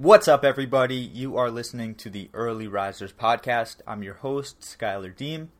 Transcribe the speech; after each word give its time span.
What's 0.00 0.28
up, 0.28 0.44
everybody? 0.44 0.94
You 0.94 1.36
are 1.38 1.50
listening 1.50 1.96
to 1.96 2.08
the 2.08 2.30
Early 2.32 2.68
Risers 2.68 3.12
podcast. 3.12 3.78
I'm 3.84 4.04
your 4.04 4.14
host, 4.14 4.60
Skylar 4.60 5.10
Deem, 5.10 5.50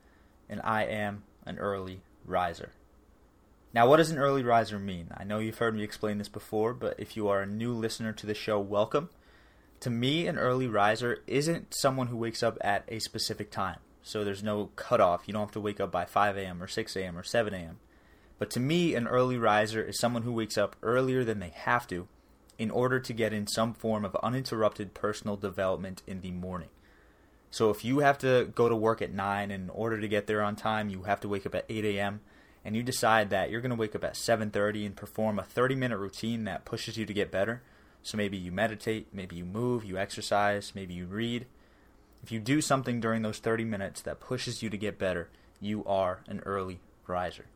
and 0.48 0.60
I 0.62 0.84
am 0.84 1.24
an 1.45 1.58
early 1.58 2.02
riser. 2.24 2.70
Now, 3.74 3.88
what 3.88 3.96
does 3.96 4.12
an 4.12 4.18
early 4.18 4.45
riser 4.45 4.78
mean? 4.78 5.09
I 5.16 5.24
know 5.24 5.40
you've 5.40 5.59
heard 5.59 5.74
me 5.74 5.82
explain 5.82 6.18
this 6.18 6.28
before, 6.28 6.72
but 6.72 6.95
if 7.00 7.16
you 7.16 7.27
are 7.27 7.42
a 7.42 7.46
new 7.46 7.72
listener 7.72 8.12
to 8.12 8.27
the 8.27 8.34
show, 8.34 8.60
welcome. 8.60 9.10
To 9.80 9.90
me, 9.90 10.28
an 10.28 10.38
early 10.38 10.68
riser 10.68 11.18
isn't 11.27 11.74
someone 11.74 12.06
who 12.06 12.16
wakes 12.16 12.45
up 12.45 12.59
at 12.60 12.84
a 12.86 13.00
specific 13.00 13.50
time. 13.50 13.80
So 14.05 14.23
there's 14.23 14.45
no 14.45 14.70
cutoff. 14.77 15.24
You 15.27 15.32
don't 15.32 15.46
have 15.46 15.50
to 15.50 15.60
wake 15.60 15.80
up 15.80 15.91
by 15.91 16.05
5 16.05 16.36
a.m. 16.36 16.62
or 16.62 16.68
6 16.68 16.95
a.m. 16.95 17.18
or 17.18 17.24
7 17.24 17.52
a.m. 17.52 17.80
But 18.38 18.50
to 18.50 18.60
me, 18.60 18.95
an 18.95 19.09
early 19.09 19.36
riser 19.36 19.82
is 19.82 19.98
someone 19.98 20.23
who 20.23 20.30
wakes 20.30 20.56
up 20.56 20.77
earlier 20.80 21.24
than 21.24 21.41
they 21.41 21.50
have 21.56 21.88
to 21.88 22.06
in 22.58 22.70
order 22.70 22.98
to 22.98 23.12
get 23.12 23.32
in 23.32 23.46
some 23.46 23.72
form 23.72 24.04
of 24.04 24.16
uninterrupted 24.16 24.92
personal 24.92 25.36
development 25.36 26.02
in 26.06 26.20
the 26.20 26.32
morning. 26.32 26.68
So 27.50 27.70
if 27.70 27.84
you 27.84 28.00
have 28.00 28.18
to 28.18 28.50
go 28.54 28.68
to 28.68 28.76
work 28.76 29.00
at 29.00 29.14
9 29.14 29.50
in 29.50 29.70
order 29.70 30.00
to 30.00 30.08
get 30.08 30.26
there 30.26 30.42
on 30.42 30.56
time, 30.56 30.90
you 30.90 31.04
have 31.04 31.20
to 31.20 31.28
wake 31.28 31.46
up 31.46 31.54
at 31.54 31.64
8 31.68 31.84
a.m. 31.84 32.20
and 32.64 32.76
you 32.76 32.82
decide 32.82 33.30
that 33.30 33.50
you're 33.50 33.62
going 33.62 33.70
to 33.70 33.76
wake 33.76 33.94
up 33.94 34.04
at 34.04 34.14
7:30 34.14 34.84
and 34.84 34.96
perform 34.96 35.38
a 35.38 35.42
30-minute 35.42 35.96
routine 35.96 36.44
that 36.44 36.64
pushes 36.66 36.98
you 36.98 37.06
to 37.06 37.14
get 37.14 37.30
better. 37.30 37.62
So 38.02 38.16
maybe 38.16 38.36
you 38.36 38.52
meditate, 38.52 39.09
maybe 39.12 39.36
you 39.36 39.45
move, 39.45 39.84
you 39.84 39.96
exercise, 39.96 40.72
maybe 40.74 40.95
you 40.95 41.06
read. 41.06 41.46
If 42.22 42.32
you 42.32 42.40
do 42.40 42.60
something 42.60 43.00
during 43.00 43.22
those 43.22 43.38
30 43.38 43.64
minutes 43.64 44.02
that 44.02 44.20
pushes 44.20 44.62
you 44.62 44.70
to 44.70 44.76
get 44.76 44.98
better, 44.98 45.30
you 45.60 45.84
are 45.84 46.20
an 46.26 46.40
early 46.40 46.80
riser. 47.06 47.46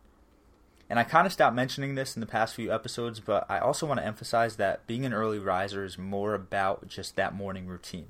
And 0.92 0.98
I 0.98 1.04
kind 1.04 1.26
of 1.26 1.32
stopped 1.32 1.56
mentioning 1.56 1.94
this 1.94 2.16
in 2.16 2.20
the 2.20 2.26
past 2.26 2.54
few 2.54 2.70
episodes, 2.70 3.18
but 3.18 3.46
I 3.48 3.60
also 3.60 3.86
want 3.86 4.00
to 4.00 4.04
emphasize 4.06 4.56
that 4.56 4.86
being 4.86 5.06
an 5.06 5.14
early 5.14 5.38
riser 5.38 5.86
is 5.86 5.96
more 5.96 6.34
about 6.34 6.86
just 6.86 7.16
that 7.16 7.34
morning 7.34 7.66
routine. 7.66 8.08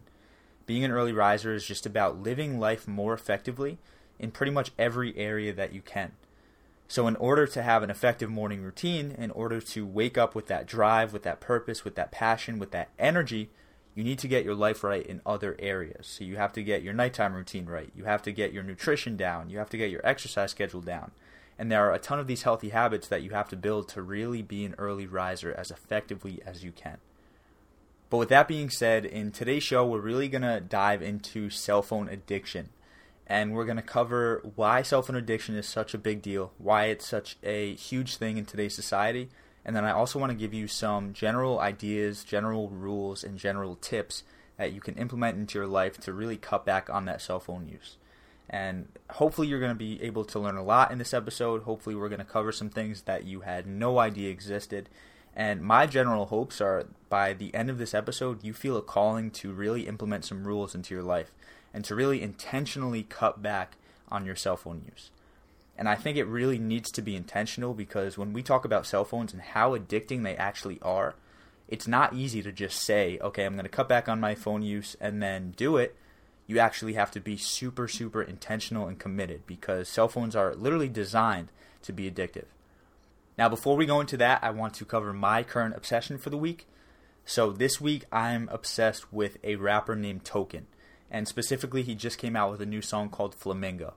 Being 0.66 0.82
an 0.82 0.90
early 0.90 1.12
riser 1.12 1.54
is 1.54 1.64
just 1.64 1.86
about 1.86 2.20
living 2.20 2.58
life 2.58 2.88
more 2.88 3.14
effectively 3.14 3.78
in 4.18 4.32
pretty 4.32 4.50
much 4.50 4.72
every 4.80 5.16
area 5.16 5.52
that 5.52 5.72
you 5.72 5.80
can. 5.80 6.10
So, 6.88 7.06
in 7.06 7.14
order 7.14 7.46
to 7.46 7.62
have 7.62 7.84
an 7.84 7.90
effective 7.90 8.28
morning 8.28 8.64
routine, 8.64 9.12
in 9.12 9.30
order 9.30 9.60
to 9.60 9.86
wake 9.86 10.18
up 10.18 10.34
with 10.34 10.48
that 10.48 10.66
drive, 10.66 11.12
with 11.12 11.22
that 11.22 11.38
purpose, 11.38 11.84
with 11.84 11.94
that 11.94 12.10
passion, 12.10 12.58
with 12.58 12.72
that 12.72 12.88
energy, 12.98 13.50
you 13.94 14.02
need 14.02 14.18
to 14.18 14.26
get 14.26 14.44
your 14.44 14.56
life 14.56 14.82
right 14.82 15.06
in 15.06 15.20
other 15.24 15.54
areas. 15.60 16.08
So, 16.08 16.24
you 16.24 16.34
have 16.34 16.52
to 16.54 16.64
get 16.64 16.82
your 16.82 16.94
nighttime 16.94 17.34
routine 17.34 17.66
right. 17.66 17.92
You 17.94 18.06
have 18.06 18.22
to 18.22 18.32
get 18.32 18.52
your 18.52 18.64
nutrition 18.64 19.16
down. 19.16 19.50
You 19.50 19.58
have 19.58 19.70
to 19.70 19.76
get 19.76 19.92
your 19.92 20.04
exercise 20.04 20.50
schedule 20.50 20.80
down. 20.80 21.12
And 21.62 21.70
there 21.70 21.88
are 21.88 21.94
a 21.94 22.00
ton 22.00 22.18
of 22.18 22.26
these 22.26 22.42
healthy 22.42 22.70
habits 22.70 23.06
that 23.06 23.22
you 23.22 23.30
have 23.30 23.48
to 23.50 23.56
build 23.56 23.88
to 23.90 24.02
really 24.02 24.42
be 24.42 24.64
an 24.64 24.74
early 24.78 25.06
riser 25.06 25.54
as 25.56 25.70
effectively 25.70 26.42
as 26.44 26.64
you 26.64 26.72
can. 26.72 26.96
But 28.10 28.16
with 28.16 28.30
that 28.30 28.48
being 28.48 28.68
said, 28.68 29.04
in 29.04 29.30
today's 29.30 29.62
show, 29.62 29.86
we're 29.86 30.00
really 30.00 30.26
going 30.26 30.42
to 30.42 30.58
dive 30.58 31.02
into 31.02 31.50
cell 31.50 31.80
phone 31.80 32.08
addiction. 32.08 32.70
And 33.28 33.54
we're 33.54 33.64
going 33.64 33.76
to 33.76 33.82
cover 33.82 34.42
why 34.56 34.82
cell 34.82 35.02
phone 35.02 35.14
addiction 35.14 35.54
is 35.54 35.68
such 35.68 35.94
a 35.94 35.98
big 35.98 36.20
deal, 36.20 36.50
why 36.58 36.86
it's 36.86 37.06
such 37.06 37.36
a 37.44 37.76
huge 37.76 38.16
thing 38.16 38.38
in 38.38 38.44
today's 38.44 38.74
society. 38.74 39.28
And 39.64 39.76
then 39.76 39.84
I 39.84 39.92
also 39.92 40.18
want 40.18 40.30
to 40.30 40.36
give 40.36 40.52
you 40.52 40.66
some 40.66 41.12
general 41.12 41.60
ideas, 41.60 42.24
general 42.24 42.70
rules, 42.70 43.22
and 43.22 43.38
general 43.38 43.76
tips 43.76 44.24
that 44.56 44.72
you 44.72 44.80
can 44.80 44.96
implement 44.96 45.38
into 45.38 45.60
your 45.60 45.68
life 45.68 45.96
to 46.00 46.12
really 46.12 46.38
cut 46.38 46.66
back 46.66 46.90
on 46.90 47.04
that 47.04 47.22
cell 47.22 47.38
phone 47.38 47.68
use. 47.68 47.98
And 48.52 48.86
hopefully, 49.10 49.48
you're 49.48 49.58
going 49.58 49.72
to 49.72 49.74
be 49.74 50.00
able 50.02 50.26
to 50.26 50.38
learn 50.38 50.56
a 50.56 50.62
lot 50.62 50.92
in 50.92 50.98
this 50.98 51.14
episode. 51.14 51.62
Hopefully, 51.62 51.96
we're 51.96 52.10
going 52.10 52.18
to 52.18 52.24
cover 52.24 52.52
some 52.52 52.68
things 52.68 53.02
that 53.02 53.24
you 53.24 53.40
had 53.40 53.66
no 53.66 53.98
idea 53.98 54.30
existed. 54.30 54.90
And 55.34 55.62
my 55.62 55.86
general 55.86 56.26
hopes 56.26 56.60
are 56.60 56.86
by 57.08 57.32
the 57.32 57.54
end 57.54 57.70
of 57.70 57.78
this 57.78 57.94
episode, 57.94 58.44
you 58.44 58.52
feel 58.52 58.76
a 58.76 58.82
calling 58.82 59.30
to 59.32 59.52
really 59.52 59.88
implement 59.88 60.26
some 60.26 60.46
rules 60.46 60.74
into 60.74 60.94
your 60.94 61.02
life 61.02 61.32
and 61.72 61.84
to 61.86 61.94
really 61.94 62.20
intentionally 62.20 63.04
cut 63.04 63.42
back 63.42 63.76
on 64.10 64.26
your 64.26 64.36
cell 64.36 64.58
phone 64.58 64.82
use. 64.86 65.10
And 65.78 65.88
I 65.88 65.94
think 65.94 66.18
it 66.18 66.24
really 66.24 66.58
needs 66.58 66.90
to 66.92 67.02
be 67.02 67.16
intentional 67.16 67.72
because 67.72 68.18
when 68.18 68.34
we 68.34 68.42
talk 68.42 68.66
about 68.66 68.86
cell 68.86 69.04
phones 69.04 69.32
and 69.32 69.40
how 69.40 69.76
addicting 69.76 70.22
they 70.22 70.36
actually 70.36 70.78
are, 70.82 71.14
it's 71.66 71.88
not 71.88 72.12
easy 72.12 72.42
to 72.42 72.52
just 72.52 72.82
say, 72.82 73.18
okay, 73.22 73.44
I'm 73.46 73.54
going 73.54 73.64
to 73.64 73.70
cut 73.70 73.88
back 73.88 74.08
on 74.08 74.20
my 74.20 74.34
phone 74.34 74.62
use 74.62 74.96
and 75.00 75.22
then 75.22 75.54
do 75.56 75.78
it 75.78 75.96
you 76.46 76.58
actually 76.58 76.94
have 76.94 77.10
to 77.12 77.20
be 77.20 77.36
super, 77.36 77.88
super 77.88 78.22
intentional 78.22 78.86
and 78.86 78.98
committed 78.98 79.46
because 79.46 79.88
cell 79.88 80.08
phones 80.08 80.36
are 80.36 80.54
literally 80.54 80.88
designed 80.88 81.50
to 81.82 81.92
be 81.92 82.10
addictive. 82.10 82.46
Now, 83.38 83.48
before 83.48 83.76
we 83.76 83.86
go 83.86 84.00
into 84.00 84.16
that, 84.18 84.42
I 84.42 84.50
want 84.50 84.74
to 84.74 84.84
cover 84.84 85.12
my 85.12 85.42
current 85.42 85.74
obsession 85.74 86.18
for 86.18 86.30
the 86.30 86.36
week. 86.36 86.66
So, 87.24 87.50
this 87.50 87.80
week 87.80 88.04
I'm 88.12 88.48
obsessed 88.50 89.12
with 89.12 89.38
a 89.42 89.56
rapper 89.56 89.96
named 89.96 90.24
Token, 90.24 90.66
and 91.10 91.28
specifically, 91.28 91.82
he 91.82 91.94
just 91.94 92.18
came 92.18 92.36
out 92.36 92.50
with 92.50 92.60
a 92.60 92.66
new 92.66 92.82
song 92.82 93.08
called 93.08 93.34
Flamingo. 93.34 93.94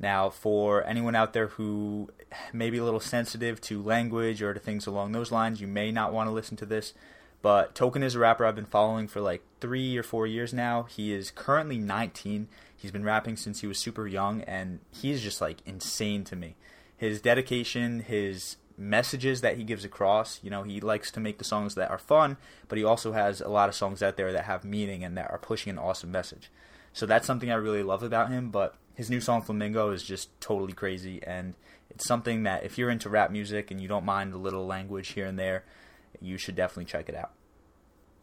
Now, 0.00 0.30
for 0.30 0.84
anyone 0.84 1.14
out 1.14 1.32
there 1.32 1.48
who 1.48 2.10
may 2.52 2.70
be 2.70 2.78
a 2.78 2.84
little 2.84 3.00
sensitive 3.00 3.60
to 3.62 3.82
language 3.82 4.42
or 4.42 4.52
to 4.52 4.58
things 4.58 4.86
along 4.86 5.12
those 5.12 5.30
lines, 5.30 5.60
you 5.60 5.68
may 5.68 5.92
not 5.92 6.12
want 6.12 6.28
to 6.28 6.32
listen 6.32 6.56
to 6.58 6.66
this. 6.66 6.92
But 7.40 7.74
Token 7.74 8.02
is 8.02 8.14
a 8.14 8.18
rapper 8.18 8.44
I've 8.44 8.56
been 8.56 8.64
following 8.64 9.06
for 9.06 9.20
like 9.20 9.42
three 9.62 9.96
or 9.96 10.02
four 10.02 10.26
years 10.26 10.52
now. 10.52 10.82
He 10.82 11.14
is 11.14 11.30
currently 11.30 11.78
19. 11.78 12.48
He's 12.76 12.90
been 12.90 13.04
rapping 13.04 13.36
since 13.36 13.60
he 13.60 13.68
was 13.68 13.78
super 13.78 14.08
young, 14.08 14.42
and 14.42 14.80
he's 14.90 15.22
just 15.22 15.40
like 15.40 15.58
insane 15.64 16.24
to 16.24 16.36
me. 16.36 16.56
His 16.96 17.20
dedication, 17.20 18.00
his 18.00 18.56
messages 18.76 19.40
that 19.40 19.56
he 19.56 19.62
gives 19.62 19.84
across. 19.84 20.40
You 20.42 20.50
know, 20.50 20.64
he 20.64 20.80
likes 20.80 21.12
to 21.12 21.20
make 21.20 21.38
the 21.38 21.44
songs 21.44 21.76
that 21.76 21.90
are 21.90 21.98
fun, 21.98 22.38
but 22.66 22.76
he 22.76 22.82
also 22.82 23.12
has 23.12 23.40
a 23.40 23.48
lot 23.48 23.68
of 23.68 23.76
songs 23.76 24.02
out 24.02 24.16
there 24.16 24.32
that 24.32 24.46
have 24.46 24.64
meaning 24.64 25.04
and 25.04 25.16
that 25.16 25.30
are 25.30 25.38
pushing 25.38 25.70
an 25.70 25.78
awesome 25.78 26.10
message. 26.10 26.50
So 26.92 27.06
that's 27.06 27.26
something 27.26 27.50
I 27.50 27.54
really 27.54 27.84
love 27.84 28.02
about 28.02 28.30
him. 28.30 28.50
But 28.50 28.74
his 28.96 29.10
new 29.10 29.20
song 29.20 29.42
Flamingo 29.42 29.92
is 29.92 30.02
just 30.02 30.28
totally 30.40 30.72
crazy, 30.72 31.22
and 31.22 31.54
it's 31.88 32.08
something 32.08 32.42
that 32.42 32.64
if 32.64 32.78
you're 32.78 32.90
into 32.90 33.08
rap 33.08 33.30
music 33.30 33.70
and 33.70 33.80
you 33.80 33.86
don't 33.86 34.04
mind 34.04 34.34
a 34.34 34.38
little 34.38 34.66
language 34.66 35.10
here 35.10 35.26
and 35.26 35.38
there, 35.38 35.62
you 36.20 36.36
should 36.36 36.56
definitely 36.56 36.86
check 36.86 37.08
it 37.08 37.14
out. 37.14 37.30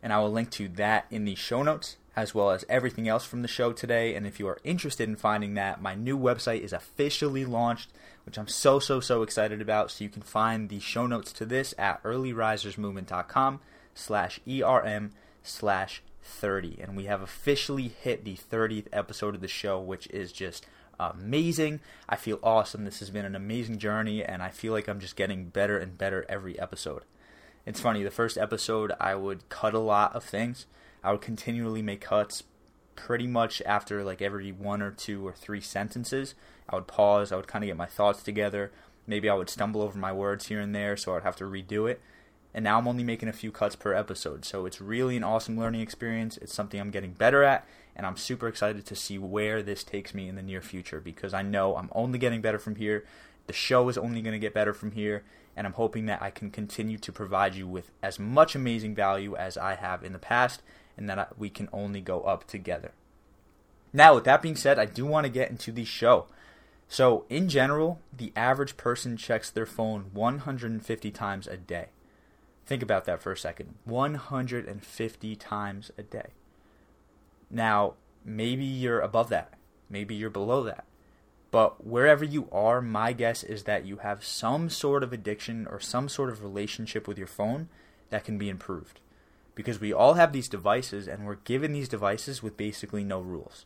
And 0.01 0.13
I 0.13 0.19
will 0.19 0.31
link 0.31 0.49
to 0.51 0.67
that 0.69 1.05
in 1.11 1.25
the 1.25 1.35
show 1.35 1.63
notes, 1.63 1.97
as 2.15 2.33
well 2.33 2.51
as 2.51 2.65
everything 2.69 3.07
else 3.07 3.25
from 3.25 3.41
the 3.41 3.47
show 3.47 3.73
today. 3.73 4.15
And 4.15 4.25
if 4.25 4.39
you 4.39 4.47
are 4.47 4.59
interested 4.63 5.09
in 5.09 5.15
finding 5.15 5.53
that, 5.55 5.81
my 5.81 5.95
new 5.95 6.17
website 6.17 6.61
is 6.61 6.73
officially 6.73 7.45
launched, 7.45 7.89
which 8.25 8.38
I'm 8.38 8.47
so, 8.47 8.79
so, 8.79 8.99
so 8.99 9.23
excited 9.23 9.61
about. 9.61 9.91
So 9.91 10.03
you 10.03 10.09
can 10.09 10.21
find 10.21 10.69
the 10.69 10.79
show 10.79 11.05
notes 11.05 11.33
to 11.33 11.45
this 11.45 11.73
at 11.77 12.01
earlyrisersmovement.com 12.03 13.59
slash 13.93 14.39
ERM 14.47 15.11
slash 15.43 16.01
30. 16.23 16.79
And 16.81 16.95
we 16.95 17.05
have 17.05 17.21
officially 17.21 17.89
hit 17.89 18.23
the 18.23 18.38
30th 18.38 18.88
episode 18.93 19.35
of 19.35 19.41
the 19.41 19.47
show, 19.47 19.79
which 19.79 20.07
is 20.07 20.31
just 20.31 20.65
amazing. 20.99 21.79
I 22.07 22.15
feel 22.15 22.39
awesome. 22.43 22.85
This 22.85 22.99
has 22.99 23.09
been 23.09 23.25
an 23.25 23.35
amazing 23.35 23.77
journey, 23.77 24.23
and 24.23 24.41
I 24.43 24.49
feel 24.49 24.73
like 24.73 24.88
I'm 24.88 24.99
just 24.99 25.15
getting 25.15 25.45
better 25.45 25.77
and 25.77 25.97
better 25.97 26.25
every 26.27 26.59
episode. 26.59 27.03
It's 27.65 27.79
funny, 27.79 28.03
the 28.03 28.11
first 28.11 28.37
episode, 28.37 28.93
I 28.99 29.15
would 29.15 29.47
cut 29.49 29.73
a 29.73 29.79
lot 29.79 30.15
of 30.15 30.23
things. 30.23 30.65
I 31.03 31.11
would 31.11 31.21
continually 31.21 31.81
make 31.81 32.01
cuts 32.01 32.43
pretty 32.95 33.27
much 33.27 33.61
after 33.65 34.03
like 34.03 34.21
every 34.21 34.51
one 34.51 34.81
or 34.81 34.91
two 34.91 35.25
or 35.25 35.33
three 35.33 35.61
sentences. 35.61 36.35
I 36.69 36.75
would 36.75 36.87
pause, 36.87 37.31
I 37.31 37.35
would 37.35 37.47
kind 37.47 37.63
of 37.63 37.67
get 37.67 37.77
my 37.77 37.85
thoughts 37.85 38.23
together. 38.23 38.71
Maybe 39.07 39.29
I 39.29 39.33
would 39.33 39.49
stumble 39.49 39.81
over 39.81 39.97
my 39.97 40.11
words 40.11 40.47
here 40.47 40.59
and 40.59 40.73
there, 40.75 40.95
so 40.97 41.15
I'd 41.15 41.23
have 41.23 41.35
to 41.37 41.45
redo 41.45 41.89
it. 41.89 42.01
And 42.53 42.63
now 42.63 42.77
I'm 42.77 42.87
only 42.87 43.03
making 43.03 43.29
a 43.29 43.33
few 43.33 43.51
cuts 43.51 43.75
per 43.75 43.93
episode, 43.93 44.43
so 44.43 44.65
it's 44.65 44.81
really 44.81 45.15
an 45.15 45.23
awesome 45.23 45.57
learning 45.57 45.81
experience. 45.81 46.37
It's 46.37 46.53
something 46.53 46.79
I'm 46.79 46.91
getting 46.91 47.13
better 47.13 47.43
at, 47.43 47.67
and 47.95 48.05
I'm 48.05 48.17
super 48.17 48.47
excited 48.47 48.85
to 48.85 48.95
see 48.95 49.17
where 49.17 49.61
this 49.61 49.83
takes 49.83 50.13
me 50.13 50.27
in 50.27 50.35
the 50.35 50.41
near 50.41 50.61
future 50.61 51.00
because 51.00 51.33
I 51.33 51.41
know 51.41 51.75
I'm 51.75 51.89
only 51.94 52.17
getting 52.17 52.41
better 52.41 52.59
from 52.59 52.75
here. 52.75 53.05
The 53.47 53.53
show 53.53 53.88
is 53.89 53.97
only 53.97 54.21
going 54.21 54.33
to 54.33 54.39
get 54.39 54.53
better 54.53 54.73
from 54.73 54.91
here, 54.91 55.23
and 55.56 55.68
I'm 55.68 55.74
hoping 55.74 56.06
that 56.06 56.22
I 56.22 56.30
can 56.30 56.51
continue 56.51 56.98
to 56.98 57.12
provide 57.12 57.56
you 57.56 57.68
with 57.68 57.92
as 58.01 58.19
much 58.19 58.56
amazing 58.56 58.96
value 58.96 59.36
as 59.36 59.57
I 59.57 59.75
have 59.75 60.04
in 60.04 60.13
the 60.13 60.19
past, 60.19 60.62
and 60.98 61.10
that 61.10 61.38
we 61.38 61.50
can 61.50 61.69
only 61.72 62.01
go 62.01 62.22
up 62.22 62.48
together. 62.48 62.92
Now, 63.92 64.16
with 64.16 64.24
that 64.25 64.42
being 64.42 64.56
said, 64.56 64.78
I 64.78 64.86
do 64.86 65.06
want 65.06 65.25
to 65.25 65.31
get 65.31 65.50
into 65.50 65.72
the 65.72 65.86
show. 65.86 66.28
So, 66.88 67.25
in 67.30 67.50
general, 67.50 68.00
the 68.16 68.34
average 68.36 68.78
person 68.78 69.16
checks 69.18 69.50
their 69.50 69.66
phone 69.66 70.10
150 70.13 71.12
times 71.12 71.48
a 71.48 71.57
day. 71.57 71.88
Think 72.66 72.84
about 72.84 73.06
that 73.06 73.22
for 73.22 73.31
a 73.31 73.38
second 73.38 73.75
150 73.86 75.36
times 75.36 75.92
a 75.98 76.04
day. 76.04 76.28
Now, 77.50 77.96
maybe 78.24 78.66
you're 78.66 79.00
above 79.00 79.30
that, 79.30 79.54
maybe 79.90 80.13
you're 80.16 80.30
below 80.30 80.63
that. 80.63 80.86
But 81.51 81.86
wherever 81.86 82.24
you 82.24 82.48
are, 82.51 82.81
my 82.81 83.13
guess 83.13 83.44
is 83.44 83.63
that 83.63 83.86
you 83.86 83.98
have 83.98 84.24
some 84.24 84.69
sort 84.69 85.04
of 85.04 85.12
addiction 85.12 85.68
or 85.68 85.80
some 85.80 86.07
sort 86.07 86.30
of 86.30 86.44
relationship 86.44 87.07
with 87.07 87.18
your 87.18 87.28
phone 87.28 87.69
that 88.12 88.24
can 88.24 88.38
be 88.38 88.50
improved. 88.50 89.00
Because 89.56 89.80
we 89.80 89.92
all 89.92 90.13
have 90.13 90.31
these 90.31 90.48
devices 90.48 91.07
and 91.07 91.25
we're 91.25 91.36
given 91.36 91.74
these 91.74 91.90
devices 91.90 92.44
with 92.44 92.56
basically 92.56 93.04
no 93.04 93.19
rules. 93.19 93.66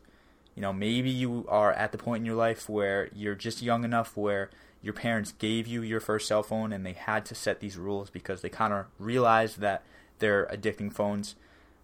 You 0.55 0.61
know, 0.61 0.73
maybe 0.73 1.09
you 1.09 1.45
are 1.49 1.73
at 1.73 1.91
the 1.91 1.97
point 1.97 2.21
in 2.21 2.25
your 2.25 2.35
life 2.35 2.69
where 2.69 3.09
you're 3.13 3.35
just 3.35 3.61
young 3.61 3.83
enough 3.83 4.15
where 4.15 4.49
your 4.81 4.93
parents 4.93 5.33
gave 5.33 5.67
you 5.67 5.81
your 5.81 5.99
first 5.99 6.27
cell 6.27 6.43
phone 6.43 6.71
and 6.71 6.85
they 6.85 6.93
had 6.93 7.25
to 7.25 7.35
set 7.35 7.59
these 7.59 7.77
rules 7.77 8.09
because 8.09 8.41
they 8.41 8.49
kind 8.49 8.73
of 8.73 8.85
realized 8.99 9.59
that 9.59 9.83
they're 10.19 10.45
addicting 10.47 10.93
phones. 10.93 11.35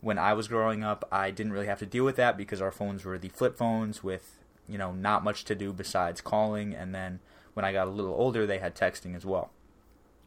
When 0.01 0.18
I 0.18 0.34
was 0.34 0.48
growing 0.48 0.84
up, 0.84 1.07
I 1.12 1.31
didn't 1.31 1.54
really 1.54 1.68
have 1.68 1.80
to 1.80 1.86
deal 1.86 2.06
with 2.06 2.16
that 2.18 2.38
because 2.38 2.62
our 2.62 2.72
phones 2.72 3.04
were 3.04 3.18
the 3.18 3.30
flip 3.30 3.57
phones 3.57 4.04
with, 4.04 4.38
you 4.69 4.77
know, 4.77 4.92
not 4.92 5.24
much 5.24 5.44
to 5.45 5.56
do 5.56 5.74
besides 5.74 6.21
calling. 6.21 6.74
And 6.74 6.94
then 6.94 7.19
when 7.54 7.66
I 7.66 7.74
got 7.74 7.88
a 7.88 7.92
little 7.92 8.13
older, 8.13 8.45
they 8.45 8.60
had 8.60 8.75
texting 8.75 9.16
as 9.16 9.25
well. 9.25 9.51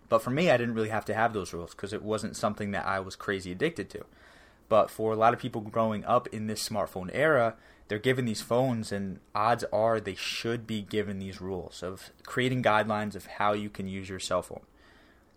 But 0.09 0.23
for 0.23 0.31
me, 0.31 0.51
I 0.51 0.57
didn't 0.57 0.75
really 0.75 0.91
have 0.91 1.07
to 1.07 1.15
have 1.15 1.33
those 1.33 1.53
rules 1.53 1.71
because 1.71 1.93
it 1.93 2.03
wasn't 2.03 2.37
something 2.37 2.73
that 2.73 2.87
I 2.87 3.01
was 3.01 3.17
crazy 3.17 3.53
addicted 3.53 3.89
to. 3.91 4.05
But 4.69 4.91
for 4.91 5.13
a 5.13 5.17
lot 5.17 5.33
of 5.33 5.41
people 5.41 5.61
growing 5.61 6.05
up 6.05 6.27
in 6.29 6.47
this 6.47 6.67
smartphone 6.67 7.11
era, 7.13 7.57
they're 7.89 7.99
given 7.99 8.25
these 8.25 8.41
phones, 8.41 8.91
and 8.91 9.21
odds 9.35 9.65
are 9.73 10.01
they 10.01 10.15
should 10.15 10.67
be 10.67 10.83
given 10.83 11.19
these 11.19 11.41
rules 11.41 11.83
of 11.83 12.11
creating 12.25 12.63
guidelines 12.63 13.15
of 13.15 13.27
how 13.27 13.53
you 13.53 13.69
can 13.69 13.87
use 13.87 14.09
your 14.09 14.19
cell 14.19 14.43
phone. 14.43 14.63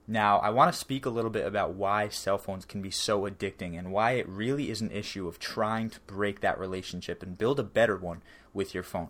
Now, 0.07 0.37
I 0.37 0.51
want 0.51 0.71
to 0.71 0.79
speak 0.79 1.05
a 1.05 1.09
little 1.09 1.31
bit 1.31 1.47
about 1.47 1.73
why 1.73 2.09
cell 2.09 2.37
phones 2.37 2.65
can 2.65 2.81
be 2.81 2.91
so 2.91 3.21
addicting 3.21 3.77
and 3.77 3.91
why 3.91 4.11
it 4.11 4.29
really 4.29 4.69
is 4.69 4.81
an 4.81 4.91
issue 4.91 5.27
of 5.27 5.39
trying 5.39 5.89
to 5.89 5.99
break 6.01 6.41
that 6.41 6.59
relationship 6.59 7.23
and 7.23 7.37
build 7.37 7.59
a 7.59 7.63
better 7.63 7.97
one 7.97 8.21
with 8.53 8.73
your 8.73 8.83
phone. 8.83 9.09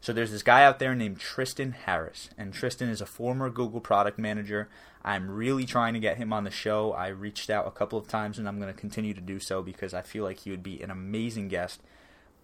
So 0.00 0.12
there's 0.12 0.32
this 0.32 0.42
guy 0.42 0.64
out 0.64 0.80
there 0.80 0.94
named 0.94 1.20
Tristan 1.20 1.72
Harris, 1.72 2.28
and 2.36 2.52
Tristan 2.52 2.88
is 2.88 3.00
a 3.00 3.06
former 3.06 3.50
Google 3.50 3.80
product 3.80 4.18
manager. 4.18 4.68
I'm 5.04 5.30
really 5.30 5.64
trying 5.64 5.94
to 5.94 6.00
get 6.00 6.16
him 6.16 6.32
on 6.32 6.42
the 6.44 6.50
show. 6.50 6.92
I 6.92 7.08
reached 7.08 7.50
out 7.50 7.68
a 7.68 7.72
couple 7.72 7.98
of 7.98 8.08
times, 8.08 8.38
and 8.38 8.48
I'm 8.48 8.60
going 8.60 8.72
to 8.72 8.80
continue 8.80 9.14
to 9.14 9.20
do 9.20 9.38
so 9.38 9.62
because 9.62 9.94
I 9.94 10.02
feel 10.02 10.24
like 10.24 10.40
he 10.40 10.50
would 10.50 10.62
be 10.62 10.82
an 10.82 10.90
amazing 10.90 11.48
guest. 11.48 11.80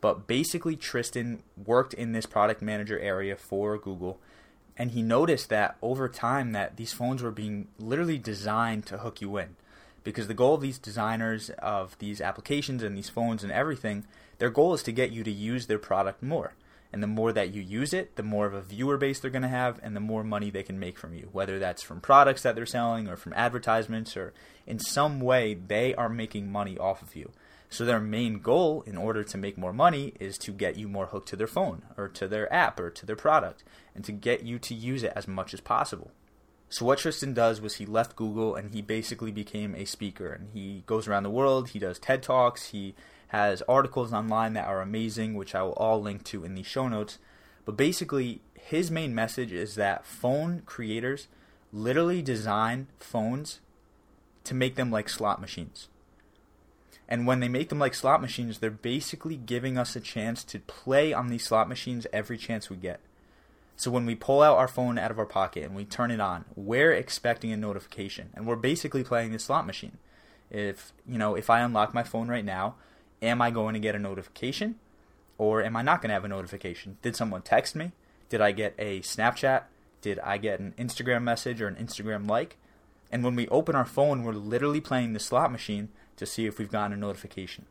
But 0.00 0.28
basically, 0.28 0.76
Tristan 0.76 1.42
worked 1.56 1.94
in 1.94 2.12
this 2.12 2.26
product 2.26 2.62
manager 2.62 2.98
area 2.98 3.34
for 3.34 3.76
Google, 3.76 4.20
and 4.78 4.92
he 4.92 5.02
noticed 5.02 5.48
that 5.48 5.76
over 5.82 6.08
time 6.08 6.52
that 6.52 6.76
these 6.76 6.92
phones 6.92 7.22
were 7.22 7.30
being 7.30 7.68
literally 7.78 8.18
designed 8.18 8.86
to 8.86 8.98
hook 8.98 9.20
you 9.20 9.36
in 9.36 9.56
because 10.04 10.28
the 10.28 10.34
goal 10.34 10.54
of 10.54 10.60
these 10.60 10.78
designers 10.78 11.50
of 11.58 11.98
these 11.98 12.20
applications 12.20 12.82
and 12.82 12.96
these 12.96 13.10
phones 13.10 13.42
and 13.42 13.52
everything 13.52 14.04
their 14.38 14.50
goal 14.50 14.72
is 14.72 14.82
to 14.84 14.92
get 14.92 15.10
you 15.10 15.24
to 15.24 15.30
use 15.30 15.66
their 15.66 15.78
product 15.78 16.22
more 16.22 16.52
and 16.92 17.02
the 17.02 17.06
more 17.06 17.32
that 17.32 17.52
you 17.52 17.60
use 17.60 17.92
it, 17.92 18.16
the 18.16 18.22
more 18.22 18.46
of 18.46 18.54
a 18.54 18.62
viewer 18.62 18.96
base 18.96 19.20
they're 19.20 19.30
going 19.30 19.42
to 19.42 19.48
have, 19.48 19.78
and 19.82 19.94
the 19.94 20.00
more 20.00 20.24
money 20.24 20.50
they 20.50 20.62
can 20.62 20.78
make 20.78 20.98
from 20.98 21.12
you. 21.12 21.28
Whether 21.32 21.58
that's 21.58 21.82
from 21.82 22.00
products 22.00 22.42
that 22.42 22.54
they're 22.54 22.64
selling, 22.64 23.08
or 23.08 23.16
from 23.16 23.34
advertisements, 23.34 24.16
or 24.16 24.32
in 24.66 24.78
some 24.78 25.20
way, 25.20 25.54
they 25.54 25.94
are 25.94 26.08
making 26.08 26.50
money 26.50 26.78
off 26.78 27.02
of 27.02 27.14
you. 27.14 27.30
So 27.70 27.84
their 27.84 28.00
main 28.00 28.40
goal, 28.40 28.82
in 28.82 28.96
order 28.96 29.22
to 29.22 29.38
make 29.38 29.58
more 29.58 29.72
money, 29.72 30.14
is 30.18 30.38
to 30.38 30.52
get 30.52 30.76
you 30.76 30.88
more 30.88 31.06
hooked 31.06 31.28
to 31.28 31.36
their 31.36 31.46
phone, 31.46 31.82
or 31.96 32.08
to 32.08 32.26
their 32.26 32.52
app, 32.52 32.80
or 32.80 32.90
to 32.90 33.04
their 33.04 33.16
product, 33.16 33.62
and 33.94 34.04
to 34.04 34.12
get 34.12 34.42
you 34.42 34.58
to 34.60 34.74
use 34.74 35.02
it 35.02 35.12
as 35.14 35.28
much 35.28 35.52
as 35.52 35.60
possible. 35.60 36.10
So 36.70 36.84
what 36.84 36.98
Tristan 36.98 37.32
does 37.32 37.60
was 37.60 37.76
he 37.76 37.86
left 37.86 38.16
Google 38.16 38.54
and 38.54 38.74
he 38.74 38.82
basically 38.82 39.32
became 39.32 39.74
a 39.74 39.86
speaker 39.86 40.30
and 40.30 40.50
he 40.52 40.82
goes 40.86 41.08
around 41.08 41.22
the 41.22 41.30
world, 41.30 41.70
he 41.70 41.78
does 41.78 41.98
TED 41.98 42.22
Talks, 42.22 42.68
he 42.70 42.94
has 43.28 43.62
articles 43.62 44.12
online 44.12 44.52
that 44.52 44.66
are 44.66 44.82
amazing, 44.82 45.34
which 45.34 45.54
I 45.54 45.62
will 45.62 45.72
all 45.72 46.00
link 46.00 46.24
to 46.24 46.44
in 46.44 46.54
the 46.54 46.62
show 46.62 46.86
notes. 46.86 47.18
But 47.64 47.76
basically, 47.76 48.42
his 48.54 48.90
main 48.90 49.14
message 49.14 49.50
is 49.50 49.76
that 49.76 50.04
phone 50.04 50.62
creators 50.66 51.28
literally 51.72 52.20
design 52.20 52.88
phones 52.98 53.60
to 54.44 54.54
make 54.54 54.74
them 54.76 54.90
like 54.90 55.08
slot 55.08 55.40
machines. 55.40 55.88
And 57.08 57.26
when 57.26 57.40
they 57.40 57.48
make 57.48 57.70
them 57.70 57.78
like 57.78 57.94
slot 57.94 58.20
machines, 58.20 58.58
they're 58.58 58.70
basically 58.70 59.36
giving 59.36 59.78
us 59.78 59.96
a 59.96 60.00
chance 60.00 60.44
to 60.44 60.58
play 60.60 61.12
on 61.12 61.28
these 61.28 61.44
slot 61.44 61.68
machines 61.68 62.06
every 62.12 62.36
chance 62.36 62.68
we 62.68 62.76
get. 62.76 63.00
So 63.76 63.90
when 63.90 64.04
we 64.04 64.14
pull 64.14 64.42
out 64.42 64.58
our 64.58 64.68
phone 64.68 64.98
out 64.98 65.10
of 65.10 65.18
our 65.18 65.24
pocket 65.24 65.64
and 65.64 65.74
we 65.74 65.84
turn 65.84 66.10
it 66.10 66.20
on, 66.20 66.44
we're 66.54 66.92
expecting 66.92 67.52
a 67.52 67.56
notification 67.56 68.30
and 68.34 68.46
we're 68.46 68.56
basically 68.56 69.04
playing 69.04 69.32
the 69.32 69.38
slot 69.38 69.66
machine. 69.66 69.98
If, 70.50 70.92
you 71.06 71.16
know, 71.16 71.34
if 71.34 71.48
I 71.48 71.60
unlock 71.60 71.94
my 71.94 72.02
phone 72.02 72.28
right 72.28 72.44
now, 72.44 72.74
am 73.22 73.40
I 73.40 73.50
going 73.50 73.74
to 73.74 73.80
get 73.80 73.94
a 73.94 73.98
notification 73.98 74.74
or 75.38 75.62
am 75.62 75.76
I 75.76 75.82
not 75.82 76.02
going 76.02 76.08
to 76.08 76.14
have 76.14 76.24
a 76.24 76.28
notification? 76.28 76.98
Did 77.02 77.16
someone 77.16 77.42
text 77.42 77.76
me? 77.76 77.92
Did 78.28 78.40
I 78.40 78.52
get 78.52 78.74
a 78.78 79.00
Snapchat? 79.00 79.62
Did 80.02 80.18
I 80.20 80.36
get 80.38 80.60
an 80.60 80.74
Instagram 80.78 81.22
message 81.22 81.62
or 81.62 81.68
an 81.68 81.76
Instagram 81.76 82.28
like? 82.28 82.56
And 83.10 83.24
when 83.24 83.36
we 83.36 83.48
open 83.48 83.74
our 83.74 83.86
phone, 83.86 84.22
we're 84.24 84.32
literally 84.32 84.80
playing 84.80 85.12
the 85.12 85.20
slot 85.20 85.50
machine 85.50 85.88
to 86.18 86.26
see 86.26 86.46
if 86.46 86.58
we've 86.58 86.70
gotten 86.70 86.92
a 86.92 86.96
notification. 86.96 87.66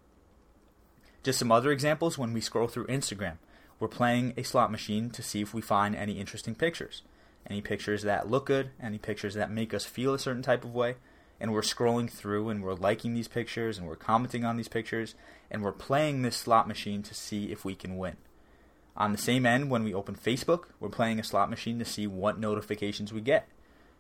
Just 1.24 1.40
some 1.40 1.52
other 1.52 1.72
examples 1.72 2.18
when 2.18 2.34
we 2.34 2.42
scroll 2.42 2.68
through 2.68 2.88
Instagram, 2.88 3.38
we're 3.80 3.88
playing 3.88 4.34
a 4.36 4.44
slot 4.44 4.72
machine 4.72 5.10
to 5.12 5.22
see 5.22 5.42
if 5.42 5.54
we 5.54 5.62
find 5.62 5.96
any 5.96 6.20
interesting 6.20 6.56
pictures. 6.56 7.04
Any 7.50 7.62
pictures 7.62 8.02
that 8.04 8.30
look 8.30 8.48
good, 8.48 8.72
any 8.82 8.98
pictures 8.98 9.36
that 9.36 9.52
make 9.52 9.74
us 9.74 9.86
feel 9.86 10.14
a 10.14 10.20
certain 10.20 10.42
type 10.42 10.64
of 10.64 10.74
way, 10.74 10.96
and 11.40 11.54
we're 11.54 11.62
scrolling 11.62 12.10
through 12.10 12.50
and 12.50 12.64
we're 12.64 12.74
liking 12.74 13.14
these 13.14 13.28
pictures 13.28 13.78
and 13.78 13.88
we're 13.88 13.96
commenting 13.96 14.44
on 14.44 14.58
these 14.58 14.68
pictures 14.68 15.16
and 15.52 15.64
we're 15.64 15.72
playing 15.72 16.22
this 16.22 16.36
slot 16.36 16.68
machine 16.68 17.04
to 17.04 17.14
see 17.14 17.52
if 17.52 17.64
we 17.64 17.76
can 17.76 17.98
win. 17.98 18.18
On 18.96 19.12
the 19.12 19.18
same 19.18 19.46
end, 19.46 19.70
when 19.70 19.84
we 19.84 19.94
open 19.94 20.16
Facebook, 20.16 20.66
we're 20.80 20.90
playing 20.90 21.20
a 21.20 21.24
slot 21.24 21.50
machine 21.50 21.78
to 21.78 21.86
see 21.86 22.08
what 22.08 22.40
notifications 22.40 23.14
we 23.14 23.22
get. 23.22 23.48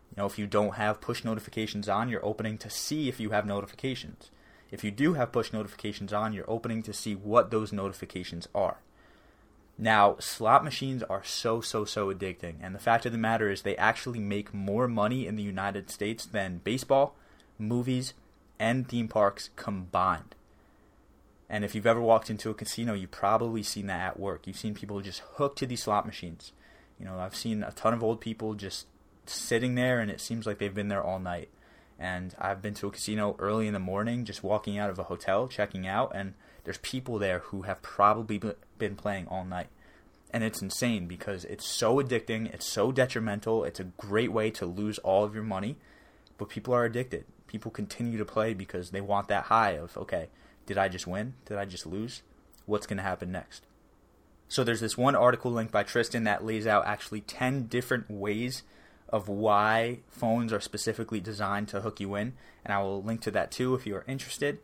You 0.09 0.21
know, 0.21 0.25
if 0.25 0.39
you 0.39 0.47
don't 0.47 0.75
have 0.75 1.01
push 1.01 1.23
notifications 1.23 1.87
on, 1.87 2.09
you're 2.09 2.25
opening 2.25 2.57
to 2.59 2.69
see 2.69 3.07
if 3.07 3.19
you 3.19 3.29
have 3.29 3.45
notifications. 3.45 4.31
If 4.71 4.83
you 4.83 4.91
do 4.91 5.13
have 5.13 5.31
push 5.31 5.53
notifications 5.53 6.11
on, 6.11 6.33
you're 6.33 6.49
opening 6.49 6.83
to 6.83 6.93
see 6.93 7.15
what 7.15 7.51
those 7.51 7.71
notifications 7.71 8.47
are. 8.53 8.77
Now, 9.77 10.15
slot 10.19 10.63
machines 10.63 11.03
are 11.03 11.23
so, 11.23 11.61
so, 11.61 11.85
so 11.85 12.11
addicting. 12.11 12.55
And 12.61 12.73
the 12.73 12.79
fact 12.79 13.05
of 13.05 13.11
the 13.11 13.17
matter 13.17 13.49
is, 13.49 13.61
they 13.61 13.77
actually 13.77 14.19
make 14.19 14.53
more 14.53 14.87
money 14.87 15.27
in 15.27 15.35
the 15.35 15.43
United 15.43 15.91
States 15.91 16.25
than 16.25 16.61
baseball, 16.63 17.15
movies, 17.59 18.13
and 18.59 18.87
theme 18.87 19.07
parks 19.07 19.51
combined. 19.55 20.35
And 21.49 21.63
if 21.63 21.75
you've 21.75 21.87
ever 21.87 22.01
walked 22.01 22.29
into 22.29 22.49
a 22.49 22.55
casino, 22.55 22.93
you've 22.93 23.11
probably 23.11 23.63
seen 23.63 23.87
that 23.87 24.01
at 24.01 24.19
work. 24.19 24.47
You've 24.47 24.57
seen 24.57 24.73
people 24.73 24.99
just 25.01 25.21
hooked 25.35 25.59
to 25.59 25.65
these 25.65 25.83
slot 25.83 26.05
machines. 26.05 26.51
You 26.99 27.05
know, 27.05 27.19
I've 27.19 27.35
seen 27.35 27.63
a 27.63 27.71
ton 27.71 27.93
of 27.93 28.03
old 28.03 28.19
people 28.19 28.55
just 28.55 28.87
sitting 29.27 29.75
there, 29.75 29.99
and 29.99 30.09
it 30.09 30.19
seems 30.19 30.45
like 30.45 30.57
they've 30.57 30.73
been 30.73 30.87
there 30.87 31.03
all 31.03 31.19
night. 31.19 31.49
And 31.99 32.35
I've 32.37 32.61
been 32.61 32.75
to 32.75 32.87
a 32.87 32.91
casino 32.91 33.35
early 33.39 33.67
in 33.67 33.73
the 33.73 33.79
morning, 33.79 34.23
just 34.23 34.43
walking 34.43 34.77
out 34.77 34.89
of 34.89 34.99
a 34.99 35.03
hotel, 35.03 35.47
checking 35.47 35.87
out, 35.87 36.11
and 36.13 36.35
there's 36.63 36.77
people 36.79 37.17
there 37.17 37.39
who 37.39 37.63
have 37.63 37.81
probably 37.81 38.39
been 38.77 38.95
playing 38.95 39.27
all 39.27 39.45
night. 39.45 39.67
And 40.31 40.43
it's 40.43 40.61
insane 40.61 41.07
because 41.07 41.45
it's 41.45 41.65
so 41.65 41.95
addicting, 41.95 42.53
it's 42.53 42.67
so 42.67 42.91
detrimental, 42.91 43.63
it's 43.63 43.79
a 43.79 43.85
great 43.85 44.31
way 44.31 44.51
to 44.51 44.65
lose 44.65 44.99
all 44.99 45.23
of 45.23 45.33
your 45.33 45.43
money, 45.43 45.77
but 46.37 46.49
people 46.49 46.73
are 46.73 46.85
addicted 46.85 47.25
people 47.47 47.71
continue 47.71 48.17
to 48.17 48.25
play 48.25 48.53
because 48.53 48.91
they 48.91 49.01
want 49.01 49.29
that 49.29 49.45
high 49.45 49.71
of, 49.71 49.97
okay, 49.97 50.27
did 50.65 50.77
I 50.77 50.89
just 50.89 51.07
win? 51.07 51.33
Did 51.45 51.57
I 51.57 51.65
just 51.65 51.87
lose? 51.87 52.21
What's 52.65 52.85
going 52.85 52.97
to 52.97 53.03
happen 53.03 53.31
next? 53.31 53.65
So 54.49 54.63
there's 54.63 54.81
this 54.81 54.97
one 54.97 55.15
article 55.15 55.51
linked 55.51 55.71
by 55.71 55.83
Tristan 55.83 56.25
that 56.25 56.45
lays 56.45 56.67
out 56.67 56.85
actually 56.85 57.21
10 57.21 57.67
different 57.67 58.09
ways 58.09 58.63
of 59.09 59.27
why 59.29 59.99
phones 60.09 60.51
are 60.51 60.59
specifically 60.59 61.19
designed 61.19 61.67
to 61.69 61.81
hook 61.81 61.99
you 61.99 62.15
in, 62.15 62.33
and 62.65 62.73
I 62.73 62.81
will 62.81 63.01
link 63.01 63.21
to 63.21 63.31
that 63.31 63.51
too 63.51 63.73
if 63.73 63.85
you 63.85 63.95
are 63.95 64.05
interested. 64.07 64.59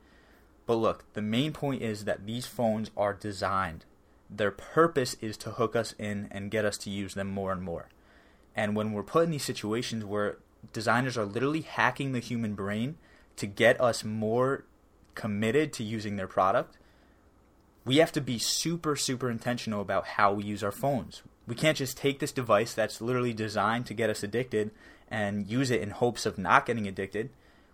But 0.66 0.76
look, 0.76 1.06
the 1.14 1.22
main 1.22 1.54
point 1.54 1.82
is 1.82 2.06
that 2.06 2.26
these 2.26 2.46
phones 2.46 2.92
are 2.96 3.14
designed. 3.14 3.86
Their 4.30 4.52
purpose 4.52 5.16
is 5.22 5.38
to 5.38 5.52
hook 5.52 5.76
us 5.76 5.94
in 6.00 6.28
and 6.32 6.52
get 6.52 6.66
us 6.66 6.78
to 6.80 6.90
use 6.90 7.14
them 7.14 7.30
more 7.30 7.52
and 7.52 7.62
more. 7.62 7.90
And 8.56 8.76
when 8.76 8.94
we're 8.94 9.04
put 9.04 9.26
in 9.26 9.32
these 9.32 9.44
situations 9.44 10.06
where 10.06 10.38
designers 10.72 11.18
are 11.18 11.26
literally 11.26 11.62
hacking 11.62 12.12
the 12.12 12.20
human 12.20 12.54
brain 12.56 12.98
to 13.36 13.48
get 13.48 13.80
us 13.82 14.04
more 14.04 14.66
committed 15.16 15.74
to 15.74 15.84
using 15.84 16.16
their 16.16 16.28
product, 16.28 16.78
we 17.86 17.98
have 17.98 18.12
to 18.14 18.22
be 18.22 18.38
super, 18.38 18.96
super 18.96 19.30
intentional 19.30 19.82
about 19.82 20.06
how 20.08 20.34
we 20.34 20.44
use 20.44 20.64
our 20.64 20.72
phones. 20.72 21.22
We 21.46 21.56
can't 21.56 21.78
just 21.78 21.98
take 21.98 22.20
this 22.20 22.32
device 22.32 22.74
that's 22.74 23.02
literally 23.02 23.34
designed 23.34 23.86
to 23.88 23.94
get 23.94 24.10
us 24.10 24.24
addicted 24.24 24.72
and 25.10 25.48
use 25.48 25.70
it 25.70 25.82
in 25.82 25.90
hopes 25.90 26.26
of 26.26 26.38
not 26.38 26.66
getting 26.66 26.88
addicted. 26.88 27.30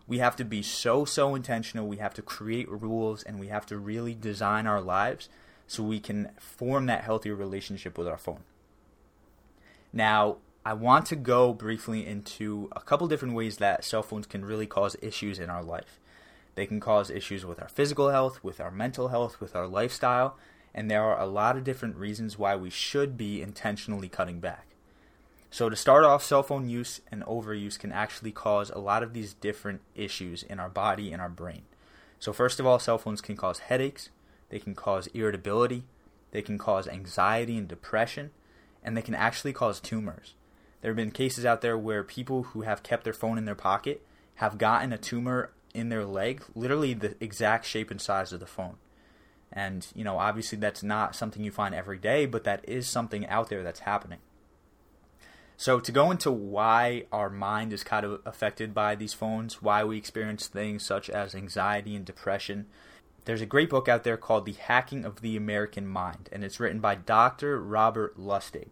We 0.08 0.18
have 0.18 0.36
to 0.38 0.46
be 0.46 0.64
so, 0.64 1.06
so 1.06 1.36
intentional. 1.36 1.88
We 1.88 1.98
have 1.98 2.16
to 2.16 2.22
create 2.22 2.70
rules 2.70 3.22
and 3.22 3.40
we 3.40 3.48
have 3.48 3.66
to 3.68 3.78
really 3.78 4.16
design 4.16 4.66
our 4.66 4.82
lives 4.82 5.30
so 5.68 5.84
we 5.84 6.00
can 6.00 6.32
form 6.40 6.88
that 6.88 7.04
healthier 7.04 7.36
relationship 7.36 7.98
with 7.98 8.08
our 8.08 8.18
phone. 8.18 8.44
Now, 9.94 10.38
I 10.66 10.74
want 10.74 11.06
to 11.08 11.16
go 11.16 11.54
briefly 11.54 12.06
into 12.06 12.70
a 12.76 12.82
couple 12.82 13.08
different 13.08 13.36
ways 13.36 13.58
that 13.58 13.86
cell 13.86 14.04
phones 14.04 14.26
can 14.28 14.44
really 14.44 14.68
cause 14.68 14.96
issues 15.02 15.40
in 15.40 15.50
our 15.50 15.64
life. 15.64 16.00
They 16.56 16.66
can 16.66 16.80
cause 16.80 17.10
issues 17.10 17.46
with 17.46 17.62
our 17.62 17.70
physical 17.70 18.10
health, 18.10 18.44
with 18.44 18.60
our 18.60 18.72
mental 18.72 19.08
health, 19.10 19.40
with 19.40 19.56
our 19.56 19.68
lifestyle, 19.68 20.38
and 20.74 20.90
there 20.90 21.04
are 21.04 21.20
a 21.20 21.26
lot 21.26 21.58
of 21.58 21.64
different 21.64 21.96
reasons 21.96 22.38
why 22.38 22.56
we 22.56 22.70
should 22.70 23.18
be 23.18 23.42
intentionally 23.42 24.10
cutting 24.10 24.40
back. 24.40 24.68
So, 25.52 25.68
to 25.68 25.76
start 25.76 26.04
off, 26.04 26.24
cell 26.24 26.44
phone 26.44 26.70
use 26.70 27.02
and 27.12 27.24
overuse 27.24 27.80
can 27.80 27.92
actually 27.92 28.32
cause 28.32 28.70
a 28.70 28.78
lot 28.78 29.02
of 29.02 29.14
these 29.14 29.34
different 29.34 29.82
issues 29.96 30.44
in 30.44 30.60
our 30.60 30.70
body 30.70 31.12
and 31.12 31.22
our 31.22 31.30
brain. 31.30 31.64
So, 32.20 32.32
first 32.32 32.60
of 32.60 32.68
all, 32.68 32.78
cell 32.78 33.00
phones 33.00 33.22
can 33.22 33.36
cause 33.36 33.60
headaches, 33.60 34.10
they 34.50 34.60
can 34.60 34.76
cause 34.76 35.08
irritability, 35.08 35.86
they 36.32 36.44
can 36.44 36.60
cause 36.60 36.88
anxiety 36.88 37.58
and 37.58 37.68
depression, 37.68 38.30
and 38.84 38.96
they 38.96 39.02
can 39.02 39.16
actually 39.16 39.54
cause 39.54 39.80
tumors. 39.80 40.36
There 40.82 40.92
have 40.92 40.98
been 40.98 41.12
cases 41.12 41.46
out 41.46 41.62
there 41.62 41.78
where 41.78 42.04
people 42.04 42.44
who 42.44 42.62
have 42.62 42.84
kept 42.84 43.04
their 43.04 43.14
phone 43.14 43.38
in 43.38 43.46
their 43.46 43.56
pocket 43.56 44.06
have 44.36 44.58
gotten 44.58 44.94
a 44.94 44.98
tumor 44.98 45.52
in 45.74 45.90
their 45.90 46.06
leg, 46.06 46.44
literally 46.56 46.94
the 46.94 47.16
exact 47.20 47.66
shape 47.66 47.92
and 47.92 48.00
size 48.00 48.32
of 48.32 48.40
the 48.40 48.46
phone. 48.46 48.78
And, 49.52 49.88
you 49.96 50.04
know, 50.04 50.20
obviously 50.20 50.58
that's 50.58 50.84
not 50.84 51.16
something 51.16 51.44
you 51.44 51.52
find 51.52 51.74
every 51.74 51.98
day, 51.98 52.26
but 52.26 52.44
that 52.44 52.68
is 52.68 52.88
something 52.88 53.28
out 53.28 53.50
there 53.50 53.64
that's 53.64 53.82
happening. 53.82 54.20
So, 55.58 55.82
to 55.82 55.92
go 55.92 56.10
into 56.10 56.32
why 56.32 57.04
our 57.12 57.30
mind 57.30 57.74
is 57.74 57.84
kind 57.84 58.06
of 58.06 58.22
affected 58.26 58.74
by 58.74 58.96
these 58.96 59.14
phones, 59.14 59.62
why 59.62 59.84
we 59.84 59.98
experience 59.98 60.48
things 60.48 60.86
such 60.86 61.10
as 61.10 61.36
anxiety 61.36 61.98
and 61.98 62.06
depression, 62.06 62.68
there's 63.26 63.42
a 63.42 63.46
great 63.46 63.70
book 63.70 63.90
out 63.90 64.06
there 64.06 64.16
called 64.16 64.46
The 64.46 64.54
Hacking 64.54 65.04
of 65.04 65.20
the 65.20 65.36
American 65.36 65.86
Mind, 65.86 66.30
and 66.32 66.46
it's 66.46 66.62
written 66.62 66.80
by 66.80 66.96
Dr. 66.96 67.62
Robert 67.62 68.18
Lustig. 68.18 68.70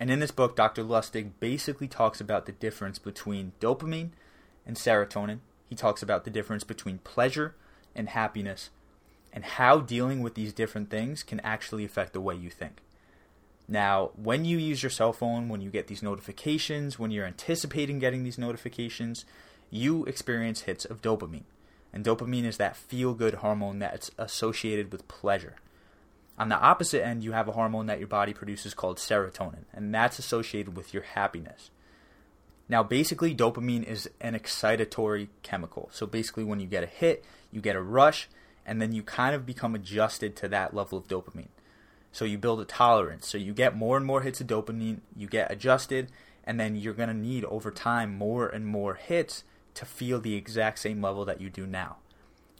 And 0.00 0.10
in 0.10 0.18
this 0.18 0.32
book, 0.32 0.56
Dr. 0.56 0.82
Lustig 0.82 1.30
basically 1.38 1.88
talks 1.88 2.20
about 2.20 2.46
the 2.46 2.52
difference 2.52 2.98
between 2.98 3.52
dopamine 3.60 4.10
and 4.66 4.76
serotonin. 4.76 5.38
He 5.68 5.76
talks 5.76 6.02
about 6.02 6.24
the 6.24 6.30
difference 6.30 6.64
between 6.64 6.98
pleasure 6.98 7.54
and 7.94 8.08
happiness 8.08 8.70
and 9.36 9.44
how 9.44 9.78
dealing 9.78 10.22
with 10.22 10.34
these 10.34 10.54
different 10.54 10.88
things 10.88 11.22
can 11.22 11.40
actually 11.40 11.84
affect 11.84 12.14
the 12.14 12.22
way 12.22 12.34
you 12.34 12.48
think. 12.48 12.80
Now, 13.68 14.12
when 14.16 14.46
you 14.46 14.56
use 14.56 14.82
your 14.82 14.88
cell 14.88 15.12
phone, 15.12 15.50
when 15.50 15.60
you 15.60 15.68
get 15.68 15.88
these 15.88 16.02
notifications, 16.02 16.98
when 16.98 17.10
you're 17.10 17.26
anticipating 17.26 17.98
getting 17.98 18.24
these 18.24 18.38
notifications, 18.38 19.26
you 19.68 20.06
experience 20.06 20.62
hits 20.62 20.86
of 20.86 21.02
dopamine. 21.02 21.44
And 21.92 22.02
dopamine 22.02 22.46
is 22.46 22.56
that 22.56 22.78
feel 22.78 23.12
good 23.12 23.34
hormone 23.34 23.78
that's 23.78 24.10
associated 24.16 24.90
with 24.90 25.06
pleasure. 25.06 25.56
On 26.38 26.48
the 26.48 26.58
opposite 26.58 27.04
end, 27.04 27.22
you 27.22 27.32
have 27.32 27.46
a 27.46 27.52
hormone 27.52 27.86
that 27.86 27.98
your 27.98 28.08
body 28.08 28.32
produces 28.32 28.72
called 28.72 28.96
serotonin, 28.96 29.64
and 29.74 29.94
that's 29.94 30.18
associated 30.18 30.78
with 30.78 30.94
your 30.94 31.02
happiness. 31.02 31.70
Now, 32.70 32.82
basically, 32.82 33.34
dopamine 33.34 33.84
is 33.84 34.08
an 34.18 34.32
excitatory 34.34 35.28
chemical. 35.42 35.90
So, 35.92 36.06
basically, 36.06 36.44
when 36.44 36.58
you 36.58 36.66
get 36.66 36.82
a 36.82 36.86
hit, 36.86 37.24
you 37.52 37.60
get 37.60 37.76
a 37.76 37.82
rush, 37.82 38.28
and 38.66 38.82
then 38.82 38.92
you 38.92 39.02
kind 39.02 39.34
of 39.34 39.46
become 39.46 39.74
adjusted 39.74 40.36
to 40.36 40.48
that 40.48 40.74
level 40.74 40.98
of 40.98 41.08
dopamine. 41.08 41.48
So 42.12 42.24
you 42.24 42.36
build 42.36 42.60
a 42.60 42.64
tolerance. 42.64 43.28
So 43.28 43.38
you 43.38 43.54
get 43.54 43.76
more 43.76 43.96
and 43.96 44.04
more 44.04 44.22
hits 44.22 44.40
of 44.40 44.48
dopamine, 44.48 45.00
you 45.14 45.28
get 45.28 45.50
adjusted, 45.50 46.10
and 46.44 46.58
then 46.58 46.76
you're 46.76 46.94
going 46.94 47.08
to 47.08 47.14
need 47.14 47.44
over 47.44 47.70
time 47.70 48.16
more 48.16 48.48
and 48.48 48.66
more 48.66 48.94
hits 48.94 49.44
to 49.74 49.84
feel 49.84 50.20
the 50.20 50.34
exact 50.34 50.78
same 50.78 51.00
level 51.00 51.24
that 51.24 51.40
you 51.40 51.48
do 51.48 51.66
now. 51.66 51.96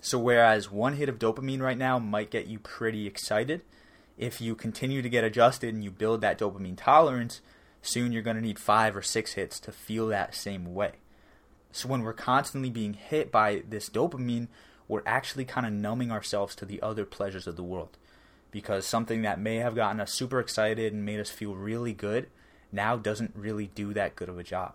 So 0.01 0.19
whereas 0.19 0.71
one 0.71 0.95
hit 0.95 1.09
of 1.09 1.19
dopamine 1.19 1.61
right 1.61 1.79
now 1.79 1.99
might 1.99 2.31
get 2.31 2.47
you 2.47 2.59
pretty 2.59 3.07
excited, 3.07 3.63
if 4.19 4.41
you 4.41 4.55
continue 4.55 5.03
to 5.03 5.09
get 5.09 5.25
adjusted 5.25 5.75
and 5.75 5.83
you 5.83 5.91
build 5.91 6.21
that 6.21 6.39
dopamine 6.39 6.77
tolerance, 6.77 7.41
soon 7.83 8.13
you're 8.13 8.23
going 8.23 8.37
to 8.37 8.43
need 8.43 8.59
5 8.59 8.97
or 8.97 9.03
6 9.03 9.33
hits 9.33 9.61
to 9.61 9.73
feel 9.73 10.09
that 10.09 10.35
same 10.35 10.75
way. 10.75 10.93
So 11.73 11.89
when 11.89 12.03
we're 12.03 12.13
constantly 12.13 12.71
being 12.71 12.95
hit 12.95 13.31
by 13.31 13.63
this 13.69 13.89
dopamine, 13.91 14.49
we're 14.88 15.02
actually 15.07 15.45
kind 15.45 15.66
of 15.66 15.73
numbing 15.73 16.11
ourselves 16.11 16.55
to 16.57 16.64
the 16.64 16.81
other 16.83 17.05
pleasures 17.05 17.47
of 17.47 17.57
the 17.57 17.62
world 17.62 17.97
because 18.50 18.87
something 18.87 19.23
that 19.23 19.40
may 19.40 19.57
have 19.57 19.75
gotten 19.75 20.00
us 20.00 20.12
super 20.12 20.40
excited 20.40 20.93
and 20.93 21.05
made 21.05 21.21
us 21.21 21.31
feel 21.31 21.55
really 21.55 21.93
good 21.93 22.28
now 22.73 22.97
doesn't 22.97 23.33
really 23.35 23.66
do 23.75 23.93
that 23.93 24.16
good 24.16 24.28
of 24.28 24.38
a 24.38 24.43
job. 24.43 24.75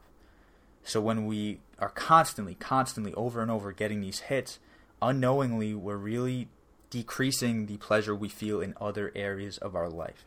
So 0.84 1.00
when 1.00 1.26
we 1.26 1.60
are 1.80 1.90
constantly, 1.90 2.56
constantly 2.56 3.14
over 3.14 3.42
and 3.42 3.52
over 3.52 3.72
getting 3.72 4.02
these 4.02 4.22
hits, 4.22 4.60
unknowingly 5.02 5.74
we're 5.74 5.98
really 5.98 6.48
decreasing 6.90 7.68
the 7.68 7.78
pleasure 7.78 8.16
we 8.16 8.30
feel 8.30 8.62
in 8.62 8.76
other 8.80 9.12
areas 9.16 9.58
of 9.60 9.76
our 9.76 9.90
life. 9.90 10.26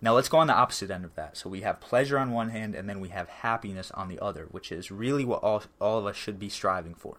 Now 0.00 0.14
let's 0.14 0.28
go 0.28 0.38
on 0.38 0.46
the 0.46 0.54
opposite 0.54 0.90
end 0.90 1.04
of 1.04 1.14
that. 1.16 1.36
So 1.36 1.48
we 1.48 1.62
have 1.62 1.80
pleasure 1.80 2.18
on 2.18 2.30
one 2.30 2.50
hand 2.50 2.74
and 2.74 2.88
then 2.88 3.00
we 3.00 3.08
have 3.08 3.28
happiness 3.28 3.90
on 3.92 4.08
the 4.08 4.20
other, 4.20 4.46
which 4.50 4.70
is 4.70 4.90
really 4.90 5.24
what 5.24 5.42
all, 5.42 5.62
all 5.80 5.98
of 5.98 6.06
us 6.06 6.16
should 6.16 6.38
be 6.38 6.48
striving 6.48 6.94
for. 6.94 7.16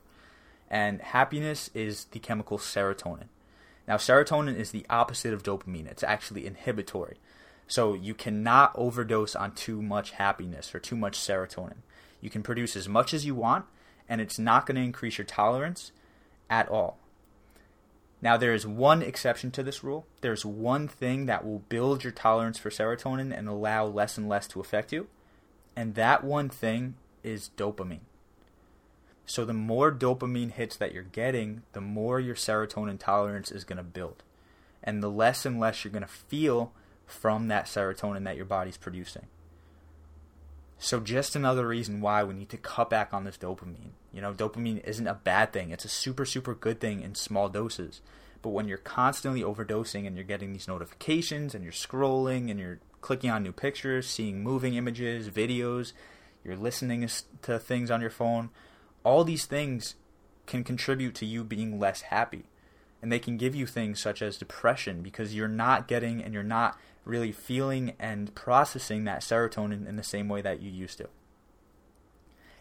And 0.69 1.01
happiness 1.01 1.69
is 1.73 2.05
the 2.05 2.19
chemical 2.19 2.57
serotonin. 2.57 3.27
Now, 3.87 3.97
serotonin 3.97 4.55
is 4.55 4.71
the 4.71 4.85
opposite 4.89 5.33
of 5.33 5.41
dopamine, 5.43 5.87
it's 5.87 6.03
actually 6.03 6.45
inhibitory. 6.45 7.17
So, 7.67 7.93
you 7.93 8.13
cannot 8.13 8.71
overdose 8.75 9.35
on 9.35 9.53
too 9.53 9.81
much 9.81 10.11
happiness 10.11 10.73
or 10.73 10.79
too 10.79 10.95
much 10.95 11.17
serotonin. 11.17 11.77
You 12.21 12.29
can 12.29 12.43
produce 12.43 12.75
as 12.75 12.87
much 12.87 13.13
as 13.13 13.25
you 13.25 13.33
want, 13.33 13.65
and 14.07 14.21
it's 14.21 14.37
not 14.37 14.65
going 14.65 14.75
to 14.75 14.81
increase 14.81 15.17
your 15.17 15.25
tolerance 15.25 15.91
at 16.49 16.69
all. 16.69 16.99
Now, 18.21 18.37
there 18.37 18.53
is 18.53 18.67
one 18.67 19.01
exception 19.01 19.49
to 19.51 19.63
this 19.63 19.83
rule. 19.83 20.05
There's 20.21 20.45
one 20.45 20.87
thing 20.87 21.25
that 21.27 21.45
will 21.45 21.59
build 21.69 22.03
your 22.03 22.11
tolerance 22.11 22.59
for 22.59 22.69
serotonin 22.69 23.35
and 23.35 23.47
allow 23.47 23.85
less 23.85 24.17
and 24.17 24.27
less 24.27 24.47
to 24.49 24.59
affect 24.59 24.91
you, 24.91 25.07
and 25.75 25.95
that 25.95 26.23
one 26.23 26.49
thing 26.49 26.95
is 27.23 27.49
dopamine. 27.55 28.01
So 29.29 29.45
the 29.45 29.53
more 29.53 29.91
dopamine 29.91 30.53
hits 30.53 30.75
that 30.77 30.91
you're 30.91 31.03
getting, 31.03 31.61
the 31.73 31.81
more 31.81 32.19
your 32.19 32.33
serotonin 32.33 32.97
tolerance 32.97 33.51
is 33.51 33.63
going 33.63 33.77
to 33.77 33.83
build. 33.83 34.23
And 34.83 35.03
the 35.03 35.09
less 35.11 35.45
and 35.45 35.59
less 35.59 35.83
you're 35.83 35.91
going 35.91 36.01
to 36.01 36.07
feel 36.07 36.71
from 37.05 37.47
that 37.47 37.65
serotonin 37.65 38.23
that 38.23 38.37
your 38.37 38.45
body's 38.45 38.75
producing. 38.75 39.27
So 40.79 40.99
just 40.99 41.35
another 41.35 41.67
reason 41.67 42.01
why 42.01 42.23
we 42.23 42.33
need 42.33 42.49
to 42.49 42.57
cut 42.57 42.89
back 42.89 43.13
on 43.13 43.23
this 43.23 43.37
dopamine. 43.37 43.91
You 44.11 44.21
know, 44.21 44.33
dopamine 44.33 44.83
isn't 44.83 45.05
a 45.05 45.13
bad 45.13 45.53
thing. 45.53 45.69
It's 45.69 45.85
a 45.85 45.89
super 45.89 46.25
super 46.25 46.55
good 46.55 46.79
thing 46.79 47.01
in 47.01 47.13
small 47.13 47.49
doses. 47.49 48.01
But 48.41 48.49
when 48.49 48.67
you're 48.67 48.79
constantly 48.79 49.43
overdosing 49.43 50.07
and 50.07 50.15
you're 50.15 50.25
getting 50.25 50.53
these 50.53 50.67
notifications 50.67 51.53
and 51.53 51.63
you're 51.63 51.71
scrolling 51.71 52.49
and 52.49 52.59
you're 52.59 52.79
clicking 53.01 53.29
on 53.29 53.43
new 53.43 53.51
pictures, 53.51 54.07
seeing 54.07 54.41
moving 54.41 54.73
images, 54.73 55.29
videos, 55.29 55.93
you're 56.43 56.55
listening 56.55 57.07
to 57.43 57.59
things 57.59 57.91
on 57.91 58.01
your 58.01 58.09
phone, 58.09 58.49
all 59.03 59.23
these 59.23 59.45
things 59.45 59.95
can 60.45 60.63
contribute 60.63 61.15
to 61.15 61.25
you 61.25 61.43
being 61.43 61.79
less 61.79 62.01
happy. 62.01 62.43
And 63.01 63.11
they 63.11 63.19
can 63.19 63.37
give 63.37 63.55
you 63.55 63.65
things 63.65 64.01
such 64.01 64.21
as 64.21 64.37
depression 64.37 65.01
because 65.01 65.33
you're 65.33 65.47
not 65.47 65.87
getting 65.87 66.21
and 66.21 66.33
you're 66.33 66.43
not 66.43 66.77
really 67.05 67.31
feeling 67.31 67.93
and 67.97 68.33
processing 68.35 69.05
that 69.05 69.21
serotonin 69.21 69.87
in 69.87 69.95
the 69.95 70.03
same 70.03 70.27
way 70.27 70.41
that 70.41 70.61
you 70.61 70.69
used 70.69 70.97
to. 70.97 71.07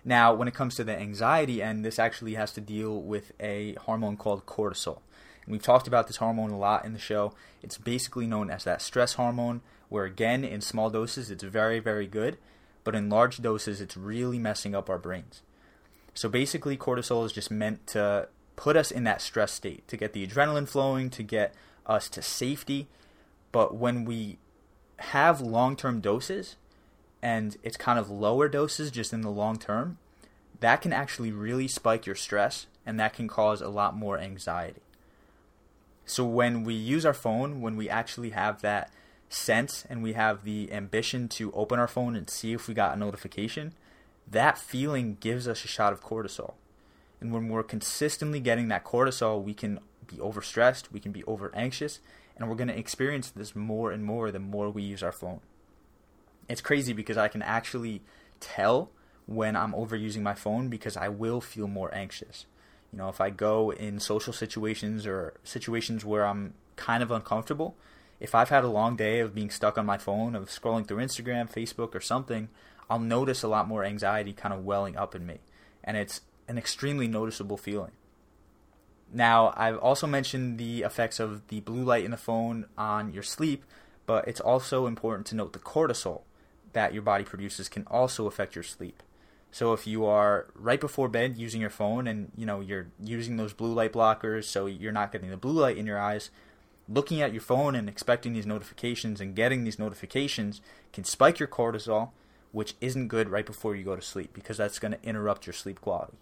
Now, 0.05 0.33
when 0.33 0.49
it 0.49 0.55
comes 0.55 0.77
to 0.77 0.85
the 0.85 0.97
anxiety 0.97 1.61
end, 1.61 1.85
this 1.85 1.99
actually 1.99 2.35
has 2.35 2.53
to 2.53 2.61
deal 2.61 3.03
with 3.03 3.33
a 3.41 3.75
hormone 3.75 4.17
called 4.17 4.47
cortisol. 4.47 5.01
And 5.45 5.53
we've 5.53 5.63
talked 5.63 5.89
about 5.89 6.07
this 6.07 6.17
hormone 6.17 6.51
a 6.51 6.59
lot 6.59 6.85
in 6.85 6.93
the 6.93 6.99
show. 6.99 7.35
It's 7.63 7.79
basically 7.79 8.27
known 8.27 8.51
as 8.51 8.65
that 8.65 8.81
stress 8.81 9.15
hormone, 9.15 9.61
where 9.89 10.05
again, 10.05 10.45
in 10.45 10.61
small 10.61 10.89
doses, 10.89 11.31
it's 11.31 11.43
very, 11.43 11.81
very 11.81 12.07
good, 12.07 12.39
but 12.85 12.95
in 12.95 13.09
large 13.09 13.39
doses, 13.39 13.81
it's 13.81 13.97
really 13.97 14.39
messing 14.39 14.75
up 14.75 14.89
our 14.89 14.99
brains. 14.99 15.43
So 16.19 16.29
basically, 16.29 16.77
cortisol 16.77 17.25
is 17.25 17.31
just 17.31 17.49
meant 17.49 17.87
to 17.89 18.27
put 18.57 18.77
us 18.77 18.91
in 18.91 19.05
that 19.05 19.23
stress 19.23 19.53
state, 19.53 19.87
to 19.87 19.97
get 19.97 20.15
the 20.15 20.27
adrenaline 20.27 20.67
flowing, 20.69 21.11
to 21.11 21.23
get 21.23 21.55
us 21.87 22.09
to 22.09 22.23
safety. 22.23 22.89
But 23.53 23.77
when 23.77 24.05
we 24.05 24.39
have 24.97 25.41
long 25.41 25.77
term 25.77 26.01
doses, 26.01 26.57
and 27.23 27.57
it's 27.63 27.77
kind 27.77 28.01
of 28.01 28.11
lower 28.11 28.49
doses 28.49 28.91
just 28.91 29.13
in 29.13 29.21
the 29.21 29.31
long 29.31 29.61
term, 29.61 29.99
that 30.59 30.83
can 30.83 30.93
actually 30.93 31.31
really 31.31 31.69
spike 31.69 32.05
your 32.05 32.17
stress 32.17 32.67
and 32.85 32.99
that 32.99 33.13
can 33.13 33.29
cause 33.29 33.61
a 33.61 33.69
lot 33.69 33.97
more 33.97 34.19
anxiety. 34.19 34.83
So 36.05 36.25
when 36.25 36.65
we 36.65 36.75
use 36.75 37.07
our 37.07 37.15
phone, 37.15 37.61
when 37.61 37.77
we 37.77 37.89
actually 37.89 38.31
have 38.31 38.61
that 38.63 38.91
sense 39.29 39.85
and 39.89 40.03
we 40.03 40.15
have 40.15 40.43
the 40.43 40.73
ambition 40.73 41.29
to 41.29 41.53
open 41.53 41.79
our 41.79 41.87
phone 41.87 42.17
and 42.17 42.29
see 42.29 42.55
if 42.55 42.67
we 42.67 42.75
got 42.75 42.97
a 42.97 42.99
notification, 42.99 43.73
that 44.31 44.59
feeling 44.59 45.17
gives 45.21 45.49
us 45.49 45.65
a 45.65 45.69
shot 45.69 45.93
of 45.93 46.03
cortisol. 46.03 46.55
And 47.21 47.33
when 47.33 47.49
we're 47.49 47.63
consistently 47.63 48.41
getting 48.41 48.69
that 48.69 48.85
cortisol, 48.85 49.43
we 49.43 49.55
can 49.55 49.81
be 50.07 50.17
overstressed, 50.17 50.93
we 50.93 51.01
can 51.01 51.13
be 51.13 51.25
over 51.25 51.51
anxious, 51.55 52.01
and 52.37 52.49
we're 52.49 52.57
going 52.57 52.69
to 52.69 52.79
experience 52.79 53.31
this 53.31 53.57
more 53.57 53.91
and 53.91 54.05
more 54.05 54.31
the 54.31 54.39
more 54.39 54.71
we 54.71 54.83
use 54.83 55.03
our 55.03 55.13
phone. 55.13 55.41
It's 56.49 56.61
crazy 56.61 56.93
because 56.93 57.17
I 57.17 57.29
can 57.29 57.43
actually 57.43 58.03
tell 58.41 58.91
when 59.27 59.57
I'm 59.57 59.73
overusing 59.73 60.23
my 60.23 60.35
phone 60.35 60.69
because 60.69 60.97
I 60.97 61.09
will 61.09 61.41
feel 61.41 61.67
more 61.67 61.95
anxious. 61.95 62.47
You 62.93 62.99
know, 62.99 63.09
if 63.09 63.21
I 63.21 63.29
go 63.31 63.71
in 63.71 64.01
social 64.01 64.33
situations 64.33 65.07
or 65.07 65.35
situations 65.45 66.05
where 66.05 66.27
I'm 66.27 66.55
kind 66.77 67.03
of 67.03 67.11
uncomfortable, 67.11 67.77
if 68.21 68.35
I've 68.35 68.49
had 68.49 68.65
a 68.65 68.69
long 68.69 68.97
day 68.97 69.21
of 69.21 69.35
being 69.35 69.51
stuck 69.51 69.77
on 69.77 69.85
my 69.85 69.99
phone, 69.99 70.35
of 70.35 70.49
scrolling 70.49 70.87
through 70.87 71.05
Instagram, 71.05 71.53
Facebook, 71.53 71.95
or 71.95 72.01
something, 72.01 72.49
I'll 72.91 72.99
notice 72.99 73.43
a 73.43 73.49
lot 73.49 73.69
more 73.69 73.85
anxiety 73.85 74.33
kind 74.33 74.55
of 74.55 74.65
welling 74.65 74.97
up 74.97 75.15
in 75.15 75.27
me. 75.27 75.39
And 75.85 75.97
it's 75.97 76.23
an 76.49 76.59
extremely 76.59 77.09
noticeable 77.09 77.57
feeling. 77.57 77.93
Now, 79.13 79.55
I've 79.57 79.79
also 79.79 80.07
mentioned 80.07 80.59
the 80.59 80.83
effects 80.83 81.19
of 81.19 81.47
the 81.49 81.61
blue 81.61 81.83
light 81.83 82.05
in 82.05 82.11
the 82.11 82.17
phone 82.17 82.67
on 82.77 83.13
your 83.13 83.23
sleep, 83.23 83.65
but 84.07 84.29
it's 84.29 84.41
also 84.41 84.87
important 84.87 85.27
to 85.29 85.37
note 85.37 85.53
the 85.53 85.59
cortisol 85.59 86.23
that 86.73 86.93
your 86.93 87.03
body 87.03 87.25
produces 87.25 87.69
can 87.69 87.85
also 87.87 88.27
affect 88.27 88.55
your 88.55 88.63
sleep. 88.63 89.03
So 89.51 89.73
if 89.73 89.87
you 89.87 90.05
are 90.05 90.47
right 90.55 90.81
before 90.81 91.09
bed 91.09 91.39
using 91.39 91.61
your 91.61 91.71
phone 91.71 92.07
and 92.07 92.31
you 92.37 92.45
know 92.45 92.61
you're 92.61 92.89
using 93.03 93.39
those 93.39 93.55
blue 93.55 93.73
light 93.73 93.95
blockers 93.95 94.45
so 94.45 94.67
you're 94.67 94.93
not 94.93 95.11
getting 95.11 95.31
the 95.31 95.39
blue 95.39 95.59
light 95.59 95.79
in 95.79 95.87
your 95.87 95.99
eyes, 95.99 96.31
looking 96.87 97.23
at 97.23 97.33
your 97.33 97.41
phone 97.41 97.75
and 97.75 97.89
expecting 97.89 98.35
these 98.35 98.47
notifications 98.47 99.21
and 99.21 99.35
getting 99.35 99.65
these 99.65 99.79
notifications 99.79 100.61
can 100.93 101.05
spike 101.05 101.39
your 101.39 101.49
cortisol 101.49 102.11
which 102.53 102.75
isn't 102.81 103.09
good 103.09 103.29
right 103.29 103.47
before 103.47 103.75
you 103.75 103.85
go 103.85 103.97
to 103.97 104.03
sleep 104.03 104.33
because 104.33 104.57
that's 104.57 104.79
going 104.79 104.93
to 104.93 105.03
interrupt 105.03 105.47
your 105.47 105.55
sleep 105.55 105.81
quality. 105.81 106.15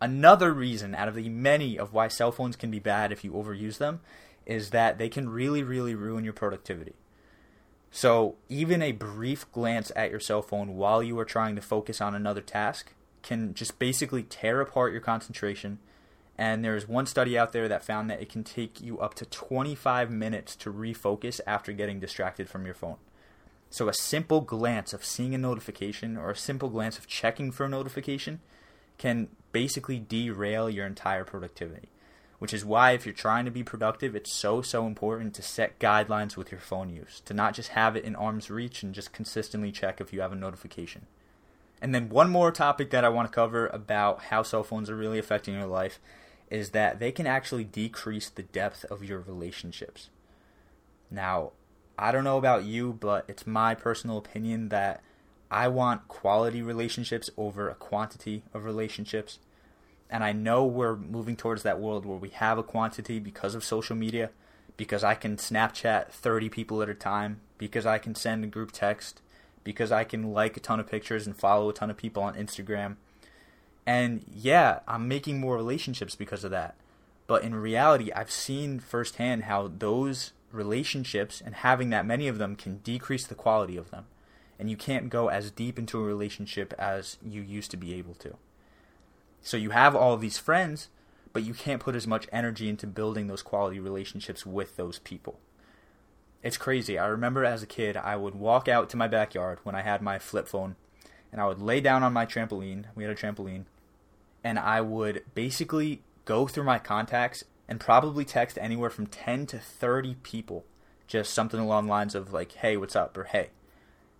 Another 0.00 0.52
reason 0.52 0.94
out 0.94 1.08
of 1.08 1.14
the 1.14 1.28
many 1.28 1.78
of 1.78 1.92
why 1.92 2.08
cell 2.08 2.32
phones 2.32 2.56
can 2.56 2.70
be 2.70 2.80
bad 2.80 3.12
if 3.12 3.24
you 3.24 3.32
overuse 3.32 3.78
them 3.78 4.00
is 4.44 4.70
that 4.70 4.98
they 4.98 5.08
can 5.08 5.28
really, 5.28 5.62
really 5.62 5.94
ruin 5.94 6.24
your 6.24 6.32
productivity. 6.32 6.94
So, 7.94 8.36
even 8.48 8.80
a 8.82 8.92
brief 8.92 9.50
glance 9.52 9.92
at 9.94 10.10
your 10.10 10.18
cell 10.18 10.42
phone 10.42 10.76
while 10.76 11.02
you 11.02 11.18
are 11.18 11.24
trying 11.24 11.54
to 11.56 11.62
focus 11.62 12.00
on 12.00 12.14
another 12.14 12.40
task 12.40 12.94
can 13.22 13.54
just 13.54 13.78
basically 13.78 14.22
tear 14.22 14.60
apart 14.60 14.92
your 14.92 15.02
concentration. 15.02 15.78
And 16.38 16.64
there's 16.64 16.88
one 16.88 17.06
study 17.06 17.38
out 17.38 17.52
there 17.52 17.68
that 17.68 17.84
found 17.84 18.10
that 18.10 18.20
it 18.20 18.30
can 18.30 18.42
take 18.42 18.80
you 18.80 18.98
up 18.98 19.14
to 19.14 19.26
25 19.26 20.10
minutes 20.10 20.56
to 20.56 20.72
refocus 20.72 21.40
after 21.46 21.72
getting 21.72 22.00
distracted 22.00 22.48
from 22.48 22.64
your 22.64 22.74
phone. 22.74 22.96
So, 23.72 23.88
a 23.88 23.94
simple 23.94 24.42
glance 24.42 24.92
of 24.92 25.02
seeing 25.02 25.34
a 25.34 25.38
notification 25.38 26.18
or 26.18 26.28
a 26.28 26.36
simple 26.36 26.68
glance 26.68 26.98
of 26.98 27.06
checking 27.06 27.50
for 27.50 27.64
a 27.64 27.70
notification 27.70 28.40
can 28.98 29.28
basically 29.50 29.98
derail 29.98 30.68
your 30.68 30.84
entire 30.86 31.24
productivity. 31.24 31.88
Which 32.38 32.52
is 32.52 32.66
why, 32.66 32.90
if 32.90 33.06
you're 33.06 33.14
trying 33.14 33.46
to 33.46 33.50
be 33.50 33.62
productive, 33.62 34.14
it's 34.14 34.30
so, 34.30 34.60
so 34.60 34.86
important 34.86 35.32
to 35.36 35.42
set 35.42 35.78
guidelines 35.78 36.36
with 36.36 36.52
your 36.52 36.60
phone 36.60 36.90
use, 36.90 37.22
to 37.24 37.32
not 37.32 37.54
just 37.54 37.70
have 37.70 37.96
it 37.96 38.04
in 38.04 38.14
arm's 38.14 38.50
reach 38.50 38.82
and 38.82 38.94
just 38.94 39.14
consistently 39.14 39.72
check 39.72 40.02
if 40.02 40.12
you 40.12 40.20
have 40.20 40.32
a 40.32 40.36
notification. 40.36 41.06
And 41.80 41.94
then, 41.94 42.10
one 42.10 42.28
more 42.28 42.52
topic 42.52 42.90
that 42.90 43.06
I 43.06 43.08
want 43.08 43.30
to 43.30 43.34
cover 43.34 43.68
about 43.68 44.24
how 44.24 44.42
cell 44.42 44.64
phones 44.64 44.90
are 44.90 44.96
really 44.96 45.18
affecting 45.18 45.54
your 45.54 45.64
life 45.64 45.98
is 46.50 46.72
that 46.72 46.98
they 46.98 47.10
can 47.10 47.26
actually 47.26 47.64
decrease 47.64 48.28
the 48.28 48.42
depth 48.42 48.84
of 48.90 49.02
your 49.02 49.20
relationships. 49.20 50.10
Now, 51.10 51.52
I 51.98 52.12
don't 52.12 52.24
know 52.24 52.38
about 52.38 52.64
you, 52.64 52.92
but 52.92 53.24
it's 53.28 53.46
my 53.46 53.74
personal 53.74 54.18
opinion 54.18 54.70
that 54.70 55.02
I 55.50 55.68
want 55.68 56.08
quality 56.08 56.62
relationships 56.62 57.30
over 57.36 57.68
a 57.68 57.74
quantity 57.74 58.42
of 58.54 58.64
relationships. 58.64 59.38
And 60.08 60.24
I 60.24 60.32
know 60.32 60.64
we're 60.64 60.96
moving 60.96 61.36
towards 61.36 61.62
that 61.62 61.80
world 61.80 62.04
where 62.06 62.18
we 62.18 62.30
have 62.30 62.58
a 62.58 62.62
quantity 62.62 63.18
because 63.18 63.54
of 63.54 63.64
social 63.64 63.96
media, 63.96 64.30
because 64.76 65.04
I 65.04 65.14
can 65.14 65.36
Snapchat 65.36 66.08
30 66.08 66.48
people 66.48 66.82
at 66.82 66.88
a 66.88 66.94
time, 66.94 67.40
because 67.58 67.86
I 67.86 67.98
can 67.98 68.14
send 68.14 68.44
a 68.44 68.48
group 68.48 68.72
text, 68.72 69.20
because 69.64 69.92
I 69.92 70.04
can 70.04 70.32
like 70.32 70.56
a 70.56 70.60
ton 70.60 70.80
of 70.80 70.90
pictures 70.90 71.26
and 71.26 71.36
follow 71.36 71.68
a 71.68 71.74
ton 71.74 71.90
of 71.90 71.96
people 71.96 72.22
on 72.22 72.34
Instagram. 72.34 72.96
And 73.86 74.24
yeah, 74.32 74.80
I'm 74.88 75.08
making 75.08 75.40
more 75.40 75.56
relationships 75.56 76.14
because 76.14 76.44
of 76.44 76.50
that. 76.50 76.76
But 77.26 77.42
in 77.42 77.54
reality, 77.54 78.12
I've 78.12 78.30
seen 78.30 78.80
firsthand 78.80 79.44
how 79.44 79.68
those 79.68 80.32
relationships 80.52 81.42
and 81.44 81.56
having 81.56 81.90
that 81.90 82.06
many 82.06 82.28
of 82.28 82.38
them 82.38 82.56
can 82.56 82.78
decrease 82.78 83.26
the 83.26 83.34
quality 83.34 83.76
of 83.76 83.90
them 83.90 84.06
and 84.62 84.70
you 84.70 84.76
can't 84.76 85.10
go 85.10 85.26
as 85.26 85.50
deep 85.50 85.76
into 85.76 85.98
a 85.98 86.04
relationship 86.04 86.72
as 86.78 87.18
you 87.20 87.42
used 87.42 87.72
to 87.72 87.76
be 87.76 87.94
able 87.94 88.14
to. 88.14 88.36
So 89.40 89.56
you 89.56 89.70
have 89.70 89.96
all 89.96 90.16
these 90.16 90.38
friends, 90.38 90.88
but 91.32 91.42
you 91.42 91.52
can't 91.52 91.82
put 91.82 91.96
as 91.96 92.06
much 92.06 92.28
energy 92.30 92.68
into 92.68 92.86
building 92.86 93.26
those 93.26 93.42
quality 93.42 93.80
relationships 93.80 94.46
with 94.46 94.76
those 94.76 95.00
people. 95.00 95.40
It's 96.44 96.56
crazy. 96.56 96.96
I 96.96 97.06
remember 97.06 97.44
as 97.44 97.64
a 97.64 97.66
kid, 97.66 97.96
I 97.96 98.14
would 98.14 98.36
walk 98.36 98.68
out 98.68 98.88
to 98.90 98.96
my 98.96 99.08
backyard 99.08 99.58
when 99.64 99.74
I 99.74 99.82
had 99.82 100.00
my 100.00 100.20
flip 100.20 100.46
phone, 100.46 100.76
and 101.32 101.40
I 101.40 101.48
would 101.48 101.60
lay 101.60 101.80
down 101.80 102.04
on 102.04 102.12
my 102.12 102.24
trampoline. 102.24 102.84
We 102.94 103.02
had 103.02 103.12
a 103.12 103.16
trampoline, 103.16 103.64
and 104.44 104.60
I 104.60 104.80
would 104.80 105.24
basically 105.34 106.02
go 106.24 106.46
through 106.46 106.62
my 106.62 106.78
contacts 106.78 107.42
and 107.72 107.80
probably 107.80 108.22
text 108.22 108.58
anywhere 108.60 108.90
from 108.90 109.06
10 109.06 109.46
to 109.46 109.58
30 109.58 110.16
people 110.22 110.66
just 111.06 111.32
something 111.32 111.58
along 111.58 111.86
the 111.86 111.90
lines 111.90 112.14
of 112.14 112.30
like, 112.30 112.52
hey, 112.52 112.76
what's 112.76 112.94
up? 112.94 113.16
or 113.16 113.24
hey 113.24 113.48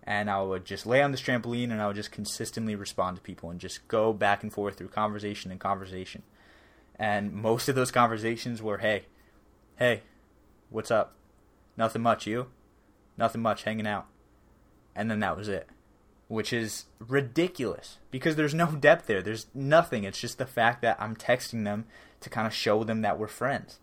and 0.05 0.29
I 0.29 0.41
would 0.41 0.65
just 0.65 0.85
lay 0.85 1.01
on 1.01 1.11
this 1.11 1.21
trampoline 1.21 1.71
and 1.71 1.81
I 1.81 1.87
would 1.87 1.95
just 1.95 2.11
consistently 2.11 2.75
respond 2.75 3.15
to 3.17 3.21
people 3.21 3.49
and 3.49 3.59
just 3.59 3.87
go 3.87 4.11
back 4.11 4.43
and 4.43 4.51
forth 4.51 4.77
through 4.77 4.89
conversation 4.89 5.49
and 5.49 5.59
conversation. 5.59 6.23
And 6.97 7.33
most 7.33 7.69
of 7.69 7.75
those 7.75 7.91
conversations 7.91 8.61
were, 8.61 8.79
hey, 8.79 9.05
hey, 9.77 10.01
what's 10.69 10.91
up? 10.91 11.15
Nothing 11.77 12.01
much, 12.01 12.27
you? 12.27 12.47
Nothing 13.17 13.41
much, 13.41 13.63
hanging 13.63 13.87
out. 13.87 14.07
And 14.95 15.09
then 15.09 15.21
that 15.21 15.37
was 15.37 15.47
it. 15.47 15.69
Which 16.27 16.53
is 16.53 16.85
ridiculous 16.99 17.97
because 18.09 18.35
there's 18.35 18.53
no 18.53 18.67
depth 18.67 19.07
there. 19.07 19.21
There's 19.21 19.47
nothing. 19.53 20.03
It's 20.03 20.19
just 20.19 20.37
the 20.37 20.45
fact 20.45 20.81
that 20.81 20.97
I'm 20.99 21.15
texting 21.15 21.63
them 21.63 21.85
to 22.21 22.29
kind 22.29 22.47
of 22.47 22.53
show 22.53 22.83
them 22.83 23.01
that 23.01 23.19
we're 23.19 23.27
friends. 23.27 23.79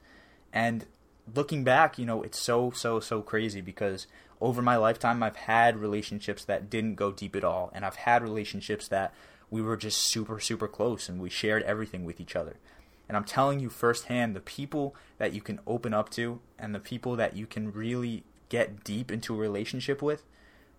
And 0.53 0.87
looking 1.35 1.65
back, 1.65 1.99
you 1.99 2.07
know, 2.07 2.23
it's 2.23 2.41
so, 2.41 2.71
so, 2.71 2.99
so 2.99 3.23
crazy 3.23 3.61
because 3.61 4.07
over 4.41 4.63
my 4.63 4.77
lifetime, 4.77 5.23
I've 5.23 5.37
had 5.37 5.77
relationships 5.77 6.45
that 6.47 6.71
didn't 6.71 6.95
go 6.95 7.13
deep 7.13 7.37
at 7.37 7.45
all, 7.45 7.71
and 7.75 7.85
I've 7.85 7.97
had 7.97 8.23
relationships 8.23 8.89
that 8.89 9.13
we 9.51 9.61
were 9.61 9.77
just 9.77 9.99
super, 9.99 10.41
super 10.41 10.69
close 10.69 11.09
and 11.09 11.21
we 11.21 11.29
shared 11.29 11.63
everything 11.65 12.05
with 12.05 12.21
each 12.21 12.37
other. 12.37 12.57
And 13.09 13.17
I'm 13.17 13.25
telling 13.25 13.59
you 13.59 13.69
firsthand, 13.69 14.37
the 14.37 14.41
people 14.41 14.95
that 15.19 15.33
you 15.33 15.41
can 15.41 15.59
open 15.67 15.93
up 15.93 16.11
to 16.11 16.41
and 16.59 16.73
the 16.75 16.81
people 16.81 17.17
that 17.17 17.37
you 17.37 17.47
can 17.47 17.73
really 17.73 18.23
get 18.49 18.85
deep 18.85 19.11
into 19.11 19.35
a 19.35 19.39
relationship 19.39 20.01
with, 20.01 20.23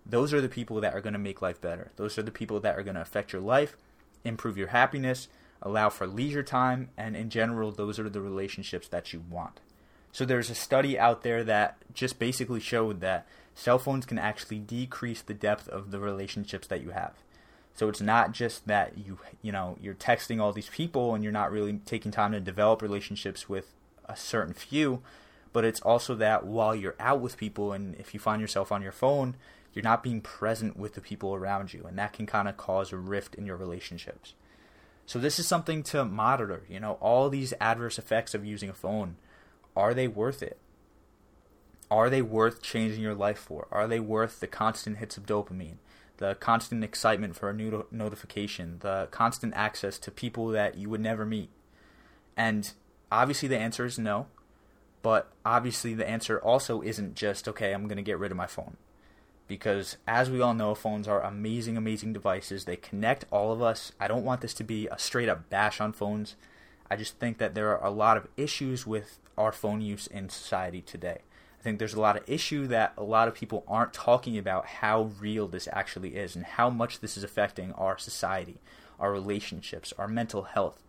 those 0.04 0.32
are 0.32 0.40
the 0.40 0.48
people 0.48 0.80
that 0.80 0.94
are 0.94 1.00
going 1.00 1.12
to 1.12 1.18
make 1.18 1.42
life 1.42 1.60
better. 1.60 1.90
Those 1.96 2.18
are 2.18 2.22
the 2.22 2.30
people 2.30 2.60
that 2.60 2.78
are 2.78 2.82
going 2.82 2.96
to 2.96 3.02
affect 3.02 3.32
your 3.32 3.42
life, 3.42 3.76
improve 4.24 4.58
your 4.58 4.68
happiness, 4.68 5.28
allow 5.60 5.88
for 5.88 6.06
leisure 6.06 6.42
time, 6.42 6.88
and 6.96 7.16
in 7.16 7.30
general, 7.30 7.70
those 7.70 7.98
are 7.98 8.08
the 8.08 8.20
relationships 8.20 8.88
that 8.88 9.12
you 9.12 9.22
want. 9.30 9.60
So 10.10 10.24
there's 10.24 10.50
a 10.50 10.54
study 10.54 10.98
out 10.98 11.22
there 11.22 11.42
that 11.44 11.78
just 11.94 12.18
basically 12.18 12.60
showed 12.60 13.00
that 13.00 13.26
cell 13.54 13.78
phones 13.78 14.06
can 14.06 14.18
actually 14.18 14.58
decrease 14.58 15.22
the 15.22 15.34
depth 15.34 15.68
of 15.68 15.90
the 15.90 15.98
relationships 15.98 16.66
that 16.66 16.82
you 16.82 16.90
have. 16.90 17.14
So 17.74 17.88
it's 17.88 18.00
not 18.00 18.32
just 18.32 18.66
that 18.66 18.98
you 18.98 19.18
you 19.40 19.50
know 19.50 19.78
you're 19.80 19.94
texting 19.94 20.40
all 20.40 20.52
these 20.52 20.68
people 20.68 21.14
and 21.14 21.24
you're 21.24 21.32
not 21.32 21.50
really 21.50 21.80
taking 21.86 22.12
time 22.12 22.32
to 22.32 22.40
develop 22.40 22.82
relationships 22.82 23.48
with 23.48 23.72
a 24.04 24.16
certain 24.16 24.52
few, 24.52 25.00
but 25.52 25.64
it's 25.64 25.80
also 25.80 26.14
that 26.16 26.44
while 26.44 26.74
you're 26.74 26.96
out 27.00 27.20
with 27.20 27.38
people 27.38 27.72
and 27.72 27.94
if 27.96 28.12
you 28.12 28.20
find 28.20 28.42
yourself 28.42 28.70
on 28.70 28.82
your 28.82 28.92
phone, 28.92 29.36
you're 29.72 29.82
not 29.82 30.02
being 30.02 30.20
present 30.20 30.76
with 30.76 30.94
the 30.94 31.00
people 31.00 31.34
around 31.34 31.72
you 31.72 31.84
and 31.84 31.98
that 31.98 32.12
can 32.12 32.26
kind 32.26 32.48
of 32.48 32.56
cause 32.56 32.92
a 32.92 32.96
rift 32.96 33.34
in 33.34 33.46
your 33.46 33.56
relationships. 33.56 34.34
So 35.06 35.18
this 35.18 35.38
is 35.38 35.46
something 35.46 35.82
to 35.84 36.04
monitor, 36.04 36.62
you 36.68 36.80
know, 36.80 36.92
all 37.00 37.28
these 37.28 37.54
adverse 37.60 37.98
effects 37.98 38.34
of 38.34 38.44
using 38.44 38.68
a 38.68 38.74
phone 38.74 39.16
are 39.74 39.94
they 39.94 40.06
worth 40.06 40.42
it? 40.42 40.58
Are 41.90 42.10
they 42.10 42.22
worth 42.22 42.62
changing 42.62 43.02
your 43.02 43.14
life 43.14 43.38
for? 43.38 43.68
Are 43.70 43.86
they 43.86 44.00
worth 44.00 44.40
the 44.40 44.46
constant 44.46 44.98
hits 44.98 45.16
of 45.16 45.26
dopamine, 45.26 45.76
the 46.18 46.34
constant 46.34 46.84
excitement 46.84 47.36
for 47.36 47.50
a 47.50 47.54
new 47.54 47.86
notification, 47.90 48.78
the 48.80 49.08
constant 49.10 49.54
access 49.54 49.98
to 49.98 50.10
people 50.10 50.48
that 50.48 50.76
you 50.76 50.88
would 50.88 51.00
never 51.00 51.24
meet? 51.24 51.50
And 52.36 52.72
obviously 53.10 53.48
the 53.48 53.58
answer 53.58 53.84
is 53.84 53.98
no. 53.98 54.26
But 55.02 55.32
obviously 55.44 55.94
the 55.94 56.08
answer 56.08 56.38
also 56.38 56.80
isn't 56.80 57.14
just, 57.14 57.48
okay, 57.48 57.72
I'm 57.72 57.88
going 57.88 57.96
to 57.96 58.02
get 58.02 58.18
rid 58.18 58.30
of 58.30 58.36
my 58.36 58.46
phone. 58.46 58.76
Because 59.48 59.96
as 60.06 60.30
we 60.30 60.40
all 60.40 60.54
know, 60.54 60.74
phones 60.74 61.06
are 61.06 61.22
amazing, 61.22 61.76
amazing 61.76 62.12
devices. 62.12 62.64
They 62.64 62.76
connect 62.76 63.26
all 63.30 63.52
of 63.52 63.60
us. 63.60 63.92
I 64.00 64.08
don't 64.08 64.24
want 64.24 64.40
this 64.40 64.54
to 64.54 64.64
be 64.64 64.88
a 64.88 64.98
straight 64.98 65.28
up 65.28 65.50
bash 65.50 65.80
on 65.80 65.92
phones. 65.92 66.36
I 66.90 66.96
just 66.96 67.18
think 67.18 67.38
that 67.38 67.54
there 67.54 67.68
are 67.76 67.84
a 67.84 67.90
lot 67.90 68.16
of 68.16 68.28
issues 68.36 68.86
with 68.86 69.18
our 69.36 69.52
phone 69.52 69.80
use 69.80 70.06
in 70.06 70.28
society 70.28 70.80
today. 70.80 71.20
I 71.58 71.62
think 71.62 71.78
there's 71.78 71.94
a 71.94 72.00
lot 72.00 72.16
of 72.16 72.28
issue 72.28 72.66
that 72.68 72.92
a 72.96 73.04
lot 73.04 73.28
of 73.28 73.34
people 73.34 73.64
aren't 73.68 73.92
talking 73.92 74.36
about 74.36 74.66
how 74.66 75.12
real 75.20 75.46
this 75.46 75.68
actually 75.72 76.16
is 76.16 76.34
and 76.34 76.44
how 76.44 76.68
much 76.70 77.00
this 77.00 77.16
is 77.16 77.22
affecting 77.22 77.72
our 77.74 77.96
society, 77.98 78.60
our 78.98 79.12
relationships, 79.12 79.92
our 79.96 80.08
mental 80.08 80.42
health. 80.42 80.82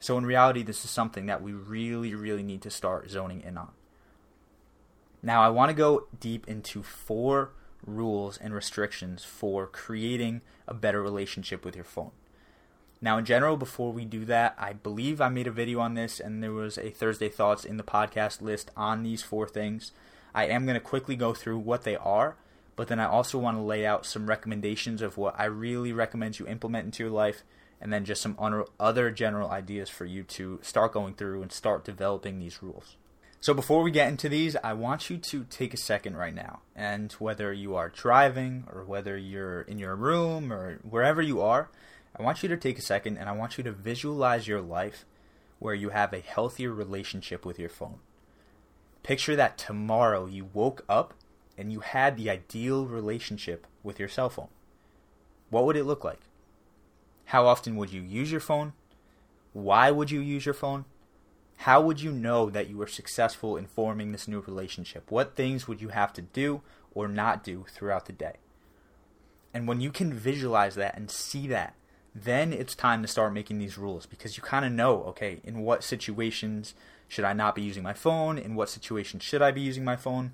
So 0.00 0.18
in 0.18 0.26
reality, 0.26 0.62
this 0.62 0.84
is 0.84 0.90
something 0.90 1.24
that 1.26 1.42
we 1.42 1.52
really, 1.52 2.14
really 2.14 2.42
need 2.42 2.60
to 2.62 2.70
start 2.70 3.08
zoning 3.08 3.40
in 3.40 3.56
on. 3.56 3.70
Now, 5.22 5.42
I 5.42 5.48
want 5.48 5.70
to 5.70 5.74
go 5.74 6.06
deep 6.20 6.46
into 6.46 6.82
four 6.82 7.52
rules 7.86 8.38
and 8.38 8.54
restrictions 8.54 9.24
for 9.24 9.66
creating 9.66 10.40
a 10.66 10.74
better 10.74 11.02
relationship 11.02 11.64
with 11.64 11.74
your 11.74 11.84
phone. 11.84 12.12
Now, 13.00 13.18
in 13.18 13.24
general, 13.24 13.56
before 13.56 13.92
we 13.92 14.04
do 14.04 14.24
that, 14.24 14.54
I 14.58 14.72
believe 14.72 15.20
I 15.20 15.28
made 15.28 15.46
a 15.46 15.52
video 15.52 15.80
on 15.80 15.94
this, 15.94 16.20
and 16.20 16.42
there 16.42 16.52
was 16.52 16.78
a 16.78 16.90
Thursday 16.90 17.28
Thoughts 17.28 17.64
in 17.64 17.76
the 17.76 17.82
podcast 17.82 18.40
list 18.40 18.70
on 18.76 19.02
these 19.02 19.22
four 19.22 19.46
things. 19.46 19.92
I 20.34 20.46
am 20.46 20.64
going 20.64 20.74
to 20.74 20.80
quickly 20.80 21.14
go 21.14 21.34
through 21.34 21.58
what 21.58 21.84
they 21.84 21.96
are, 21.96 22.36
but 22.76 22.88
then 22.88 22.98
I 22.98 23.06
also 23.06 23.38
want 23.38 23.58
to 23.58 23.62
lay 23.62 23.84
out 23.84 24.06
some 24.06 24.26
recommendations 24.26 25.02
of 25.02 25.18
what 25.18 25.38
I 25.38 25.44
really 25.44 25.92
recommend 25.92 26.38
you 26.38 26.46
implement 26.46 26.86
into 26.86 27.02
your 27.02 27.12
life, 27.12 27.44
and 27.80 27.92
then 27.92 28.06
just 28.06 28.22
some 28.22 28.64
other 28.80 29.10
general 29.10 29.50
ideas 29.50 29.90
for 29.90 30.06
you 30.06 30.22
to 30.22 30.58
start 30.62 30.92
going 30.92 31.14
through 31.14 31.42
and 31.42 31.52
start 31.52 31.84
developing 31.84 32.38
these 32.38 32.62
rules. 32.62 32.96
So, 33.44 33.52
before 33.52 33.82
we 33.82 33.90
get 33.90 34.08
into 34.08 34.30
these, 34.30 34.56
I 34.64 34.72
want 34.72 35.10
you 35.10 35.18
to 35.18 35.44
take 35.44 35.74
a 35.74 35.76
second 35.76 36.16
right 36.16 36.34
now. 36.34 36.62
And 36.74 37.12
whether 37.18 37.52
you 37.52 37.76
are 37.76 37.90
driving 37.90 38.64
or 38.72 38.84
whether 38.84 39.18
you're 39.18 39.60
in 39.60 39.78
your 39.78 39.94
room 39.96 40.50
or 40.50 40.76
wherever 40.76 41.20
you 41.20 41.42
are, 41.42 41.68
I 42.18 42.22
want 42.22 42.42
you 42.42 42.48
to 42.48 42.56
take 42.56 42.78
a 42.78 42.80
second 42.80 43.18
and 43.18 43.28
I 43.28 43.32
want 43.32 43.58
you 43.58 43.64
to 43.64 43.70
visualize 43.70 44.48
your 44.48 44.62
life 44.62 45.04
where 45.58 45.74
you 45.74 45.90
have 45.90 46.14
a 46.14 46.20
healthier 46.20 46.72
relationship 46.72 47.44
with 47.44 47.58
your 47.58 47.68
phone. 47.68 47.98
Picture 49.02 49.36
that 49.36 49.58
tomorrow 49.58 50.24
you 50.24 50.48
woke 50.54 50.82
up 50.88 51.12
and 51.58 51.70
you 51.70 51.80
had 51.80 52.16
the 52.16 52.30
ideal 52.30 52.86
relationship 52.86 53.66
with 53.82 53.98
your 53.98 54.08
cell 54.08 54.30
phone. 54.30 54.48
What 55.50 55.66
would 55.66 55.76
it 55.76 55.84
look 55.84 56.02
like? 56.02 56.20
How 57.26 57.46
often 57.46 57.76
would 57.76 57.92
you 57.92 58.00
use 58.00 58.30
your 58.30 58.40
phone? 58.40 58.72
Why 59.52 59.90
would 59.90 60.10
you 60.10 60.20
use 60.20 60.46
your 60.46 60.54
phone? 60.54 60.86
How 61.58 61.80
would 61.80 62.00
you 62.00 62.12
know 62.12 62.50
that 62.50 62.68
you 62.68 62.76
were 62.76 62.86
successful 62.86 63.56
in 63.56 63.66
forming 63.66 64.12
this 64.12 64.28
new 64.28 64.40
relationship? 64.40 65.10
What 65.10 65.36
things 65.36 65.66
would 65.66 65.80
you 65.80 65.88
have 65.88 66.12
to 66.14 66.22
do 66.22 66.62
or 66.94 67.08
not 67.08 67.42
do 67.42 67.64
throughout 67.70 68.06
the 68.06 68.12
day? 68.12 68.34
And 69.52 69.68
when 69.68 69.80
you 69.80 69.90
can 69.90 70.12
visualize 70.12 70.74
that 70.74 70.96
and 70.96 71.10
see 71.10 71.46
that, 71.48 71.74
then 72.14 72.52
it's 72.52 72.74
time 72.74 73.02
to 73.02 73.08
start 73.08 73.32
making 73.32 73.58
these 73.58 73.78
rules 73.78 74.06
because 74.06 74.36
you 74.36 74.42
kind 74.42 74.64
of 74.64 74.72
know, 74.72 75.02
okay, 75.04 75.40
in 75.42 75.60
what 75.60 75.82
situations 75.82 76.74
should 77.08 77.24
I 77.24 77.32
not 77.32 77.54
be 77.54 77.62
using 77.62 77.82
my 77.82 77.92
phone? 77.92 78.38
In 78.38 78.54
what 78.54 78.68
situations 78.68 79.22
should 79.22 79.42
I 79.42 79.50
be 79.50 79.60
using 79.60 79.84
my 79.84 79.96
phone? 79.96 80.32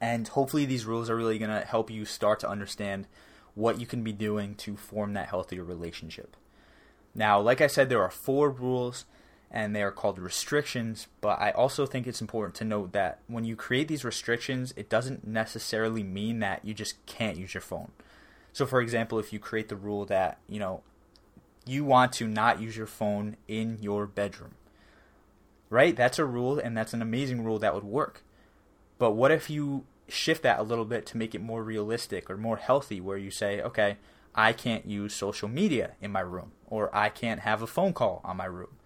And 0.00 0.28
hopefully, 0.28 0.66
these 0.66 0.84
rules 0.84 1.08
are 1.08 1.16
really 1.16 1.38
going 1.38 1.50
to 1.50 1.66
help 1.66 1.90
you 1.90 2.04
start 2.04 2.40
to 2.40 2.48
understand 2.48 3.06
what 3.54 3.80
you 3.80 3.86
can 3.86 4.02
be 4.02 4.12
doing 4.12 4.54
to 4.56 4.76
form 4.76 5.14
that 5.14 5.28
healthier 5.28 5.64
relationship. 5.64 6.36
Now, 7.14 7.40
like 7.40 7.60
I 7.60 7.68
said, 7.68 7.88
there 7.88 8.02
are 8.02 8.10
four 8.10 8.50
rules 8.50 9.04
and 9.50 9.74
they 9.74 9.82
are 9.82 9.92
called 9.92 10.18
restrictions, 10.18 11.06
but 11.20 11.40
I 11.40 11.52
also 11.52 11.86
think 11.86 12.06
it's 12.06 12.20
important 12.20 12.54
to 12.56 12.64
note 12.64 12.92
that 12.92 13.20
when 13.28 13.44
you 13.44 13.54
create 13.54 13.88
these 13.88 14.04
restrictions, 14.04 14.74
it 14.76 14.88
doesn't 14.88 15.26
necessarily 15.26 16.02
mean 16.02 16.40
that 16.40 16.64
you 16.64 16.74
just 16.74 17.04
can't 17.06 17.36
use 17.36 17.54
your 17.54 17.60
phone. 17.60 17.92
So, 18.52 18.66
for 18.66 18.80
example, 18.80 19.18
if 19.18 19.32
you 19.32 19.38
create 19.38 19.68
the 19.68 19.76
rule 19.76 20.04
that, 20.06 20.38
you 20.48 20.58
know, 20.58 20.82
you 21.66 21.84
want 21.84 22.12
to 22.14 22.28
not 22.28 22.60
use 22.60 22.76
your 22.76 22.86
phone 22.86 23.36
in 23.48 23.78
your 23.80 24.06
bedroom, 24.06 24.54
right? 25.70 25.96
That's 25.96 26.18
a 26.18 26.24
rule 26.24 26.58
and 26.58 26.76
that's 26.76 26.92
an 26.92 27.02
amazing 27.02 27.44
rule 27.44 27.58
that 27.60 27.74
would 27.74 27.84
work. 27.84 28.22
But 28.98 29.12
what 29.12 29.30
if 29.30 29.48
you 29.50 29.84
shift 30.08 30.42
that 30.42 30.58
a 30.58 30.62
little 30.62 30.84
bit 30.84 31.06
to 31.06 31.16
make 31.16 31.34
it 31.34 31.40
more 31.40 31.62
realistic 31.62 32.28
or 32.28 32.36
more 32.36 32.56
healthy, 32.56 33.00
where 33.00 33.16
you 33.16 33.30
say, 33.30 33.60
okay, 33.60 33.96
I 34.34 34.52
can't 34.52 34.86
use 34.86 35.14
social 35.14 35.48
media 35.48 35.92
in 36.00 36.12
my 36.12 36.20
room, 36.20 36.52
or 36.66 36.94
I 36.94 37.08
can't 37.08 37.40
have 37.40 37.62
a 37.62 37.66
phone 37.66 37.92
call 37.92 38.20
on 38.24 38.36
my 38.36 38.46
room. 38.46 38.76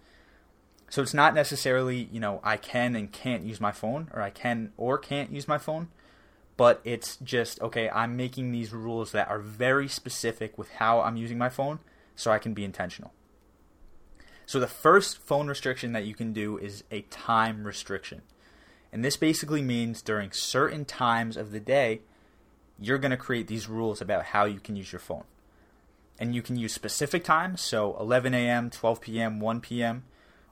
So 0.89 1.01
it's 1.01 1.13
not 1.13 1.35
necessarily, 1.35 2.09
you 2.11 2.19
know, 2.19 2.39
I 2.43 2.57
can 2.57 2.95
and 2.95 3.11
can't 3.11 3.43
use 3.43 3.61
my 3.61 3.71
phone, 3.71 4.09
or 4.13 4.21
I 4.21 4.31
can 4.31 4.71
or 4.75 4.97
can't 4.97 5.31
use 5.31 5.47
my 5.47 5.57
phone, 5.57 5.89
but 6.57 6.81
it's 6.83 7.17
just, 7.17 7.61
okay, 7.61 7.89
I'm 7.89 8.17
making 8.17 8.51
these 8.51 8.73
rules 8.73 9.11
that 9.11 9.29
are 9.29 9.39
very 9.39 9.87
specific 9.87 10.57
with 10.57 10.69
how 10.71 11.01
I'm 11.01 11.15
using 11.15 11.37
my 11.37 11.49
phone 11.49 11.79
so 12.15 12.31
I 12.31 12.39
can 12.39 12.53
be 12.53 12.65
intentional. 12.65 13.13
So 14.45 14.59
the 14.59 14.67
first 14.67 15.19
phone 15.19 15.47
restriction 15.47 15.93
that 15.93 16.05
you 16.05 16.15
can 16.15 16.33
do 16.33 16.57
is 16.57 16.83
a 16.89 17.01
time 17.03 17.65
restriction. 17.65 18.23
And 18.91 19.05
this 19.05 19.15
basically 19.15 19.61
means 19.61 20.01
during 20.01 20.31
certain 20.31 20.85
times 20.85 21.37
of 21.37 21.51
the 21.51 21.59
day, 21.59 22.01
you're 22.79 22.97
going 22.97 23.11
to 23.11 23.17
create 23.17 23.47
these 23.47 23.69
rules 23.69 24.01
about 24.01 24.25
how 24.25 24.45
you 24.45 24.59
can 24.59 24.75
use 24.75 24.91
your 24.91 24.99
phone. 24.99 25.25
And 26.17 26.33
you 26.33 26.41
can 26.41 26.57
use 26.57 26.73
specific 26.73 27.23
times, 27.23 27.61
so 27.61 27.95
11 27.99 28.33
a.m., 28.33 28.71
12 28.71 29.01
p.m., 29.01 29.39
1 29.39 29.61
p.m., 29.61 30.03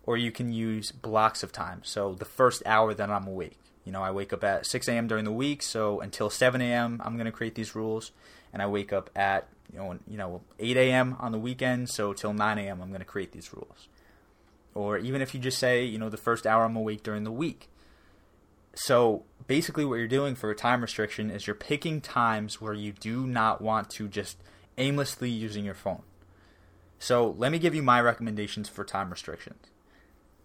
or 0.07 0.17
you 0.17 0.31
can 0.31 0.51
use 0.51 0.91
blocks 0.91 1.43
of 1.43 1.51
time. 1.51 1.81
So 1.83 2.15
the 2.15 2.25
first 2.25 2.63
hour 2.65 2.95
that 2.95 3.11
I'm 3.11 3.27
awake. 3.27 3.59
You 3.85 3.91
know, 3.91 4.01
I 4.01 4.11
wake 4.11 4.33
up 4.33 4.43
at 4.43 4.65
6 4.65 4.87
a.m. 4.87 5.07
during 5.07 5.23
the 5.23 5.31
week, 5.31 5.61
so 5.61 6.01
until 6.01 6.29
7 6.29 6.59
a.m., 6.59 6.99
I'm 7.05 7.13
going 7.13 7.25
to 7.25 7.31
create 7.31 7.55
these 7.55 7.75
rules. 7.75 8.11
And 8.51 8.61
I 8.61 8.67
wake 8.67 8.91
up 8.91 9.09
at 9.15 9.47
you 9.71 9.79
know, 9.79 9.99
you 10.07 10.17
know 10.17 10.41
8 10.59 10.77
a.m. 10.77 11.15
on 11.19 11.31
the 11.31 11.37
weekend, 11.37 11.89
so 11.89 12.13
till 12.13 12.33
9 12.33 12.57
a.m. 12.57 12.81
I'm 12.81 12.89
going 12.89 12.99
to 12.99 13.05
create 13.05 13.33
these 13.33 13.53
rules. 13.53 13.87
Or 14.73 14.97
even 14.97 15.21
if 15.21 15.33
you 15.33 15.39
just 15.39 15.57
say, 15.57 15.83
you 15.83 15.97
know, 15.97 16.09
the 16.09 16.17
first 16.17 16.47
hour 16.47 16.63
I'm 16.63 16.75
awake 16.75 17.03
during 17.03 17.23
the 17.23 17.31
week, 17.31 17.69
so 18.75 19.23
basically, 19.47 19.85
what 19.85 19.95
you're 19.95 20.07
doing 20.07 20.35
for 20.35 20.51
a 20.51 20.55
time 20.55 20.81
restriction 20.81 21.31
is 21.31 21.47
you're 21.47 21.55
picking 21.55 21.99
times 21.99 22.61
where 22.61 22.73
you 22.73 22.91
do 22.91 23.25
not 23.25 23.59
want 23.59 23.89
to 23.91 24.07
just 24.07 24.37
aimlessly 24.77 25.31
using 25.31 25.65
your 25.65 25.73
phone. 25.73 26.03
So 26.99 27.35
let 27.37 27.51
me 27.51 27.59
give 27.59 27.73
you 27.73 27.81
my 27.81 27.99
recommendations 27.99 28.69
for 28.69 28.83
time 28.83 29.09
restrictions. 29.09 29.71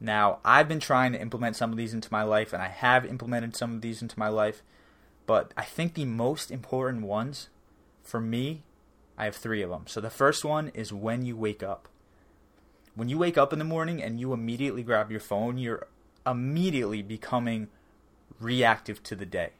Now, 0.04 0.40
I've 0.44 0.66
been 0.66 0.80
trying 0.80 1.12
to 1.12 1.20
implement 1.20 1.54
some 1.54 1.70
of 1.70 1.76
these 1.76 1.94
into 1.94 2.08
my 2.10 2.24
life, 2.24 2.52
and 2.52 2.60
I 2.60 2.66
have 2.66 3.06
implemented 3.06 3.54
some 3.54 3.72
of 3.72 3.82
these 3.82 4.02
into 4.02 4.18
my 4.18 4.26
life, 4.26 4.64
but 5.26 5.54
I 5.56 5.62
think 5.62 5.94
the 5.94 6.04
most 6.04 6.50
important 6.50 7.04
ones 7.04 7.50
for 8.02 8.20
me, 8.20 8.64
I 9.16 9.26
have 9.26 9.36
three 9.36 9.62
of 9.62 9.70
them. 9.70 9.84
So 9.86 10.00
the 10.00 10.10
first 10.10 10.44
one 10.44 10.72
is 10.74 10.92
when 10.92 11.24
you 11.24 11.36
wake 11.36 11.62
up. 11.62 11.88
When 12.96 13.08
you 13.08 13.16
wake 13.16 13.38
up 13.38 13.52
in 13.52 13.60
the 13.60 13.64
morning 13.64 14.02
and 14.02 14.18
you 14.18 14.32
immediately 14.32 14.82
grab 14.82 15.12
your 15.12 15.20
phone, 15.20 15.56
you're 15.56 15.86
immediately 16.26 17.00
becoming 17.00 17.68
reactive 18.40 19.04
to 19.04 19.14
the 19.14 19.24
day. 19.24 19.50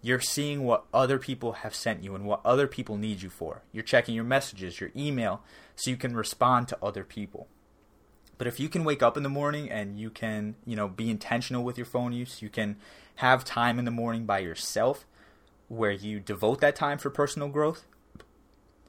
You're 0.00 0.20
seeing 0.20 0.64
what 0.64 0.86
other 0.94 1.18
people 1.18 1.52
have 1.52 1.74
sent 1.74 2.02
you 2.02 2.14
and 2.14 2.24
what 2.24 2.40
other 2.46 2.66
people 2.66 2.96
need 2.96 3.20
you 3.20 3.28
for. 3.28 3.60
You're 3.72 3.84
checking 3.84 4.14
your 4.14 4.24
messages, 4.24 4.80
your 4.80 4.90
email, 4.96 5.42
so 5.74 5.90
you 5.90 5.98
can 5.98 6.16
respond 6.16 6.66
to 6.68 6.78
other 6.82 7.04
people. 7.04 7.48
But 8.38 8.46
if 8.46 8.60
you 8.60 8.68
can 8.68 8.84
wake 8.84 9.02
up 9.02 9.16
in 9.16 9.22
the 9.22 9.28
morning 9.28 9.70
and 9.70 9.98
you 9.98 10.10
can, 10.10 10.56
you 10.66 10.76
know, 10.76 10.88
be 10.88 11.10
intentional 11.10 11.64
with 11.64 11.78
your 11.78 11.86
phone 11.86 12.12
use, 12.12 12.42
you 12.42 12.48
can 12.48 12.76
have 13.16 13.44
time 13.44 13.78
in 13.78 13.84
the 13.84 13.90
morning 13.90 14.26
by 14.26 14.40
yourself 14.40 15.06
where 15.68 15.92
you 15.92 16.20
devote 16.20 16.60
that 16.60 16.76
time 16.76 16.98
for 16.98 17.10
personal 17.10 17.48
growth, 17.48 17.86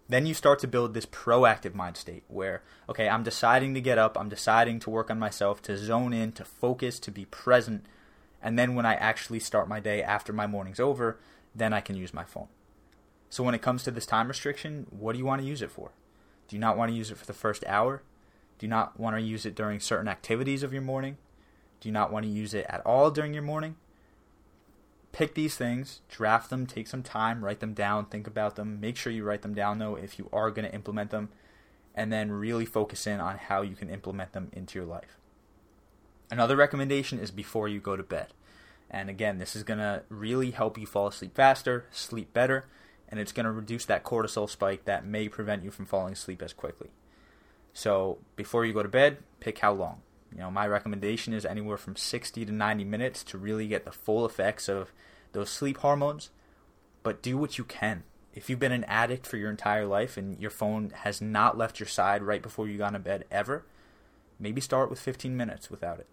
then 0.09 0.25
you 0.25 0.33
start 0.33 0.59
to 0.59 0.67
build 0.67 0.93
this 0.93 1.05
proactive 1.05 1.73
mind 1.73 1.97
state 1.97 2.23
where, 2.27 2.61
okay, 2.89 3.09
I'm 3.09 3.23
deciding 3.23 3.73
to 3.73 3.81
get 3.81 3.97
up, 3.97 4.17
I'm 4.17 4.29
deciding 4.29 4.79
to 4.81 4.89
work 4.89 5.09
on 5.09 5.17
myself, 5.17 5.61
to 5.63 5.77
zone 5.77 6.13
in, 6.13 6.33
to 6.33 6.45
focus, 6.45 6.99
to 6.99 7.11
be 7.11 7.25
present 7.25 7.85
and 8.41 8.57
then 8.57 8.75
when 8.75 8.85
I 8.85 8.93
actually 8.95 9.39
start 9.39 9.67
my 9.67 9.79
day 9.79 10.03
after 10.03 10.31
my 10.31 10.47
morning's 10.47 10.79
over, 10.79 11.19
then 11.55 11.73
I 11.73 11.81
can 11.81 11.95
use 11.95 12.13
my 12.13 12.23
phone. 12.23 12.47
So 13.29 13.43
when 13.43 13.55
it 13.55 13.61
comes 13.61 13.83
to 13.83 13.91
this 13.91 14.05
time 14.05 14.27
restriction, 14.27 14.87
what 14.89 15.13
do 15.13 15.19
you 15.19 15.25
want 15.25 15.41
to 15.41 15.47
use 15.47 15.61
it 15.61 15.71
for? 15.71 15.91
Do 16.47 16.55
you 16.55 16.59
not 16.59 16.77
want 16.77 16.91
to 16.91 16.95
use 16.95 17.11
it 17.11 17.17
for 17.17 17.25
the 17.25 17.33
first 17.33 17.65
hour? 17.67 18.03
Do 18.57 18.65
you 18.65 18.69
not 18.69 18.99
want 18.99 19.15
to 19.15 19.21
use 19.21 19.45
it 19.45 19.55
during 19.55 19.79
certain 19.79 20.07
activities 20.07 20.63
of 20.63 20.73
your 20.73 20.81
morning? 20.81 21.17
Do 21.79 21.89
you 21.89 21.93
not 21.93 22.11
want 22.11 22.25
to 22.25 22.31
use 22.31 22.53
it 22.53 22.65
at 22.69 22.85
all 22.85 23.11
during 23.11 23.33
your 23.33 23.43
morning? 23.43 23.75
Pick 25.11 25.35
these 25.35 25.55
things, 25.55 26.01
draft 26.09 26.49
them, 26.49 26.65
take 26.65 26.87
some 26.87 27.03
time, 27.03 27.43
write 27.43 27.59
them 27.59 27.73
down, 27.73 28.05
think 28.05 28.27
about 28.27 28.55
them. 28.55 28.79
Make 28.79 28.97
sure 28.97 29.11
you 29.11 29.23
write 29.23 29.41
them 29.41 29.53
down 29.53 29.79
though 29.79 29.95
if 29.95 30.19
you 30.19 30.29
are 30.33 30.51
going 30.51 30.67
to 30.67 30.73
implement 30.73 31.11
them, 31.11 31.29
and 31.95 32.11
then 32.11 32.31
really 32.31 32.65
focus 32.65 33.07
in 33.07 33.19
on 33.19 33.37
how 33.37 33.61
you 33.61 33.75
can 33.75 33.89
implement 33.89 34.33
them 34.33 34.49
into 34.53 34.77
your 34.77 34.87
life. 34.87 35.17
Another 36.29 36.55
recommendation 36.55 37.19
is 37.19 37.31
before 37.31 37.67
you 37.67 37.79
go 37.79 37.95
to 37.95 38.03
bed. 38.03 38.27
And 38.89 39.09
again, 39.09 39.37
this 39.37 39.55
is 39.55 39.63
going 39.63 39.79
to 39.79 40.03
really 40.09 40.51
help 40.51 40.77
you 40.77 40.85
fall 40.85 41.07
asleep 41.07 41.35
faster, 41.35 41.85
sleep 41.91 42.33
better, 42.33 42.65
and 43.09 43.19
it's 43.19 43.31
going 43.31 43.45
to 43.45 43.51
reduce 43.51 43.85
that 43.85 44.03
cortisol 44.03 44.49
spike 44.49 44.85
that 44.85 45.05
may 45.05 45.29
prevent 45.29 45.63
you 45.63 45.71
from 45.71 45.85
falling 45.85 46.13
asleep 46.13 46.41
as 46.41 46.53
quickly. 46.53 46.89
So, 47.77 48.17
before 48.35 48.65
you 48.65 48.73
go 48.73 48.81
to 48.81 48.89
bed, 48.89 49.17
pick 49.39 49.59
how 49.59 49.73
long. 49.73 50.01
You 50.31 50.39
know, 50.39 50.49
my 50.49 50.67
recommendation 50.67 51.33
is 51.33 51.45
anywhere 51.45 51.77
from 51.77 51.95
60 51.95 52.45
to 52.45 52.51
90 52.51 52.83
minutes 52.83 53.23
to 53.25 53.37
really 53.37 53.67
get 53.67 53.85
the 53.85 53.91
full 53.91 54.25
effects 54.25 54.67
of 54.67 54.91
those 55.33 55.49
sleep 55.49 55.77
hormones. 55.77 56.31
But 57.03 57.21
do 57.21 57.37
what 57.37 57.57
you 57.57 57.63
can. 57.63 58.03
If 58.33 58.49
you've 58.49 58.59
been 58.59 58.71
an 58.71 58.83
addict 58.85 59.27
for 59.27 59.37
your 59.37 59.51
entire 59.51 59.85
life 59.85 60.17
and 60.17 60.39
your 60.39 60.49
phone 60.49 60.91
has 61.03 61.21
not 61.21 61.57
left 61.57 61.79
your 61.79 61.87
side 61.87 62.23
right 62.23 62.41
before 62.41 62.67
you 62.67 62.77
go 62.77 62.89
to 62.89 62.99
bed 62.99 63.25
ever, 63.29 63.65
maybe 64.39 64.59
start 64.59 64.89
with 64.89 64.99
15 64.99 65.37
minutes 65.37 65.69
without 65.69 65.99
it 65.99 66.07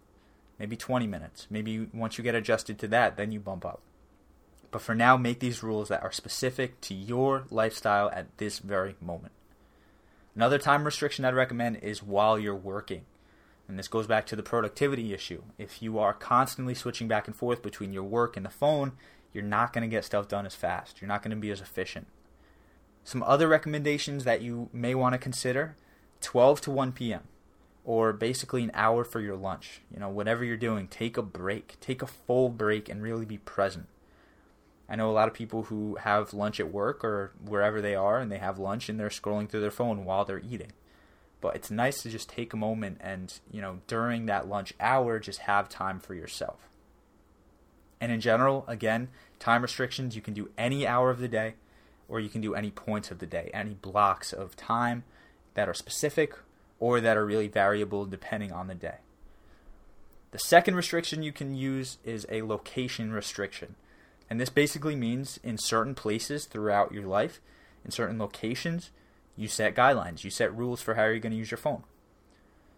maybe 0.59 0.75
20 0.75 1.07
minutes. 1.07 1.47
Maybe 1.49 1.87
once 1.93 2.17
you 2.17 2.23
get 2.23 2.35
adjusted 2.35 2.79
to 2.79 2.87
that, 2.89 3.17
then 3.17 3.31
you 3.31 3.39
bump 3.39 3.65
up. 3.65 3.81
But 4.71 4.81
for 4.81 4.95
now, 4.95 5.15
make 5.17 5.39
these 5.39 5.63
rules 5.63 5.89
that 5.89 6.03
are 6.03 6.11
specific 6.11 6.81
to 6.81 6.93
your 6.93 7.45
lifestyle 7.49 8.09
at 8.11 8.37
this 8.37 8.59
very 8.59 8.95
moment. 8.99 9.31
Another 10.35 10.57
time 10.57 10.83
restriction 10.83 11.25
I'd 11.25 11.33
recommend 11.33 11.77
is 11.77 12.03
while 12.03 12.37
you're 12.37 12.55
working. 12.55 13.05
And 13.67 13.79
this 13.79 13.87
goes 13.87 14.05
back 14.05 14.25
to 14.27 14.35
the 14.35 14.43
productivity 14.43 15.13
issue. 15.13 15.43
If 15.57 15.81
you 15.81 15.97
are 15.97 16.13
constantly 16.13 16.75
switching 16.75 17.07
back 17.07 17.27
and 17.27 17.35
forth 17.35 17.61
between 17.61 17.93
your 17.93 18.03
work 18.03 18.37
and 18.37 18.45
the 18.45 18.49
phone, 18.49 18.91
you're 19.33 19.43
not 19.43 19.73
going 19.73 19.81
to 19.81 19.93
get 19.93 20.05
stuff 20.05 20.27
done 20.27 20.45
as 20.45 20.53
fast. 20.53 21.01
You're 21.01 21.07
not 21.07 21.23
going 21.23 21.31
to 21.31 21.37
be 21.37 21.51
as 21.51 21.61
efficient. 21.61 22.07
Some 23.03 23.23
other 23.23 23.47
recommendations 23.47 24.23
that 24.23 24.41
you 24.41 24.69
may 24.71 24.93
want 24.93 25.13
to 25.13 25.19
consider 25.19 25.75
12 26.21 26.61
to 26.61 26.71
1 26.71 26.91
p.m 26.91 27.27
or 27.85 28.11
basically 28.11 28.63
an 28.63 28.71
hour 28.73 29.03
for 29.03 29.21
your 29.21 29.35
lunch. 29.35 29.81
You 29.93 29.99
know, 29.99 30.09
whatever 30.09 30.43
you're 30.43 30.57
doing, 30.57 30.87
take 30.87 31.17
a 31.17 31.21
break. 31.21 31.79
Take 31.79 32.01
a 32.01 32.07
full 32.07 32.49
break 32.49 32.89
and 32.89 33.01
really 33.01 33.25
be 33.25 33.37
present. 33.37 33.87
I 34.87 34.95
know 34.95 35.09
a 35.09 35.13
lot 35.13 35.27
of 35.27 35.33
people 35.33 35.63
who 35.63 35.95
have 36.01 36.33
lunch 36.33 36.59
at 36.59 36.71
work 36.71 37.03
or 37.03 37.31
wherever 37.43 37.81
they 37.81 37.95
are 37.95 38.19
and 38.19 38.31
they 38.31 38.37
have 38.37 38.59
lunch 38.59 38.87
and 38.87 38.99
they're 38.99 39.09
scrolling 39.09 39.49
through 39.49 39.61
their 39.61 39.71
phone 39.71 40.05
while 40.05 40.25
they're 40.25 40.39
eating. 40.39 40.73
But 41.41 41.55
it's 41.55 41.71
nice 41.71 42.01
to 42.03 42.09
just 42.09 42.29
take 42.29 42.53
a 42.53 42.57
moment 42.57 42.97
and, 43.01 43.33
you 43.51 43.61
know, 43.61 43.79
during 43.87 44.25
that 44.27 44.47
lunch 44.47 44.73
hour, 44.79 45.19
just 45.19 45.39
have 45.39 45.69
time 45.69 45.99
for 45.99 46.13
yourself. 46.13 46.69
And 47.99 48.11
in 48.11 48.21
general, 48.21 48.65
again, 48.67 49.09
time 49.39 49.61
restrictions, 49.61 50.15
you 50.15 50.21
can 50.21 50.33
do 50.33 50.49
any 50.57 50.85
hour 50.85 51.09
of 51.09 51.19
the 51.19 51.27
day 51.27 51.55
or 52.07 52.19
you 52.19 52.29
can 52.29 52.41
do 52.41 52.53
any 52.53 52.69
points 52.69 53.09
of 53.09 53.19
the 53.19 53.25
day, 53.25 53.49
any 53.53 53.73
blocks 53.73 54.33
of 54.33 54.55
time 54.55 55.03
that 55.55 55.67
are 55.67 55.73
specific 55.73 56.35
or 56.79 57.01
that 57.01 57.17
are 57.17 57.25
really 57.25 57.47
variable 57.47 58.05
depending 58.05 58.51
on 58.51 58.67
the 58.67 58.75
day. 58.75 58.97
The 60.31 60.39
second 60.39 60.75
restriction 60.75 61.23
you 61.23 61.31
can 61.31 61.55
use 61.55 61.97
is 62.03 62.27
a 62.29 62.41
location 62.41 63.11
restriction. 63.13 63.75
And 64.29 64.39
this 64.39 64.49
basically 64.49 64.95
means 64.95 65.39
in 65.43 65.57
certain 65.57 65.95
places 65.95 66.45
throughout 66.45 66.91
your 66.91 67.05
life, 67.05 67.39
in 67.83 67.91
certain 67.91 68.17
locations, 68.17 68.91
you 69.37 69.47
set 69.47 69.75
guidelines, 69.75 70.23
you 70.23 70.29
set 70.29 70.55
rules 70.55 70.81
for 70.81 70.95
how 70.95 71.03
you're 71.05 71.19
going 71.19 71.31
to 71.31 71.37
use 71.37 71.51
your 71.51 71.57
phone. 71.57 71.83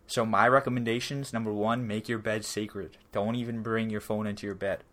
So, 0.07 0.25
my 0.25 0.47
recommendations 0.47 1.33
number 1.33 1.51
one, 1.51 1.86
make 1.86 2.07
your 2.07 2.19
bed 2.19 2.45
sacred. 2.45 2.97
Don't 3.12 3.36
even 3.36 3.62
bring 3.62 3.89
your 3.89 4.01
phone 4.01 4.25
into 4.25 4.45
your 4.45 4.55
bed. 4.55 4.83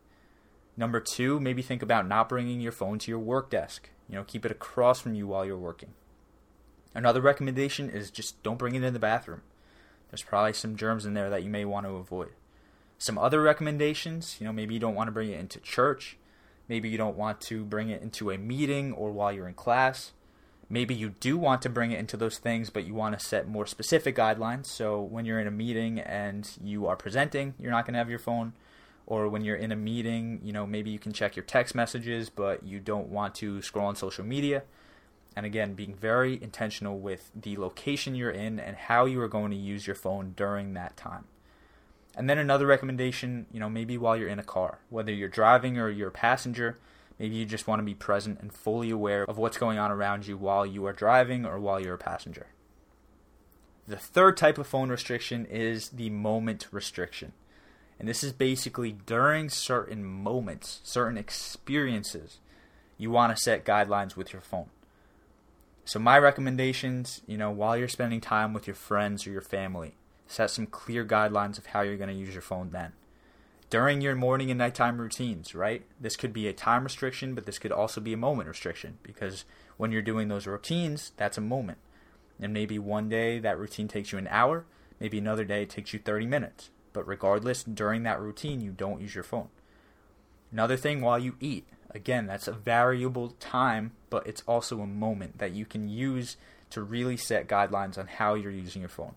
Number 0.77 1.01
two, 1.01 1.39
maybe 1.39 1.63
think 1.63 1.83
about 1.83 2.09
not 2.09 2.29
bringing 2.29 2.61
your 2.61 2.73
phone 2.73 2.99
to 2.99 3.11
your 3.11 3.21
work 3.21 3.49
desk. 3.49 3.91
You 4.09 4.17
know, 4.17 4.25
keep 4.25 4.45
it 4.45 4.51
across 4.51 5.01
from 5.01 5.15
you 5.15 5.27
while 5.27 5.45
you're 5.45 5.57
working. 5.57 5.95
Another 6.95 7.21
recommendation 7.21 7.91
is 7.91 8.11
just 8.11 8.43
don't 8.43 8.59
bring 8.59 8.75
it 8.75 8.83
in 8.83 8.93
the 8.93 8.99
bathroom. 8.99 9.43
There's 10.11 10.23
probably 10.23 10.53
some 10.53 10.77
germs 10.77 11.07
in 11.07 11.15
there 11.15 11.31
that 11.31 11.43
you 11.43 11.51
may 11.51 11.65
want 11.65 11.87
to 11.87 11.95
avoid. 11.97 12.31
Some 12.99 13.19
other 13.19 13.43
recommendations, 13.43 14.37
you 14.39 14.47
know, 14.47 14.53
maybe 14.53 14.75
you 14.75 14.81
don't 14.81 14.95
want 14.95 15.09
to 15.09 15.13
bring 15.13 15.31
it 15.31 15.41
into 15.41 15.59
church. 15.61 16.17
Maybe 16.69 16.89
you 16.89 16.99
don't 16.99 17.17
want 17.17 17.41
to 17.43 17.65
bring 17.65 17.91
it 17.91 18.03
into 18.03 18.31
a 18.31 18.39
meeting 18.39 18.93
or 18.93 19.11
while 19.11 19.33
you're 19.33 19.49
in 19.49 19.55
class. 19.55 20.13
Maybe 20.71 20.95
you 20.95 21.11
do 21.21 21.37
want 21.37 21.63
to 21.63 21.69
bring 21.69 21.93
it 21.93 22.01
into 22.01 22.17
those 22.17 22.39
things, 22.39 22.71
but 22.71 22.87
you 22.87 22.95
want 22.95 23.19
to 23.19 23.25
set 23.25 23.47
more 23.47 23.67
specific 23.67 24.17
guidelines. 24.17 24.67
So 24.67 25.01
when 25.01 25.27
you're 25.27 25.39
in 25.39 25.47
a 25.47 25.53
meeting 25.53 26.01
and 26.01 26.51
you 26.63 26.87
are 26.87 26.97
presenting, 26.97 27.55
you're 27.59 27.71
not 27.71 27.85
going 27.85 27.93
to 27.93 27.99
have 27.99 28.11
your 28.11 28.19
phone. 28.19 28.55
Or 29.07 29.29
when 29.29 29.45
you're 29.45 29.57
in 29.57 29.71
a 29.71 29.77
meeting, 29.77 30.41
you 30.43 30.53
know, 30.53 30.67
maybe 30.67 30.91
you 30.91 30.99
can 30.99 31.13
check 31.13 31.37
your 31.37 31.45
text 31.45 31.75
messages, 31.75 32.31
but 32.31 32.63
you 32.65 32.81
don't 32.81 33.09
want 33.09 33.35
to 33.37 33.61
scroll 33.61 33.87
on 33.87 33.97
social 33.97 34.25
media. 34.25 34.63
And 35.37 35.45
again, 35.45 35.75
being 35.75 35.95
very 35.95 36.43
intentional 36.43 36.99
with 36.99 37.31
the 37.35 37.57
location 37.59 38.15
you're 38.15 38.31
in 38.31 38.59
and 38.59 38.77
how 38.77 39.05
you 39.05 39.21
are 39.21 39.29
going 39.29 39.51
to 39.51 39.57
use 39.57 39.87
your 39.87 39.97
phone 39.97 40.33
during 40.35 40.73
that 40.75 40.97
time. 40.97 41.25
And 42.17 42.31
then 42.31 42.39
another 42.39 42.67
recommendation, 42.67 43.47
you 43.51 43.59
know, 43.59 43.69
maybe 43.69 43.99
while 43.99 44.17
you're 44.17 44.29
in 44.29 44.39
a 44.39 44.45
car, 44.45 44.79
whether 44.89 45.13
you're 45.13 45.29
driving 45.29 45.79
or 45.79 45.91
you're 45.91 46.09
a 46.09 46.13
passenger, 46.13 46.79
maybe 47.19 47.35
you 47.35 47.45
just 47.45 47.67
want 47.67 47.81
to 47.81 47.85
be 47.85 47.95
present 47.95 48.41
and 48.41 48.53
fully 48.53 48.91
aware 48.91 49.25
of 49.25 49.39
what's 49.39 49.59
going 49.59 49.79
on 49.79 49.91
around 49.91 50.27
you 50.27 50.37
while 50.37 50.65
you 50.65 50.87
are 50.87 50.93
driving 50.93 51.45
or 51.45 51.59
while 51.59 51.81
you're 51.81 51.95
a 51.95 51.99
passenger. 51.99 52.47
The 53.87 53.97
third 53.97 54.37
type 54.37 54.59
of 54.59 54.67
phone 54.67 54.91
restriction 54.91 55.45
is 55.47 55.91
the 55.91 56.11
moment 56.11 56.69
restriction. 56.71 57.33
And 57.99 58.09
this 58.09 58.25
is 58.25 58.33
basically 58.33 58.93
during 58.93 59.51
certain 59.51 60.05
moments, 60.05 60.81
certain 60.85 61.19
experiences, 61.19 62.39
you 62.97 63.11
want 63.11 63.37
to 63.37 63.43
set 63.43 63.65
guidelines 63.65 64.17
with 64.17 64.33
your 64.33 64.43
phone. 64.43 64.71
So, 65.85 65.99
my 65.99 66.19
recommendations, 66.19 67.21
you 67.27 67.37
know, 67.37 67.51
while 67.51 67.77
you're 67.77 67.89
spending 67.89 68.21
time 68.21 68.55
with 68.55 68.67
your 68.67 68.77
friends 68.77 69.27
or 69.27 69.31
your 69.31 69.43
family, 69.43 69.95
Set 70.27 70.51
some 70.51 70.67
clear 70.67 71.05
guidelines 71.05 71.59
of 71.59 71.67
how 71.67 71.83
you're 71.83 71.97
going 71.97 72.09
to 72.09 72.15
use 72.15 72.33
your 72.33 72.43
phone 72.43 72.71
then. 72.71 72.93
During 73.71 74.01
your 74.01 74.15
morning 74.15 74.51
and 74.51 74.59
nighttime 74.59 75.01
routines, 75.01 75.55
right? 75.55 75.83
This 76.01 76.17
could 76.17 76.33
be 76.33 76.47
a 76.47 76.53
time 76.53 76.85
restriction, 76.85 77.35
but 77.35 77.47
this 77.47 77.59
could 77.59 77.73
also 77.73 78.01
be 78.01 78.13
a 78.13 78.17
moment 78.17 78.49
restriction 78.49 78.99
because 79.03 79.45
when 79.77 79.91
you're 79.91 80.03
doing 80.03 80.29
those 80.29 80.47
routines, 80.47 81.13
that's 81.17 81.39
a 81.39 81.43
moment. 81.43 81.79
And 82.41 82.53
maybe 82.53 82.79
one 82.79 83.09
day 83.09 83.39
that 83.39 83.59
routine 83.59 83.89
takes 83.89 84.13
you 84.13 84.19
an 84.19 84.29
hour, 84.29 84.65
maybe 85.01 85.19
another 85.19 85.45
day 85.45 85.63
it 85.63 85.71
takes 85.71 85.93
you 85.93 85.99
30 85.99 86.27
minutes. 86.27 86.71
But 86.93 87.07
regardless, 87.09 87.65
during 87.65 88.05
that 88.05 88.21
routine, 88.21 88.61
you 88.61 88.71
don't 88.71 89.01
use 89.01 89.15
your 89.15 89.25
phone. 89.25 89.49
Another 90.53 90.77
thing 90.77 91.01
while 91.01 91.19
you 91.19 91.35
eat, 91.41 91.67
again, 91.91 92.27
that's 92.27 92.47
a 92.47 92.53
variable 92.53 93.31
time, 93.41 93.93
but 94.11 94.27
it's 94.27 94.45
also 94.47 94.81
a 94.81 94.87
moment 94.87 95.39
that 95.39 95.53
you 95.53 95.67
can 95.67 95.89
use 95.89 96.37
to 96.71 96.83
really 96.83 97.17
set 97.17 97.49
guidelines 97.49 97.99
on 97.99 98.07
how 98.07 98.35
you're 98.35 98.53
using 98.53 98.83
your 98.83 98.89
phone. 98.89 99.15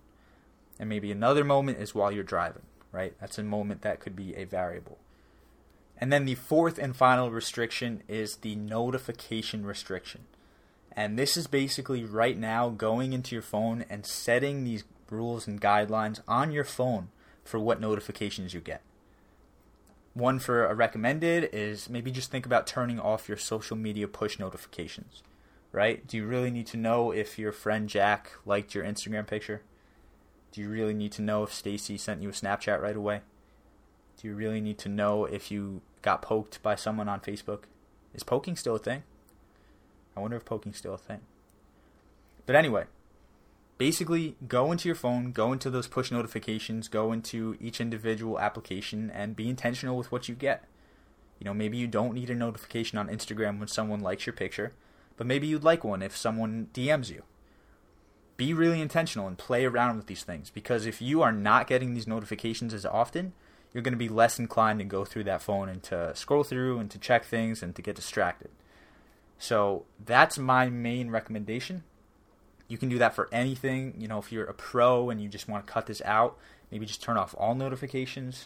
And 0.79 0.89
maybe 0.89 1.11
another 1.11 1.43
moment 1.43 1.79
is 1.79 1.95
while 1.95 2.11
you're 2.11 2.23
driving, 2.23 2.63
right? 2.91 3.13
That's 3.19 3.37
a 3.37 3.43
moment 3.43 3.81
that 3.81 3.99
could 3.99 4.15
be 4.15 4.35
a 4.35 4.45
variable. 4.45 4.97
And 5.97 6.13
then 6.13 6.25
the 6.25 6.35
fourth 6.35 6.77
and 6.77 6.95
final 6.95 7.31
restriction 7.31 8.03
is 8.07 8.37
the 8.37 8.55
notification 8.55 9.65
restriction. 9.65 10.25
And 10.91 11.17
this 11.17 11.37
is 11.37 11.47
basically 11.47 12.03
right 12.03 12.37
now 12.37 12.69
going 12.69 13.13
into 13.13 13.35
your 13.35 13.41
phone 13.41 13.85
and 13.89 14.05
setting 14.05 14.63
these 14.63 14.83
rules 15.09 15.47
and 15.47 15.61
guidelines 15.61 16.19
on 16.27 16.51
your 16.51 16.63
phone 16.63 17.09
for 17.43 17.59
what 17.59 17.79
notifications 17.79 18.53
you 18.53 18.59
get. 18.59 18.81
One 20.13 20.39
for 20.39 20.65
a 20.65 20.73
recommended 20.73 21.49
is 21.53 21.89
maybe 21.89 22.09
just 22.09 22.31
think 22.31 22.45
about 22.45 22.65
turning 22.65 22.99
off 22.99 23.27
your 23.27 23.37
social 23.37 23.77
media 23.77 24.07
push 24.07 24.39
notifications, 24.39 25.21
right? 25.71 26.05
Do 26.07 26.17
you 26.17 26.25
really 26.25 26.49
need 26.49 26.65
to 26.67 26.77
know 26.77 27.11
if 27.11 27.37
your 27.37 27.51
friend 27.51 27.87
Jack 27.87 28.31
liked 28.43 28.73
your 28.73 28.83
Instagram 28.83 29.27
picture? 29.27 29.61
Do 30.57 30.63
you 30.63 30.69
really 30.69 30.95
need 30.95 31.11
to 31.11 31.21
know 31.21 31.43
if 31.43 31.53
Stacy 31.53 31.99
sent 31.99 32.23
you 32.23 32.29
a 32.29 32.31
Snapchat 32.31 32.81
right 32.81 32.95
away? 32.95 33.21
Do 34.19 34.27
you 34.27 34.33
really 34.33 34.59
need 34.59 34.79
to 34.79 34.89
know 34.89 35.25
if 35.25 35.51
you 35.51 35.83
got 36.01 36.23
poked 36.23 36.63
by 36.63 36.73
someone 36.73 37.07
on 37.07 37.19
Facebook? 37.19 37.65
Is 38.15 38.23
poking 38.23 38.55
still 38.55 38.73
a 38.73 38.79
thing? 38.79 39.03
I 40.15 40.19
wonder 40.19 40.35
if 40.35 40.45
poking's 40.45 40.77
still 40.77 40.95
a 40.95 40.97
thing. 40.97 41.19
But 42.47 42.55
anyway, 42.55 42.85
basically 43.77 44.35
go 44.47 44.71
into 44.71 44.89
your 44.89 44.95
phone, 44.95 45.31
go 45.31 45.53
into 45.53 45.69
those 45.69 45.85
push 45.85 46.09
notifications, 46.09 46.87
go 46.87 47.11
into 47.11 47.55
each 47.61 47.79
individual 47.79 48.39
application 48.39 49.11
and 49.11 49.35
be 49.35 49.49
intentional 49.49 49.95
with 49.95 50.11
what 50.11 50.27
you 50.27 50.33
get. 50.33 50.63
You 51.37 51.45
know, 51.45 51.53
maybe 51.53 51.77
you 51.77 51.85
don't 51.85 52.15
need 52.15 52.31
a 52.31 52.35
notification 52.35 52.97
on 52.97 53.09
Instagram 53.09 53.59
when 53.59 53.67
someone 53.67 53.99
likes 53.99 54.25
your 54.25 54.33
picture, 54.33 54.73
but 55.17 55.27
maybe 55.27 55.45
you'd 55.45 55.63
like 55.63 55.83
one 55.83 56.01
if 56.01 56.17
someone 56.17 56.69
DMs 56.73 57.11
you 57.11 57.21
be 58.37 58.53
really 58.53 58.79
intentional 58.79 59.27
and 59.27 59.37
play 59.37 59.65
around 59.65 59.97
with 59.97 60.05
these 60.05 60.23
things 60.23 60.51
because 60.51 60.85
if 60.85 61.01
you 61.01 61.23
are 61.23 61.31
not 61.31 61.67
getting 61.67 61.93
these 61.93 62.07
notifications 62.07 62.73
as 62.73 62.85
often, 62.85 63.33
you're 63.73 63.83
going 63.83 63.93
to 63.93 63.97
be 63.97 64.09
less 64.09 64.39
inclined 64.39 64.79
to 64.79 64.85
go 64.85 65.03
through 65.03 65.25
that 65.25 65.41
phone 65.41 65.67
and 65.67 65.83
to 65.83 66.15
scroll 66.15 66.43
through 66.43 66.79
and 66.79 66.89
to 66.91 66.99
check 66.99 67.25
things 67.25 67.61
and 67.61 67.75
to 67.75 67.81
get 67.81 67.95
distracted. 67.95 68.49
So 69.39 69.85
that's 70.03 70.37
my 70.37 70.69
main 70.69 71.09
recommendation. 71.09 71.83
You 72.67 72.77
can 72.77 72.89
do 72.89 72.97
that 72.99 73.15
for 73.15 73.29
anything. 73.31 73.95
You 73.97 74.07
know, 74.07 74.19
if 74.19 74.31
you're 74.31 74.45
a 74.45 74.53
pro 74.53 75.09
and 75.09 75.21
you 75.21 75.29
just 75.29 75.47
want 75.47 75.65
to 75.65 75.71
cut 75.71 75.85
this 75.85 76.01
out, 76.05 76.37
maybe 76.71 76.85
just 76.85 77.01
turn 77.01 77.17
off 77.17 77.35
all 77.37 77.55
notifications. 77.55 78.45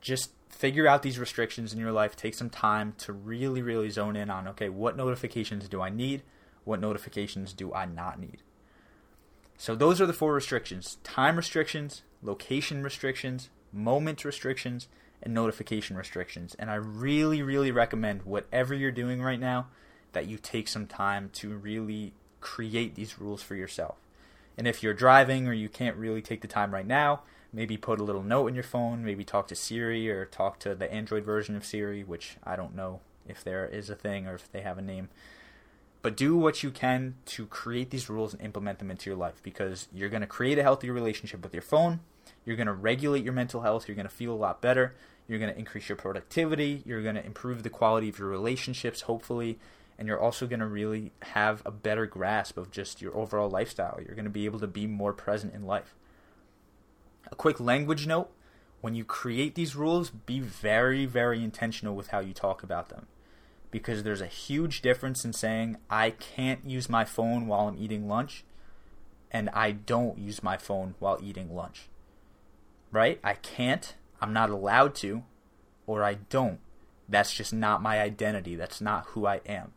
Just 0.00 0.30
figure 0.48 0.86
out 0.86 1.02
these 1.02 1.18
restrictions 1.18 1.72
in 1.72 1.78
your 1.78 1.92
life. 1.92 2.16
Take 2.16 2.34
some 2.34 2.50
time 2.50 2.94
to 2.98 3.12
really, 3.12 3.62
really 3.62 3.90
zone 3.90 4.16
in 4.16 4.30
on 4.30 4.48
okay, 4.48 4.68
what 4.68 4.96
notifications 4.96 5.68
do 5.68 5.80
I 5.80 5.90
need? 5.90 6.22
What 6.64 6.80
notifications 6.80 7.52
do 7.52 7.72
I 7.72 7.86
not 7.86 8.18
need? 8.18 8.42
So 9.60 9.74
those 9.74 10.00
are 10.00 10.06
the 10.06 10.14
four 10.14 10.32
restrictions 10.32 10.96
time 11.04 11.36
restrictions, 11.36 12.00
location 12.22 12.82
restrictions, 12.82 13.50
moment 13.74 14.24
restrictions, 14.24 14.88
and 15.22 15.34
notification 15.34 15.98
restrictions. 15.98 16.56
And 16.58 16.70
I 16.70 16.76
really, 16.76 17.42
really 17.42 17.70
recommend 17.70 18.22
whatever 18.22 18.72
you're 18.72 18.90
doing 18.90 19.20
right 19.20 19.38
now 19.38 19.66
that 20.12 20.26
you 20.26 20.38
take 20.38 20.66
some 20.66 20.86
time 20.86 21.28
to 21.34 21.50
really 21.50 22.14
create 22.40 22.94
these 22.94 23.20
rules 23.20 23.42
for 23.42 23.54
yourself. 23.54 23.96
And 24.56 24.66
if 24.66 24.82
you're 24.82 24.94
driving 24.94 25.46
or 25.46 25.52
you 25.52 25.68
can't 25.68 25.98
really 25.98 26.22
take 26.22 26.40
the 26.40 26.48
time 26.48 26.72
right 26.72 26.86
now, 26.86 27.20
maybe 27.52 27.76
put 27.76 28.00
a 28.00 28.04
little 28.04 28.22
note 28.22 28.46
in 28.46 28.54
your 28.54 28.64
phone, 28.64 29.04
maybe 29.04 29.24
talk 29.24 29.46
to 29.48 29.54
Siri 29.54 30.08
or 30.08 30.24
talk 30.24 30.58
to 30.60 30.74
the 30.74 30.90
Android 30.90 31.26
version 31.26 31.54
of 31.54 31.66
Siri, 31.66 32.02
which 32.02 32.38
I 32.42 32.56
don't 32.56 32.74
know 32.74 33.00
if 33.28 33.44
there 33.44 33.66
is 33.66 33.90
a 33.90 33.94
thing 33.94 34.26
or 34.26 34.36
if 34.36 34.50
they 34.50 34.62
have 34.62 34.78
a 34.78 34.82
name. 34.82 35.10
But 36.02 36.16
do 36.16 36.36
what 36.36 36.62
you 36.62 36.70
can 36.70 37.16
to 37.26 37.46
create 37.46 37.90
these 37.90 38.08
rules 38.08 38.32
and 38.32 38.42
implement 38.42 38.78
them 38.78 38.90
into 38.90 39.10
your 39.10 39.18
life 39.18 39.42
because 39.42 39.88
you're 39.92 40.08
going 40.08 40.22
to 40.22 40.26
create 40.26 40.58
a 40.58 40.62
healthy 40.62 40.88
relationship 40.90 41.42
with 41.42 41.52
your 41.52 41.62
phone. 41.62 42.00
You're 42.44 42.56
going 42.56 42.68
to 42.68 42.72
regulate 42.72 43.22
your 43.22 43.34
mental 43.34 43.60
health. 43.60 43.86
You're 43.86 43.96
going 43.96 44.08
to 44.08 44.14
feel 44.14 44.32
a 44.32 44.34
lot 44.34 44.62
better. 44.62 44.94
You're 45.28 45.38
going 45.38 45.52
to 45.52 45.58
increase 45.58 45.88
your 45.88 45.96
productivity. 45.96 46.82
You're 46.86 47.02
going 47.02 47.16
to 47.16 47.24
improve 47.24 47.62
the 47.62 47.70
quality 47.70 48.08
of 48.08 48.18
your 48.18 48.28
relationships, 48.28 49.02
hopefully. 49.02 49.58
And 49.98 50.08
you're 50.08 50.20
also 50.20 50.46
going 50.46 50.60
to 50.60 50.66
really 50.66 51.12
have 51.22 51.62
a 51.66 51.70
better 51.70 52.06
grasp 52.06 52.56
of 52.56 52.70
just 52.70 53.02
your 53.02 53.14
overall 53.14 53.50
lifestyle. 53.50 54.00
You're 54.02 54.14
going 54.14 54.24
to 54.24 54.30
be 54.30 54.46
able 54.46 54.60
to 54.60 54.66
be 54.66 54.86
more 54.86 55.12
present 55.12 55.54
in 55.54 55.66
life. 55.66 55.94
A 57.30 57.34
quick 57.34 57.60
language 57.60 58.06
note 58.06 58.30
when 58.80 58.94
you 58.94 59.04
create 59.04 59.54
these 59.54 59.76
rules, 59.76 60.08
be 60.08 60.40
very, 60.40 61.04
very 61.04 61.44
intentional 61.44 61.94
with 61.94 62.08
how 62.08 62.20
you 62.20 62.32
talk 62.32 62.62
about 62.62 62.88
them 62.88 63.06
because 63.70 64.02
there's 64.02 64.20
a 64.20 64.26
huge 64.26 64.82
difference 64.82 65.24
in 65.24 65.32
saying 65.32 65.76
I 65.88 66.10
can't 66.10 66.64
use 66.64 66.88
my 66.88 67.04
phone 67.04 67.46
while 67.46 67.68
I'm 67.68 67.78
eating 67.78 68.08
lunch 68.08 68.44
and 69.30 69.48
I 69.50 69.70
don't 69.70 70.18
use 70.18 70.42
my 70.42 70.56
phone 70.56 70.94
while 70.98 71.18
eating 71.22 71.54
lunch. 71.54 71.88
Right? 72.90 73.20
I 73.22 73.34
can't, 73.34 73.94
I'm 74.20 74.32
not 74.32 74.50
allowed 74.50 74.94
to, 74.96 75.22
or 75.86 76.02
I 76.02 76.14
don't. 76.14 76.58
That's 77.08 77.34
just 77.34 77.52
not 77.52 77.82
my 77.82 78.00
identity. 78.00 78.56
That's 78.56 78.80
not 78.80 79.06
who 79.08 79.26
I 79.26 79.40
am. 79.46 79.72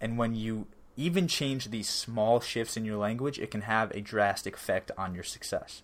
And 0.00 0.18
when 0.18 0.34
you 0.34 0.66
even 0.96 1.28
change 1.28 1.70
these 1.70 1.88
small 1.88 2.40
shifts 2.40 2.76
in 2.76 2.84
your 2.84 2.96
language, 2.96 3.38
it 3.38 3.50
can 3.50 3.62
have 3.62 3.90
a 3.90 4.00
drastic 4.00 4.54
effect 4.54 4.90
on 4.96 5.14
your 5.14 5.24
success. 5.24 5.82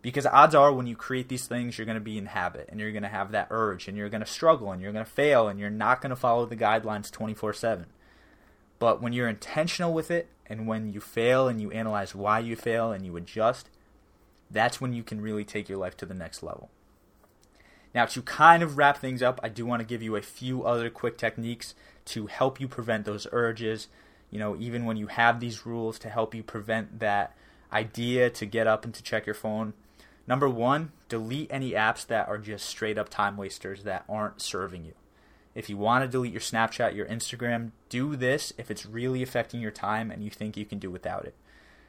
Because 0.00 0.26
odds 0.26 0.54
are, 0.54 0.72
when 0.72 0.86
you 0.86 0.94
create 0.94 1.28
these 1.28 1.46
things, 1.46 1.76
you're 1.76 1.84
going 1.84 1.96
to 1.96 2.00
be 2.00 2.18
in 2.18 2.26
habit 2.26 2.68
and 2.68 2.78
you're 2.78 2.92
going 2.92 3.02
to 3.02 3.08
have 3.08 3.32
that 3.32 3.48
urge 3.50 3.88
and 3.88 3.96
you're 3.96 4.08
going 4.08 4.20
to 4.20 4.26
struggle 4.26 4.70
and 4.70 4.80
you're 4.80 4.92
going 4.92 5.04
to 5.04 5.10
fail 5.10 5.48
and 5.48 5.58
you're 5.58 5.70
not 5.70 6.00
going 6.00 6.10
to 6.10 6.16
follow 6.16 6.46
the 6.46 6.56
guidelines 6.56 7.10
24 7.10 7.52
7. 7.52 7.86
But 8.78 9.02
when 9.02 9.12
you're 9.12 9.28
intentional 9.28 9.92
with 9.92 10.10
it 10.10 10.28
and 10.46 10.68
when 10.68 10.92
you 10.92 11.00
fail 11.00 11.48
and 11.48 11.60
you 11.60 11.70
analyze 11.72 12.14
why 12.14 12.38
you 12.38 12.54
fail 12.54 12.92
and 12.92 13.04
you 13.04 13.16
adjust, 13.16 13.70
that's 14.50 14.80
when 14.80 14.92
you 14.92 15.02
can 15.02 15.20
really 15.20 15.44
take 15.44 15.68
your 15.68 15.78
life 15.78 15.96
to 15.96 16.06
the 16.06 16.14
next 16.14 16.42
level. 16.42 16.70
Now, 17.94 18.06
to 18.06 18.22
kind 18.22 18.62
of 18.62 18.78
wrap 18.78 18.98
things 18.98 19.22
up, 19.22 19.40
I 19.42 19.48
do 19.48 19.66
want 19.66 19.80
to 19.80 19.86
give 19.86 20.02
you 20.02 20.14
a 20.14 20.22
few 20.22 20.62
other 20.62 20.90
quick 20.90 21.18
techniques 21.18 21.74
to 22.06 22.26
help 22.26 22.60
you 22.60 22.68
prevent 22.68 23.04
those 23.04 23.26
urges. 23.32 23.88
You 24.30 24.38
know, 24.38 24.56
even 24.58 24.84
when 24.84 24.96
you 24.96 25.08
have 25.08 25.40
these 25.40 25.66
rules 25.66 25.98
to 26.00 26.10
help 26.10 26.34
you 26.34 26.42
prevent 26.42 27.00
that 27.00 27.34
idea 27.72 28.30
to 28.30 28.46
get 28.46 28.66
up 28.66 28.84
and 28.84 28.94
to 28.94 29.02
check 29.02 29.26
your 29.26 29.34
phone. 29.34 29.74
Number 30.28 30.46
one, 30.46 30.92
delete 31.08 31.50
any 31.50 31.70
apps 31.70 32.06
that 32.06 32.28
are 32.28 32.36
just 32.36 32.66
straight 32.66 32.98
up 32.98 33.08
time 33.08 33.38
wasters 33.38 33.84
that 33.84 34.04
aren't 34.10 34.42
serving 34.42 34.84
you. 34.84 34.92
If 35.54 35.70
you 35.70 35.78
want 35.78 36.04
to 36.04 36.08
delete 36.08 36.32
your 36.34 36.42
Snapchat, 36.42 36.94
your 36.94 37.06
Instagram, 37.06 37.70
do 37.88 38.14
this 38.14 38.52
if 38.58 38.70
it's 38.70 38.84
really 38.84 39.22
affecting 39.22 39.62
your 39.62 39.70
time 39.70 40.10
and 40.10 40.22
you 40.22 40.28
think 40.28 40.54
you 40.54 40.66
can 40.66 40.78
do 40.78 40.90
without 40.90 41.24
it. 41.24 41.34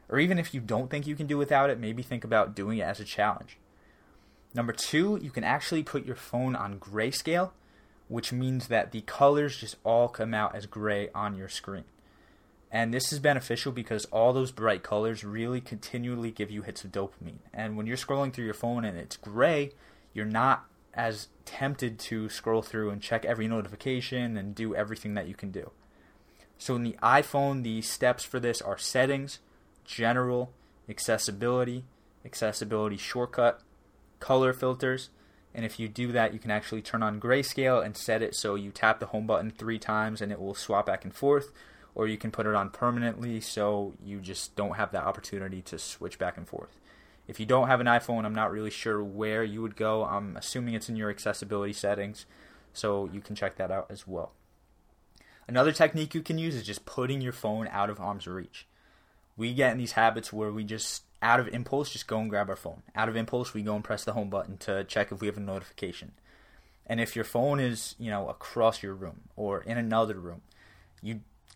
Or 0.08 0.19
even 0.19 0.39
if 0.39 0.54
you 0.54 0.62
don't 0.62 0.89
think 0.89 1.06
you 1.06 1.17
can 1.17 1.28
do 1.28 1.38
without 1.38 1.69
it, 1.69 1.80
maybe 1.80 2.02
think 2.02 2.23
about 2.23 2.56
doing 2.56 2.78
it 2.78 2.84
as 2.84 3.02
a 3.02 3.06
challenge. 3.06 3.58
Number 4.54 4.71
two, 4.71 5.19
you 5.21 5.32
can 5.32 5.43
actually 5.43 5.84
put 5.84 6.06
your 6.06 6.15
phone 6.15 6.56
on 6.56 6.80
grayscale, 6.80 7.52
which 8.08 8.32
means 8.32 8.69
that 8.69 8.93
the 8.93 9.02
colors 9.02 9.58
just 9.58 9.75
all 9.84 10.08
come 10.08 10.34
out 10.34 10.56
as 10.56 10.65
gray 10.65 11.10
on 11.13 11.36
your 11.36 11.49
screen. 11.49 11.84
And 12.72 12.94
this 12.94 13.12
is 13.12 13.20
beneficial 13.20 13.72
because 13.72 14.06
all 14.06 14.32
those 14.32 14.52
bright 14.52 14.84
colors 14.84 15.24
really 15.24 15.60
continually 15.60 16.32
give 16.32 16.52
you 16.52 16.62
hits 16.62 16.84
of 16.84 16.92
dopamine. 16.92 17.40
And 17.54 17.76
when 17.76 17.88
you're 17.88 17.98
scrolling 17.98 18.32
through 18.32 18.46
your 18.46 18.54
phone 18.54 18.86
and 18.86 18.98
it's 18.98 19.18
gray, 19.18 19.72
you're 20.14 20.26
not 20.26 20.66
as 20.94 21.30
tempted 21.46 21.98
to 21.98 22.30
scroll 22.30 22.62
through 22.62 22.90
and 22.92 23.02
check 23.02 23.26
every 23.26 23.48
notification 23.48 24.38
and 24.38 24.54
do 24.54 24.76
everything 24.76 25.16
that 25.16 25.28
you 25.28 25.34
can 25.34 25.52
do. 25.52 25.72
So 26.58 26.76
in 26.76 26.84
the 26.84 26.98
iPhone, 27.02 27.64
the 27.64 27.82
steps 27.82 28.24
for 28.24 28.40
this 28.40 28.62
are 28.62 28.78
settings, 28.78 29.40
general, 29.86 30.52
accessibility, 30.88 31.86
accessibility 32.26 32.98
shortcut, 32.98 33.62
color 34.20 34.54
filters, 34.54 35.10
and 35.54 35.66
if 35.66 35.80
you 35.80 35.88
do 35.88 36.12
that, 36.12 36.34
you 36.34 36.40
can 36.40 36.52
actually 36.52 36.82
turn 36.82 37.02
on 37.02 37.20
grayscale 37.20 37.84
and 37.84 37.98
set 37.98 38.22
it 38.22 38.36
so 38.36 38.56
you 38.56 38.72
tap 38.72 39.00
the 39.00 39.08
home 39.08 39.26
button 39.26 39.52
three 39.52 39.80
times 39.80 40.22
and 40.22 40.32
it 40.32 40.40
will 40.40 40.54
swap 40.54 40.86
back 40.86 41.04
and 41.04 41.14
forth, 41.14 41.52
or 42.00 42.08
you 42.08 42.18
can 42.18 42.32
put 42.32 42.46
it 42.46 42.56
on 42.56 42.70
permanently 42.70 43.42
so 43.42 43.94
you 44.02 44.22
just 44.22 44.56
don't 44.56 44.78
have 44.78 44.90
that 44.94 45.04
opportunity 45.04 45.62
to 45.62 45.78
switch 45.78 46.18
back 46.18 46.38
and 46.38 46.48
forth. 46.48 46.80
If 47.28 47.42
you 47.42 47.46
don't 47.46 47.68
have 47.68 47.82
an 47.82 47.88
iPhone, 47.88 48.24
I'm 48.24 48.34
not 48.34 48.54
really 48.54 48.70
sure 48.70 49.04
where 49.04 49.44
you 49.44 49.62
would 49.62 49.76
go. 49.76 50.06
I'm 50.06 50.38
assuming 50.38 50.76
it's 50.76 50.88
in 50.88 50.96
your 50.96 51.10
accessibility 51.10 51.74
settings, 51.74 52.26
so 52.72 53.10
you 53.12 53.20
can 53.20 53.36
check 53.36 53.58
that 53.58 53.70
out 53.70 53.88
as 53.90 54.08
well. 54.08 54.32
Another 55.46 55.74
technique 55.74 56.16
you 56.16 56.22
can 56.22 56.38
use 56.38 56.56
is 56.56 56.64
just 56.64 56.86
putting 56.86 57.20
your 57.20 57.34
phone 57.34 57.68
out 57.68 57.90
of 57.90 58.00
arm's 58.00 58.28
reach. 58.28 58.66
We 59.36 59.54
get 59.54 59.74
in 59.74 59.78
these 59.78 59.92
habits 59.92 60.32
where 60.32 60.54
we 60.54 60.64
just 60.64 61.04
out 61.22 61.42
of 61.42 61.50
impulse, 61.50 61.92
just 61.92 62.08
go 62.08 62.22
and 62.22 62.30
grab 62.30 62.50
our 62.50 62.56
phone. 62.56 62.82
Out 62.96 63.10
of 63.10 63.18
impulse, 63.18 63.54
we 63.54 63.62
go 63.62 63.76
and 63.76 63.84
press 63.84 64.06
the 64.06 64.14
home 64.14 64.30
button 64.30 64.56
to 64.60 64.86
check 64.86 65.12
if 65.12 65.20
we 65.20 65.28
have 65.28 65.36
a 65.36 65.42
notification. 65.42 66.14
And 66.86 67.02
if 67.02 67.14
your 67.14 67.26
phone 67.26 67.60
is, 67.60 67.96
you 68.00 68.10
know, 68.10 68.30
across 68.30 68.82
your 68.82 68.94
room 68.94 69.24
or 69.36 69.64
in 69.64 69.78
another 69.78 70.18
room, 70.18 70.44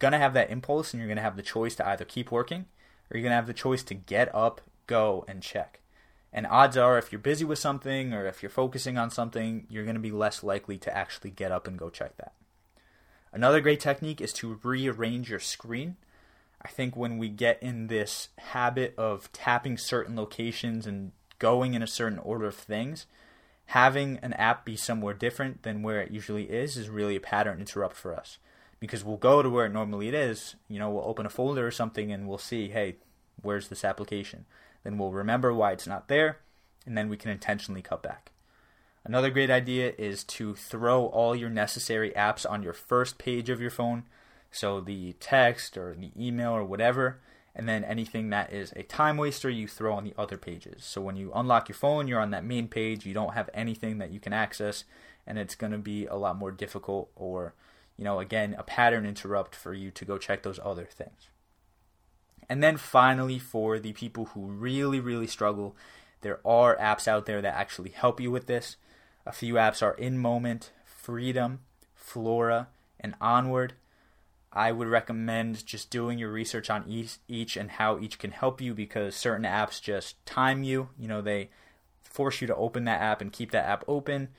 you're 0.03 0.11
gonna 0.11 0.21
have 0.21 0.33
that 0.33 0.49
impulse 0.49 0.93
and 0.93 0.99
you're 1.01 1.09
gonna 1.09 1.21
have 1.21 1.37
the 1.37 1.41
choice 1.41 1.75
to 1.75 1.87
either 1.87 2.05
keep 2.05 2.31
working 2.31 2.65
or 3.09 3.17
you're 3.17 3.23
gonna 3.23 3.35
have 3.35 3.47
the 3.47 3.53
choice 3.53 3.83
to 3.83 3.93
get 3.93 4.33
up, 4.35 4.61
go, 4.85 5.23
and 5.27 5.41
check. 5.41 5.79
And 6.31 6.47
odds 6.47 6.77
are, 6.77 6.97
if 6.97 7.11
you're 7.11 7.19
busy 7.19 7.45
with 7.45 7.59
something 7.59 8.13
or 8.13 8.25
if 8.25 8.41
you're 8.41 8.49
focusing 8.49 8.97
on 8.97 9.11
something, 9.11 9.65
you're 9.69 9.85
gonna 9.85 9.99
be 9.99 10.11
less 10.11 10.43
likely 10.43 10.77
to 10.79 10.95
actually 10.95 11.29
get 11.29 11.51
up 11.51 11.67
and 11.67 11.77
go 11.77 11.89
check 11.89 12.17
that. 12.17 12.33
Another 13.31 13.61
great 13.61 13.79
technique 13.79 14.21
is 14.21 14.33
to 14.33 14.59
rearrange 14.63 15.29
your 15.29 15.39
screen 15.39 15.97
I 16.63 16.69
think 16.69 16.95
when 16.95 17.17
we 17.17 17.29
get 17.29 17.61
in 17.61 17.87
this 17.87 18.29
habit 18.37 18.93
of 18.97 19.31
tapping 19.33 19.77
certain 19.77 20.15
locations 20.15 20.87
and 20.87 21.11
going 21.39 21.73
in 21.73 21.83
a 21.83 21.87
certain 21.87 22.19
order 22.19 22.45
of 22.45 22.55
things, 22.55 23.05
having 23.67 24.17
an 24.19 24.33
app 24.33 24.63
be 24.63 24.77
somewhere 24.77 25.13
different 25.13 25.63
than 25.63 25.83
where 25.83 26.01
it 26.01 26.11
usually 26.11 26.45
is 26.45 26.77
is 26.77 26.89
really 26.89 27.17
a 27.17 27.21
pattern 27.21 27.59
interrupt 27.59 27.95
for 27.95 28.15
us. 28.15 28.37
Because 28.83 29.05
we'll 29.05 29.15
go 29.15 29.41
to 29.41 29.49
where 29.49 29.65
it 29.65 29.71
normally 29.71 30.09
it 30.09 30.13
is, 30.13 30.57
you 30.67 30.77
know, 30.77 30.89
we'll 30.89 31.05
open 31.05 31.25
a 31.25 31.29
folder 31.29 31.65
or 31.65 31.71
something 31.71 32.11
and 32.11 32.27
we'll 32.27 32.37
see, 32.37 32.67
hey, 32.67 32.97
where's 33.41 33.69
this 33.69 33.85
application? 33.85 34.43
Then 34.83 34.97
we'll 34.97 35.13
remember 35.13 35.53
why 35.53 35.71
it's 35.71 35.87
not 35.87 36.09
there, 36.09 36.39
and 36.85 36.97
then 36.97 37.07
we 37.07 37.15
can 37.15 37.31
intentionally 37.31 37.81
cut 37.81 38.03
back. 38.03 38.33
Another 39.05 39.29
great 39.29 39.49
idea 39.49 39.93
is 39.97 40.25
to 40.25 40.53
throw 40.53 41.05
all 41.05 41.33
your 41.33 41.49
necessary 41.49 42.11
apps 42.11 42.45
on 42.49 42.61
your 42.61 42.73
first 42.73 43.17
page 43.17 43.49
of 43.49 43.61
your 43.61 43.69
phone 43.69 44.03
so 44.51 44.81
the 44.81 45.13
text 45.13 45.77
or 45.77 45.95
the 45.95 46.11
email 46.19 46.51
or 46.51 46.65
whatever, 46.65 47.21
and 47.55 47.69
then 47.69 47.85
anything 47.85 48.31
that 48.31 48.51
is 48.51 48.73
a 48.75 48.83
time 48.83 49.15
waster 49.15 49.49
you 49.49 49.65
throw 49.65 49.93
on 49.93 50.03
the 50.03 50.13
other 50.17 50.37
pages. 50.37 50.83
So 50.83 50.99
when 50.99 51.15
you 51.15 51.31
unlock 51.33 51.69
your 51.69 51.77
phone, 51.77 52.09
you're 52.09 52.19
on 52.19 52.31
that 52.31 52.43
main 52.43 52.67
page, 52.67 53.05
you 53.05 53.13
don't 53.13 53.33
have 53.33 53.49
anything 53.53 53.99
that 53.99 54.11
you 54.11 54.19
can 54.19 54.33
access, 54.33 54.83
and 55.25 55.37
it's 55.37 55.55
going 55.55 55.71
to 55.71 55.77
be 55.77 56.05
a 56.05 56.15
lot 56.15 56.35
more 56.35 56.51
difficult 56.51 57.09
or, 57.15 57.53
you 57.97 58.03
know, 58.03 58.19
again, 58.19 58.55
a 58.57 58.63
pattern 58.63 59.05
interrupt 59.05 59.55
for 59.55 59.73
you 59.73 59.91
to 59.91 60.05
go 60.05 60.17
check 60.17 60.43
those 60.43 60.59
other 60.63 60.85
things. 60.85 61.29
And 62.49 62.61
then 62.61 62.77
finally, 62.77 63.39
for 63.39 63.79
the 63.79 63.93
people 63.93 64.25
who 64.25 64.41
really, 64.41 64.99
really 64.99 65.27
struggle, 65.27 65.75
there 66.21 66.39
are 66.45 66.77
apps 66.77 67.07
out 67.07 67.25
there 67.25 67.41
that 67.41 67.55
actually 67.55 67.89
help 67.89 68.19
you 68.19 68.31
with 68.31 68.47
this. 68.47 68.77
A 69.25 69.31
few 69.31 69.55
apps 69.55 69.81
are 69.81 69.93
In 69.93 70.17
Moment, 70.17 70.71
Freedom, 70.85 71.61
Flora, 71.95 72.67
and 72.99 73.15
Onward. 73.21 73.73
I 74.51 74.71
would 74.71 74.87
recommend 74.87 75.65
just 75.65 75.89
doing 75.89 76.19
your 76.19 76.31
research 76.31 76.69
on 76.69 76.85
each, 76.87 77.17
each 77.27 77.57
and 77.57 77.71
how 77.71 77.99
each 77.99 78.19
can 78.19 78.31
help 78.31 78.61
you 78.61 78.73
because 78.73 79.15
certain 79.15 79.45
apps 79.45 79.81
just 79.81 80.23
time 80.25 80.63
you. 80.63 80.89
You 80.99 81.07
know, 81.07 81.21
they 81.21 81.49
force 82.03 82.39
you 82.39 82.47
to 82.47 82.55
open 82.55 82.85
that 82.85 83.01
app 83.01 83.21
and 83.21 83.31
keep 83.31 83.51
that 83.51 83.65
app 83.65 83.83
open. 83.87 84.29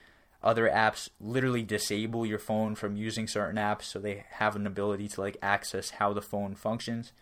Other 0.44 0.68
apps 0.68 1.08
literally 1.18 1.62
disable 1.62 2.26
your 2.26 2.38
phone 2.38 2.74
from 2.74 2.96
using 2.96 3.26
certain 3.26 3.56
apps 3.56 3.84
so 3.84 3.98
they 3.98 4.26
have 4.32 4.54
an 4.54 4.66
ability 4.66 5.08
to 5.08 5.20
like 5.22 5.38
access 5.40 5.90
how 5.90 6.12
the 6.12 6.20
phone 6.20 6.54
functions. 6.54 7.12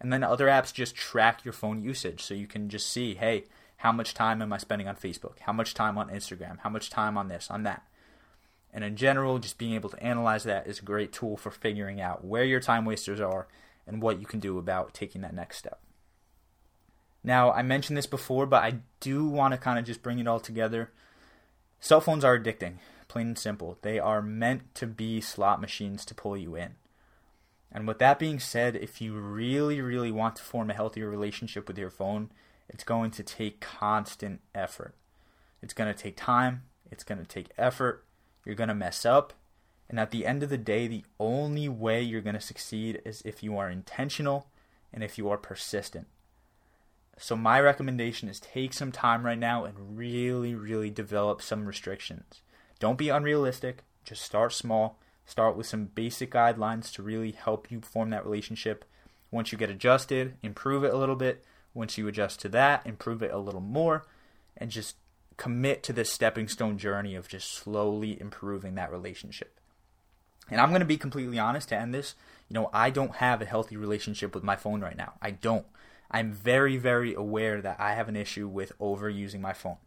And 0.00 0.12
then 0.12 0.24
other 0.24 0.48
apps 0.48 0.74
just 0.74 0.96
track 0.96 1.44
your 1.44 1.52
phone 1.52 1.84
usage 1.84 2.20
so 2.20 2.34
you 2.34 2.48
can 2.48 2.68
just 2.68 2.90
see, 2.90 3.14
hey, 3.14 3.44
how 3.76 3.92
much 3.92 4.12
time 4.12 4.42
am 4.42 4.52
I 4.52 4.58
spending 4.58 4.88
on 4.88 4.96
Facebook? 4.96 5.38
How 5.40 5.52
much 5.52 5.72
time 5.72 5.96
on 5.96 6.08
Instagram? 6.08 6.58
How 6.58 6.68
much 6.68 6.90
time 6.90 7.16
on 7.16 7.28
this, 7.28 7.48
on 7.48 7.62
that? 7.62 7.84
And 8.72 8.82
in 8.82 8.96
general, 8.96 9.38
just 9.38 9.56
being 9.56 9.74
able 9.74 9.90
to 9.90 10.02
analyze 10.02 10.42
that 10.42 10.66
is 10.66 10.80
a 10.80 10.84
great 10.84 11.12
tool 11.12 11.36
for 11.36 11.52
figuring 11.52 12.00
out 12.00 12.24
where 12.24 12.44
your 12.44 12.58
time 12.58 12.84
wasters 12.84 13.20
are 13.20 13.46
and 13.86 14.02
what 14.02 14.18
you 14.18 14.26
can 14.26 14.40
do 14.40 14.58
about 14.58 14.92
taking 14.92 15.20
that 15.20 15.32
next 15.32 15.58
step. 15.58 15.80
Now, 17.22 17.52
I 17.52 17.62
mentioned 17.62 17.96
this 17.96 18.06
before, 18.06 18.46
but 18.46 18.64
I 18.64 18.80
do 18.98 19.28
want 19.28 19.52
to 19.52 19.58
kind 19.58 19.78
of 19.78 19.84
just 19.84 20.02
bring 20.02 20.18
it 20.18 20.26
all 20.26 20.40
together. 20.40 20.90
Cell 21.84 22.00
phones 22.00 22.24
are 22.24 22.38
addicting, 22.38 22.76
plain 23.08 23.26
and 23.26 23.38
simple. 23.38 23.76
They 23.82 23.98
are 23.98 24.22
meant 24.22 24.74
to 24.76 24.86
be 24.86 25.20
slot 25.20 25.60
machines 25.60 26.06
to 26.06 26.14
pull 26.14 26.34
you 26.34 26.56
in. 26.56 26.76
And 27.70 27.86
with 27.86 27.98
that 27.98 28.18
being 28.18 28.40
said, 28.40 28.74
if 28.74 29.02
you 29.02 29.12
really, 29.12 29.82
really 29.82 30.10
want 30.10 30.36
to 30.36 30.42
form 30.42 30.70
a 30.70 30.74
healthier 30.74 31.10
relationship 31.10 31.68
with 31.68 31.76
your 31.76 31.90
phone, 31.90 32.30
it's 32.70 32.84
going 32.84 33.10
to 33.10 33.22
take 33.22 33.60
constant 33.60 34.40
effort. 34.54 34.94
It's 35.62 35.74
going 35.74 35.94
to 35.94 36.02
take 36.02 36.16
time, 36.16 36.62
it's 36.90 37.04
going 37.04 37.18
to 37.18 37.26
take 37.26 37.50
effort, 37.58 38.02
you're 38.46 38.54
going 38.54 38.68
to 38.68 38.74
mess 38.74 39.04
up. 39.04 39.34
And 39.90 40.00
at 40.00 40.10
the 40.10 40.24
end 40.24 40.42
of 40.42 40.48
the 40.48 40.56
day, 40.56 40.86
the 40.86 41.04
only 41.20 41.68
way 41.68 42.00
you're 42.00 42.22
going 42.22 42.32
to 42.32 42.40
succeed 42.40 43.02
is 43.04 43.20
if 43.26 43.42
you 43.42 43.58
are 43.58 43.68
intentional 43.68 44.46
and 44.90 45.04
if 45.04 45.18
you 45.18 45.28
are 45.28 45.36
persistent. 45.36 46.06
So, 47.16 47.36
my 47.36 47.60
recommendation 47.60 48.28
is 48.28 48.40
take 48.40 48.72
some 48.72 48.90
time 48.90 49.24
right 49.24 49.38
now 49.38 49.64
and 49.64 49.96
really, 49.96 50.54
really 50.54 50.90
develop 50.90 51.40
some 51.40 51.66
restrictions. 51.66 52.42
Don't 52.80 52.98
be 52.98 53.08
unrealistic, 53.08 53.84
just 54.04 54.22
start 54.22 54.52
small. 54.52 54.98
Start 55.26 55.56
with 55.56 55.66
some 55.66 55.86
basic 55.86 56.30
guidelines 56.30 56.92
to 56.92 57.02
really 57.02 57.32
help 57.32 57.70
you 57.70 57.80
form 57.80 58.10
that 58.10 58.24
relationship. 58.24 58.84
Once 59.30 59.52
you 59.52 59.58
get 59.58 59.70
adjusted, 59.70 60.34
improve 60.42 60.84
it 60.84 60.92
a 60.92 60.98
little 60.98 61.16
bit. 61.16 61.44
Once 61.72 61.96
you 61.96 62.06
adjust 62.06 62.40
to 62.40 62.48
that, 62.50 62.86
improve 62.86 63.22
it 63.22 63.32
a 63.32 63.38
little 63.38 63.60
more. 63.60 64.06
And 64.56 64.70
just 64.70 64.96
commit 65.36 65.82
to 65.82 65.92
this 65.92 66.12
stepping 66.12 66.46
stone 66.46 66.78
journey 66.78 67.14
of 67.14 67.26
just 67.26 67.52
slowly 67.52 68.20
improving 68.20 68.74
that 68.74 68.92
relationship. 68.92 69.58
And 70.50 70.60
I'm 70.60 70.68
going 70.68 70.80
to 70.80 70.86
be 70.86 70.98
completely 70.98 71.38
honest 71.38 71.70
to 71.70 71.76
end 71.76 71.94
this. 71.94 72.14
You 72.48 72.54
know, 72.54 72.70
I 72.72 72.90
don't 72.90 73.16
have 73.16 73.40
a 73.40 73.46
healthy 73.46 73.76
relationship 73.76 74.34
with 74.34 74.44
my 74.44 74.56
phone 74.56 74.82
right 74.82 74.96
now. 74.96 75.14
I 75.22 75.30
don't. 75.30 75.66
I'm 76.14 76.32
very, 76.32 76.76
very 76.76 77.12
aware 77.12 77.60
that 77.60 77.80
I 77.80 77.94
have 77.94 78.08
an 78.08 78.14
issue 78.14 78.46
with 78.46 78.78
overusing 78.78 79.40
my 79.40 79.52
phone. 79.52 79.78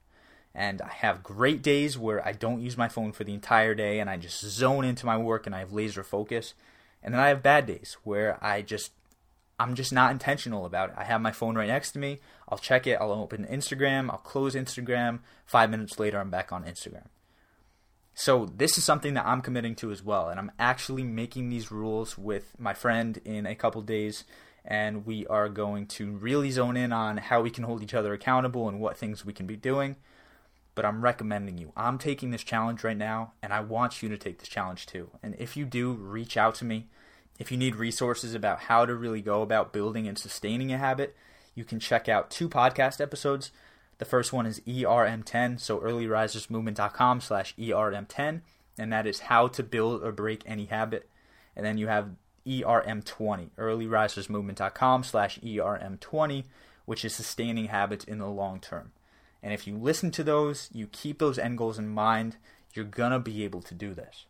And 0.53 0.81
I 0.81 0.89
have 0.89 1.23
great 1.23 1.61
days 1.61 1.97
where 1.97 2.27
I 2.27 2.33
don't 2.33 2.59
use 2.59 2.75
my 2.75 2.89
phone 2.89 3.13
for 3.13 3.23
the 3.23 3.33
entire 3.33 3.73
day 3.73 4.01
and 4.01 4.09
I 4.09 4.17
just 4.17 4.41
zone 4.41 4.83
into 4.83 5.05
my 5.05 5.15
work 5.15 5.45
and 5.45 5.55
I 5.55 5.59
have 5.59 5.71
laser 5.71 6.03
focus. 6.03 6.53
And 7.01 7.13
then 7.13 7.21
I 7.21 7.29
have 7.29 7.41
bad 7.41 7.65
days 7.65 7.95
where 8.03 8.43
I 8.43 8.61
just 8.61 8.91
I'm 9.57 9.73
just 9.73 9.93
not 9.93 10.11
intentional 10.11 10.65
about 10.65 10.89
it. 10.89 10.95
I 10.97 11.05
have 11.05 11.21
my 11.21 11.31
phone 11.31 11.55
right 11.55 11.69
next 11.69 11.93
to 11.93 11.99
me. 11.99 12.19
I'll 12.49 12.57
check 12.57 12.85
it. 12.85 12.97
I'll 12.99 13.13
open 13.13 13.47
Instagram. 13.49 14.09
I'll 14.09 14.17
close 14.17 14.53
Instagram. 14.53 15.19
Five 15.45 15.69
minutes 15.69 15.97
later, 15.97 16.19
I'm 16.19 16.29
back 16.29 16.51
on 16.51 16.65
Instagram. 16.65 17.07
So, 18.13 18.47
this 18.47 18.77
is 18.77 18.83
something 18.83 19.13
that 19.13 19.25
I'm 19.25 19.41
committing 19.41 19.75
to 19.75 19.91
as 19.91 20.03
well. 20.03 20.27
And 20.27 20.39
I'm 20.39 20.51
actually 20.59 21.03
making 21.03 21.49
these 21.49 21.71
rules 21.71 22.17
with 22.17 22.53
my 22.59 22.73
friend 22.73 23.19
in 23.23 23.45
a 23.45 23.55
couple 23.55 23.81
days. 23.81 24.25
And 24.67 25.05
we 25.05 25.25
are 25.27 25.47
going 25.47 25.87
to 25.87 26.11
really 26.11 26.51
zone 26.51 26.75
in 26.75 26.91
on 26.91 27.17
how 27.17 27.41
we 27.41 27.49
can 27.49 27.63
hold 27.63 27.81
each 27.81 27.93
other 27.93 28.13
accountable 28.13 28.67
and 28.67 28.81
what 28.81 28.97
things 28.97 29.25
we 29.25 29.31
can 29.31 29.47
be 29.47 29.55
doing. 29.55 29.95
But 30.75 30.83
I'm 30.83 31.01
recommending 31.01 31.57
you. 31.57 31.71
I'm 31.75 31.97
taking 31.97 32.31
this 32.31 32.43
challenge 32.43 32.83
right 32.83 32.97
now, 32.97 33.31
and 33.41 33.53
I 33.53 33.61
want 33.61 34.03
you 34.03 34.09
to 34.09 34.17
take 34.17 34.39
this 34.39 34.49
challenge 34.49 34.85
too. 34.85 35.09
And 35.23 35.35
if 35.39 35.55
you 35.55 35.65
do, 35.65 35.93
reach 35.93 36.35
out 36.35 36.53
to 36.55 36.65
me 36.65 36.87
if 37.39 37.51
you 37.51 37.57
need 37.57 37.75
resources 37.75 38.33
about 38.33 38.61
how 38.61 38.85
to 38.85 38.95
really 38.95 39.21
go 39.21 39.41
about 39.41 39.73
building 39.73 40.07
and 40.07 40.17
sustaining 40.17 40.71
a 40.73 40.77
habit, 40.77 41.15
you 41.53 41.63
can 41.63 41.79
check 41.79 42.09
out 42.09 42.31
two 42.31 42.49
podcast 42.49 42.99
episodes. 42.99 43.51
The 43.99 44.05
first 44.05 44.33
one 44.33 44.45
is 44.45 44.59
ERM10, 44.61 45.59
so 45.59 45.79
earlyrisersmovement.com 45.79 47.21
slash 47.21 47.55
ERM10, 47.55 48.41
and 48.77 48.93
that 48.93 49.07
is 49.07 49.21
how 49.21 49.47
to 49.49 49.63
build 49.63 50.03
or 50.03 50.11
break 50.11 50.43
any 50.45 50.65
habit. 50.65 51.09
And 51.55 51.65
then 51.65 51.77
you 51.77 51.87
have 51.87 52.11
ERM20, 52.47 53.49
earlyrisersmovement.com 53.57 55.03
slash 55.03 55.39
ERM20, 55.39 56.45
which 56.85 57.03
is 57.03 57.13
sustaining 57.13 57.65
habits 57.65 58.05
in 58.05 58.19
the 58.19 58.27
long 58.27 58.59
term. 58.59 58.91
And 59.43 59.53
if 59.53 59.67
you 59.67 59.77
listen 59.77 60.11
to 60.11 60.23
those, 60.23 60.69
you 60.73 60.87
keep 60.87 61.19
those 61.19 61.37
end 61.37 61.57
goals 61.57 61.77
in 61.77 61.89
mind, 61.89 62.37
you're 62.73 62.85
going 62.85 63.11
to 63.11 63.19
be 63.19 63.43
able 63.43 63.61
to 63.61 63.75
do 63.75 63.93
this. 63.93 64.25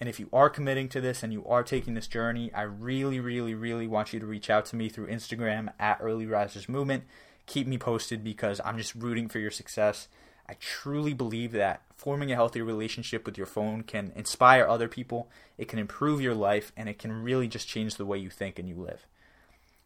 And 0.00 0.08
if 0.08 0.20
you 0.20 0.28
are 0.32 0.48
committing 0.48 0.88
to 0.90 1.00
this 1.00 1.22
and 1.22 1.32
you 1.32 1.44
are 1.46 1.64
taking 1.64 1.94
this 1.94 2.06
journey, 2.06 2.52
I 2.54 2.62
really, 2.62 3.18
really, 3.18 3.54
really 3.54 3.86
want 3.86 4.12
you 4.12 4.20
to 4.20 4.26
reach 4.26 4.48
out 4.48 4.64
to 4.66 4.76
me 4.76 4.88
through 4.88 5.08
Instagram 5.08 5.72
at 5.78 5.98
Early 6.00 6.26
Risers 6.26 6.68
Movement. 6.68 7.04
Keep 7.46 7.66
me 7.66 7.78
posted 7.78 8.22
because 8.22 8.60
I'm 8.64 8.78
just 8.78 8.94
rooting 8.94 9.28
for 9.28 9.40
your 9.40 9.50
success. 9.50 10.06
I 10.48 10.54
truly 10.60 11.12
believe 11.12 11.52
that 11.52 11.82
forming 11.94 12.32
a 12.32 12.36
healthy 12.36 12.62
relationship 12.62 13.26
with 13.26 13.36
your 13.36 13.46
phone 13.46 13.82
can 13.82 14.12
inspire 14.16 14.66
other 14.66 14.88
people, 14.88 15.28
it 15.58 15.68
can 15.68 15.78
improve 15.78 16.20
your 16.20 16.34
life, 16.34 16.72
and 16.76 16.88
it 16.88 16.98
can 16.98 17.12
really 17.22 17.48
just 17.48 17.68
change 17.68 17.96
the 17.96 18.06
way 18.06 18.18
you 18.18 18.30
think 18.30 18.58
and 18.58 18.68
you 18.68 18.76
live. 18.76 19.06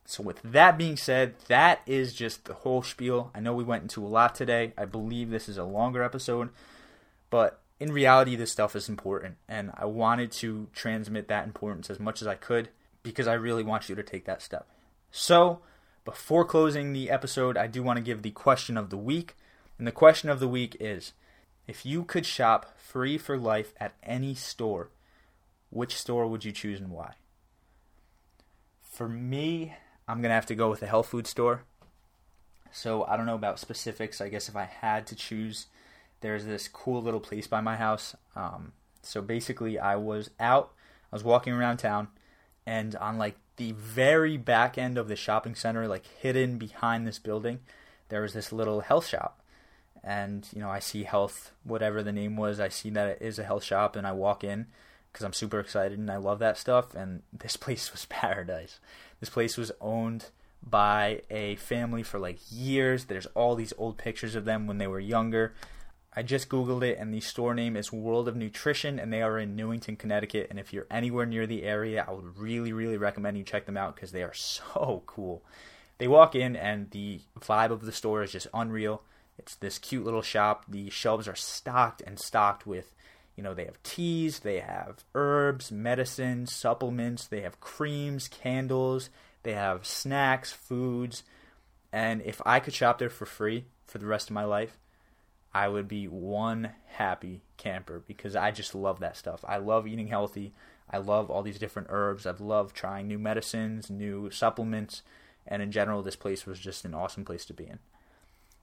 So, 0.04 0.22
with 0.22 0.42
that 0.42 0.76
being 0.76 0.96
said, 0.96 1.34
that 1.48 1.80
is 1.86 2.12
just 2.12 2.44
the 2.44 2.54
whole 2.54 2.82
spiel. 2.82 3.30
I 3.34 3.40
know 3.40 3.54
we 3.54 3.64
went 3.64 3.82
into 3.82 4.04
a 4.04 4.08
lot 4.08 4.34
today. 4.34 4.72
I 4.76 4.84
believe 4.84 5.30
this 5.30 5.48
is 5.48 5.58
a 5.58 5.64
longer 5.64 6.02
episode, 6.02 6.50
but 7.30 7.60
in 7.80 7.92
reality, 7.92 8.36
this 8.36 8.52
stuff 8.52 8.76
is 8.76 8.88
important, 8.88 9.36
and 9.48 9.72
I 9.74 9.86
wanted 9.86 10.30
to 10.32 10.68
transmit 10.72 11.28
that 11.28 11.46
importance 11.46 11.88
as 11.88 11.98
much 11.98 12.20
as 12.20 12.28
I 12.28 12.34
could 12.34 12.68
because 13.02 13.26
I 13.26 13.34
really 13.34 13.62
want 13.62 13.88
you 13.88 13.94
to 13.94 14.02
take 14.02 14.24
that 14.26 14.42
step. 14.42 14.68
So, 15.10 15.60
before 16.04 16.44
closing 16.44 16.92
the 16.92 17.10
episode, 17.10 17.56
I 17.56 17.66
do 17.66 17.82
want 17.82 17.96
to 17.96 18.04
give 18.04 18.22
the 18.22 18.30
question 18.30 18.76
of 18.76 18.90
the 18.90 18.96
week. 18.96 19.34
And 19.78 19.86
the 19.86 19.92
question 19.92 20.28
of 20.28 20.40
the 20.40 20.48
week 20.48 20.76
is 20.80 21.12
if 21.66 21.86
you 21.86 22.04
could 22.04 22.26
shop 22.26 22.78
free 22.78 23.18
for 23.18 23.38
life 23.38 23.72
at 23.78 23.94
any 24.02 24.34
store, 24.34 24.90
which 25.70 25.96
store 25.96 26.26
would 26.26 26.44
you 26.44 26.52
choose 26.52 26.80
and 26.80 26.90
why? 26.90 27.14
For 28.80 29.08
me, 29.08 29.74
I'm 30.06 30.20
going 30.20 30.30
to 30.30 30.34
have 30.34 30.46
to 30.46 30.54
go 30.54 30.68
with 30.68 30.80
the 30.80 30.86
health 30.86 31.08
food 31.08 31.26
store. 31.26 31.62
So 32.70 33.04
I 33.04 33.16
don't 33.16 33.26
know 33.26 33.34
about 33.34 33.58
specifics. 33.58 34.20
I 34.20 34.28
guess 34.28 34.48
if 34.48 34.56
I 34.56 34.64
had 34.64 35.06
to 35.08 35.14
choose, 35.14 35.66
there's 36.20 36.44
this 36.44 36.68
cool 36.68 37.02
little 37.02 37.20
place 37.20 37.46
by 37.46 37.60
my 37.60 37.76
house. 37.76 38.16
Um, 38.34 38.72
so 39.02 39.20
basically, 39.20 39.78
I 39.78 39.96
was 39.96 40.30
out, 40.40 40.72
I 41.12 41.16
was 41.16 41.24
walking 41.24 41.52
around 41.52 41.78
town, 41.78 42.08
and 42.66 42.96
on 42.96 43.18
like 43.18 43.36
the 43.56 43.72
very 43.72 44.36
back 44.36 44.78
end 44.78 44.96
of 44.96 45.08
the 45.08 45.16
shopping 45.16 45.54
center, 45.54 45.86
like 45.86 46.06
hidden 46.06 46.58
behind 46.58 47.06
this 47.06 47.18
building, 47.18 47.60
there 48.08 48.22
was 48.22 48.32
this 48.32 48.52
little 48.52 48.80
health 48.80 49.06
shop 49.06 49.41
and 50.05 50.48
you 50.55 50.61
know 50.61 50.70
I 50.70 50.80
see 50.80 51.05
health 51.05 51.53
whatever 51.62 52.03
the 52.03 52.12
name 52.12 52.36
was 52.36 52.59
I 52.59 52.68
see 52.68 52.90
that 52.90 53.09
it 53.09 53.18
is 53.20 53.38
a 53.38 53.44
health 53.44 53.64
shop 53.64 53.96
and 53.96 54.07
I 54.07 54.12
walk 54.12 54.42
in 54.42 54.66
because 55.12 55.24
I'm 55.24 55.32
super 55.32 55.61
excited 55.61 55.98
and 55.98 56.11
I 56.11 56.16
love 56.16 56.38
that 56.40 56.59
stuff 56.59 56.94
and 56.94 57.22
this 57.32 57.57
place 57.57 57.92
was 57.92 58.07
paradise. 58.07 58.80
This 59.20 59.30
place 59.30 59.57
was 59.57 59.72
owned 59.80 60.26
by 60.64 61.22
a 61.30 61.57
family 61.57 62.03
for 62.03 62.18
like 62.18 62.38
years. 62.50 63.05
There's 63.05 63.26
all 63.26 63.55
these 63.55 63.72
old 63.78 63.98
pictures 63.98 64.34
of 64.34 64.44
them 64.44 64.66
when 64.66 64.78
they 64.78 64.86
were 64.86 65.00
younger. 65.00 65.55
I 66.14 66.22
just 66.22 66.48
googled 66.48 66.82
it 66.82 66.98
and 66.98 67.12
the 67.12 67.20
store 67.20 67.55
name 67.55 67.76
is 67.76 67.92
World 67.92 68.28
of 68.28 68.36
Nutrition 68.36 68.98
and 68.98 69.12
they 69.12 69.22
are 69.22 69.38
in 69.38 69.57
Newington, 69.57 69.96
Connecticut 69.96 70.48
and 70.50 70.59
if 70.59 70.72
you're 70.72 70.86
anywhere 70.90 71.26
near 71.26 71.46
the 71.46 71.62
area, 71.62 72.05
I 72.07 72.12
would 72.12 72.36
really 72.36 72.72
really 72.72 72.96
recommend 72.96 73.38
you 73.38 73.44
check 73.44 73.66
them 73.66 73.76
out 73.76 73.96
cuz 73.96 74.12
they 74.12 74.22
are 74.22 74.34
so 74.34 75.03
cool. 75.07 75.42
They 75.98 76.09
walk 76.09 76.34
in 76.34 76.57
and 76.57 76.90
the 76.90 77.20
vibe 77.38 77.70
of 77.70 77.82
the 77.82 77.92
store 77.92 78.22
is 78.22 78.32
just 78.32 78.48
unreal 78.53 79.03
it's 79.43 79.57
this 79.57 79.78
cute 79.78 80.05
little 80.05 80.22
shop. 80.22 80.64
The 80.68 80.88
shelves 80.90 81.26
are 81.26 81.34
stocked 81.34 82.01
and 82.07 82.18
stocked 82.18 82.64
with, 82.64 82.95
you 83.36 83.43
know, 83.43 83.55
they 83.55 83.64
have 83.64 83.82
teas, 83.82 84.40
they 84.40 84.61
have 84.61 85.05
herbs, 85.14 85.72
medicine, 85.72 86.47
supplements, 86.47 87.26
they 87.26 87.40
have 87.40 87.61
creams, 87.61 88.28
candles, 88.28 89.11
they 89.43 89.55
have 89.55 89.84
snacks, 89.84 90.53
foods. 90.53 91.24
And 91.93 92.22
if 92.22 92.40
I 92.47 92.61
could 92.61 92.72
shop 92.72 92.99
there 92.99 93.11
for 93.11 93.26
free 93.26 93.64
for 93.84 93.99
the 93.99 94.07
rest 94.07 94.30
of 94.30 94.34
my 94.34 94.45
life, 94.45 94.78
I 95.53 95.68
would 95.68 95.88
be 95.88 96.07
one 96.07 96.70
happy 96.86 97.43
camper 97.57 98.03
because 98.07 98.36
I 98.36 98.53
just 98.53 98.74
love 98.74 99.01
that 99.01 99.16
stuff. 99.16 99.45
I 99.47 99.59
love 99.59 99.88
eating 99.88 100.07
healthy. 100.07 100.55
I 100.88 100.99
love 100.99 101.30
all 101.30 101.43
these 101.43 101.59
different 101.59 101.88
herbs. 101.90 102.26
I 102.26 102.34
love 102.38 102.72
trying 102.72 103.09
new 103.09 103.18
medicines, 103.18 103.90
new 103.90 104.30
supplements, 104.30 105.03
and 105.47 105.61
in 105.61 105.72
general, 105.72 106.03
this 106.03 106.16
place 106.16 106.47
was 106.47 106.61
just 106.61 106.84
an 106.84 106.95
awesome 106.95 107.24
place 107.24 107.45
to 107.47 107.55
be 107.55 107.64
in. 107.64 107.80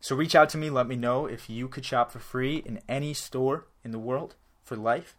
So 0.01 0.15
reach 0.15 0.35
out 0.35 0.49
to 0.49 0.57
me. 0.57 0.69
Let 0.69 0.87
me 0.87 0.95
know 0.95 1.25
if 1.25 1.49
you 1.49 1.67
could 1.67 1.85
shop 1.85 2.11
for 2.11 2.19
free 2.19 2.57
in 2.57 2.79
any 2.87 3.13
store 3.13 3.65
in 3.83 3.91
the 3.91 3.99
world 3.99 4.35
for 4.63 4.75
life. 4.75 5.15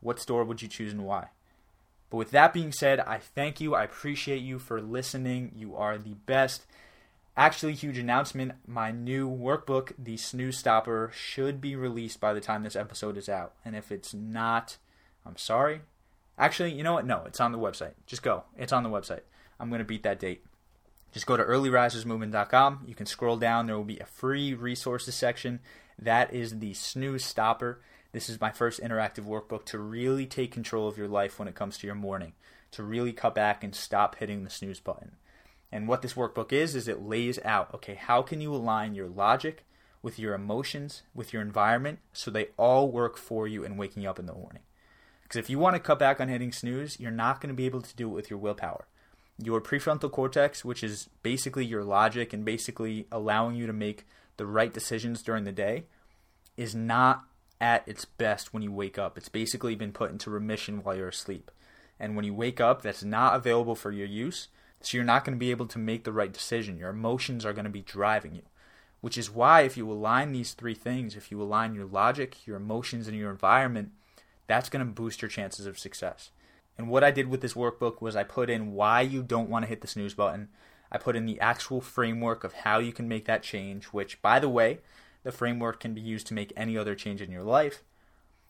What 0.00 0.20
store 0.20 0.44
would 0.44 0.62
you 0.62 0.68
choose 0.68 0.92
and 0.92 1.04
why? 1.04 1.28
But 2.10 2.18
with 2.18 2.30
that 2.32 2.52
being 2.52 2.72
said, 2.72 3.00
I 3.00 3.18
thank 3.18 3.60
you. 3.60 3.74
I 3.74 3.84
appreciate 3.84 4.42
you 4.42 4.58
for 4.58 4.80
listening. 4.80 5.52
You 5.56 5.74
are 5.76 5.96
the 5.96 6.14
best. 6.26 6.66
Actually, 7.36 7.72
huge 7.72 7.96
announcement 7.96 8.52
my 8.66 8.90
new 8.90 9.28
workbook, 9.28 9.92
The 9.98 10.18
Snooze 10.18 10.58
Stopper, 10.58 11.10
should 11.14 11.60
be 11.60 11.74
released 11.74 12.20
by 12.20 12.34
the 12.34 12.42
time 12.42 12.62
this 12.62 12.76
episode 12.76 13.16
is 13.16 13.28
out. 13.28 13.54
And 13.64 13.74
if 13.74 13.90
it's 13.90 14.12
not, 14.12 14.76
I'm 15.24 15.38
sorry. 15.38 15.80
Actually, 16.38 16.72
you 16.72 16.82
know 16.82 16.92
what? 16.92 17.06
No, 17.06 17.22
it's 17.26 17.40
on 17.40 17.52
the 17.52 17.58
website. 17.58 17.92
Just 18.06 18.22
go. 18.22 18.44
It's 18.58 18.72
on 18.72 18.82
the 18.82 18.90
website. 18.90 19.22
I'm 19.58 19.70
going 19.70 19.78
to 19.78 19.84
beat 19.84 20.02
that 20.02 20.20
date. 20.20 20.44
Just 21.12 21.26
go 21.26 21.36
to 21.36 21.44
earlyrisersmovement.com. 21.44 22.84
You 22.86 22.94
can 22.94 23.06
scroll 23.06 23.36
down. 23.36 23.66
There 23.66 23.76
will 23.76 23.84
be 23.84 23.98
a 23.98 24.06
free 24.06 24.54
resources 24.54 25.14
section. 25.14 25.60
That 25.98 26.32
is 26.32 26.58
the 26.58 26.72
snooze 26.72 27.24
stopper. 27.24 27.82
This 28.12 28.30
is 28.30 28.40
my 28.40 28.50
first 28.50 28.80
interactive 28.80 29.24
workbook 29.24 29.64
to 29.66 29.78
really 29.78 30.26
take 30.26 30.52
control 30.52 30.88
of 30.88 30.96
your 30.96 31.08
life 31.08 31.38
when 31.38 31.48
it 31.48 31.54
comes 31.54 31.78
to 31.78 31.86
your 31.86 31.96
morning, 31.96 32.32
to 32.72 32.82
really 32.82 33.12
cut 33.12 33.34
back 33.34 33.62
and 33.62 33.74
stop 33.74 34.16
hitting 34.16 34.42
the 34.42 34.50
snooze 34.50 34.80
button. 34.80 35.12
And 35.70 35.86
what 35.86 36.02
this 36.02 36.14
workbook 36.14 36.52
is, 36.52 36.74
is 36.74 36.88
it 36.88 37.02
lays 37.02 37.38
out 37.44 37.72
okay, 37.74 37.94
how 37.94 38.22
can 38.22 38.40
you 38.40 38.54
align 38.54 38.94
your 38.94 39.08
logic 39.08 39.64
with 40.02 40.18
your 40.18 40.34
emotions, 40.34 41.02
with 41.14 41.32
your 41.32 41.42
environment, 41.42 42.00
so 42.12 42.30
they 42.30 42.48
all 42.56 42.90
work 42.90 43.16
for 43.16 43.46
you 43.46 43.64
in 43.64 43.76
waking 43.76 44.06
up 44.06 44.18
in 44.18 44.26
the 44.26 44.34
morning? 44.34 44.62
Because 45.22 45.36
if 45.36 45.48
you 45.48 45.58
want 45.58 45.76
to 45.76 45.80
cut 45.80 45.98
back 45.98 46.20
on 46.20 46.28
hitting 46.28 46.52
snooze, 46.52 46.98
you're 47.00 47.10
not 47.10 47.40
going 47.40 47.48
to 47.48 47.54
be 47.54 47.66
able 47.66 47.82
to 47.82 47.96
do 47.96 48.08
it 48.08 48.12
with 48.12 48.28
your 48.28 48.38
willpower 48.38 48.86
your 49.38 49.60
prefrontal 49.60 50.10
cortex, 50.10 50.64
which 50.64 50.82
is 50.84 51.08
basically 51.22 51.64
your 51.64 51.84
logic 51.84 52.32
and 52.32 52.44
basically 52.44 53.06
allowing 53.10 53.56
you 53.56 53.66
to 53.66 53.72
make 53.72 54.06
the 54.36 54.46
right 54.46 54.72
decisions 54.72 55.22
during 55.22 55.44
the 55.44 55.52
day, 55.52 55.84
is 56.56 56.74
not 56.74 57.24
at 57.60 57.86
its 57.86 58.04
best 58.04 58.52
when 58.52 58.62
you 58.62 58.72
wake 58.72 58.98
up. 58.98 59.16
It's 59.16 59.28
basically 59.28 59.74
been 59.74 59.92
put 59.92 60.10
into 60.10 60.30
remission 60.30 60.82
while 60.82 60.96
you're 60.96 61.08
asleep. 61.08 61.50
And 61.98 62.16
when 62.16 62.24
you 62.24 62.34
wake 62.34 62.60
up, 62.60 62.82
that's 62.82 63.04
not 63.04 63.36
available 63.36 63.76
for 63.76 63.92
your 63.92 64.06
use. 64.06 64.48
So 64.80 64.96
you're 64.96 65.04
not 65.04 65.24
going 65.24 65.36
to 65.36 65.40
be 65.40 65.52
able 65.52 65.66
to 65.66 65.78
make 65.78 66.02
the 66.02 66.12
right 66.12 66.32
decision. 66.32 66.76
Your 66.76 66.90
emotions 66.90 67.46
are 67.46 67.52
going 67.52 67.64
to 67.64 67.70
be 67.70 67.82
driving 67.82 68.34
you. 68.34 68.42
Which 69.00 69.16
is 69.16 69.30
why, 69.30 69.62
if 69.62 69.76
you 69.76 69.90
align 69.90 70.32
these 70.32 70.52
three 70.52 70.74
things, 70.74 71.16
if 71.16 71.30
you 71.30 71.40
align 71.40 71.74
your 71.74 71.86
logic, 71.86 72.46
your 72.46 72.56
emotions, 72.56 73.08
and 73.08 73.16
your 73.16 73.30
environment, 73.30 73.92
that's 74.46 74.68
going 74.68 74.84
to 74.84 74.92
boost 74.92 75.22
your 75.22 75.28
chances 75.28 75.66
of 75.66 75.78
success. 75.78 76.30
And 76.78 76.88
what 76.88 77.04
I 77.04 77.10
did 77.10 77.28
with 77.28 77.40
this 77.40 77.54
workbook 77.54 78.00
was 78.00 78.16
I 78.16 78.24
put 78.24 78.50
in 78.50 78.72
why 78.72 79.02
you 79.02 79.22
don't 79.22 79.50
want 79.50 79.64
to 79.64 79.68
hit 79.68 79.80
the 79.80 79.86
snooze 79.86 80.14
button. 80.14 80.48
I 80.90 80.98
put 80.98 81.16
in 81.16 81.26
the 81.26 81.40
actual 81.40 81.80
framework 81.80 82.44
of 82.44 82.52
how 82.52 82.78
you 82.78 82.92
can 82.92 83.08
make 83.08 83.24
that 83.26 83.42
change, 83.42 83.86
which, 83.86 84.20
by 84.20 84.38
the 84.38 84.48
way, 84.48 84.80
the 85.22 85.32
framework 85.32 85.80
can 85.80 85.94
be 85.94 86.00
used 86.00 86.26
to 86.28 86.34
make 86.34 86.52
any 86.56 86.76
other 86.76 86.94
change 86.94 87.22
in 87.22 87.30
your 87.30 87.42
life. 87.42 87.82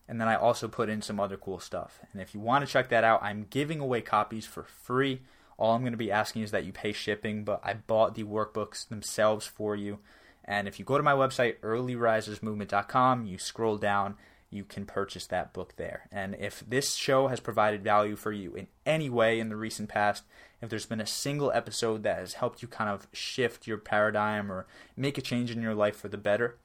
And 0.09 0.21
then 0.21 0.29
I 0.29 0.35
also 0.35 0.69
put 0.69 0.89
in 0.89 1.03
some 1.03 1.21
other 1.21 1.37
cool 1.37 1.61
stuff. 1.61 2.01
And 2.13 2.21
if 2.21 2.35
you 2.35 2.41
want 2.41 2.67
to 2.67 2.73
check 2.73 2.89
that 2.89 3.05
out, 3.05 3.23
I'm 3.23 3.47
giving 3.49 3.81
away 3.81 4.01
copies 4.01 4.47
for 4.47 4.65
free. 4.65 5.23
All 5.57 5.75
I'm 5.75 5.83
going 5.83 5.93
to 5.93 5.97
be 5.97 6.11
asking 6.11 6.43
is 6.43 6.51
that 6.51 6.65
you 6.65 6.73
pay 6.73 6.93
shipping, 6.93 7.45
but 7.45 7.61
I 7.63 7.75
bought 7.75 8.15
the 8.15 8.25
workbooks 8.25 8.89
themselves 8.89 9.47
for 9.47 9.77
you. 9.77 10.01
And 10.45 10.67
if 10.67 10.79
you 10.79 10.85
go 10.85 10.97
to 10.97 11.05
my 11.05 11.13
website, 11.13 11.61
earlyrisersmovement.com, 11.61 13.27
you 13.27 13.39
scroll 13.39 13.77
down, 13.79 14.17
you 14.53 14.65
can 14.65 14.85
purchase 14.85 15.27
that 15.27 15.53
book 15.53 15.75
there. 15.77 16.09
And 16.13 16.37
if 16.39 16.63
this 16.69 16.95
show 16.95 17.29
has 17.29 17.41
provided 17.41 17.83
value 17.83 18.17
for 18.17 18.33
you 18.33 18.55
in 18.55 18.67
any 18.85 19.09
way 19.09 19.41
in 19.41 19.49
the 19.49 19.57
recent 19.57 19.89
past, 19.89 20.25
if 20.61 20.69
there's 20.69 20.87
been 20.87 21.01
a 21.01 21.07
single 21.07 21.51
episode 21.53 22.03
that 22.03 22.19
has 22.19 22.35
helped 22.35 22.61
you 22.61 22.69
kind 22.69 22.91
of 22.91 23.09
shift 23.13 23.67
your 23.67 23.79
paradigm 23.79 24.53
or 24.53 24.67
make 24.97 25.17
a 25.17 25.23
change 25.23 25.51
in 25.51 25.63
your 25.63 25.75
life 25.75 25.97
for 25.97 26.09
the 26.09 26.19
better, 26.19 26.59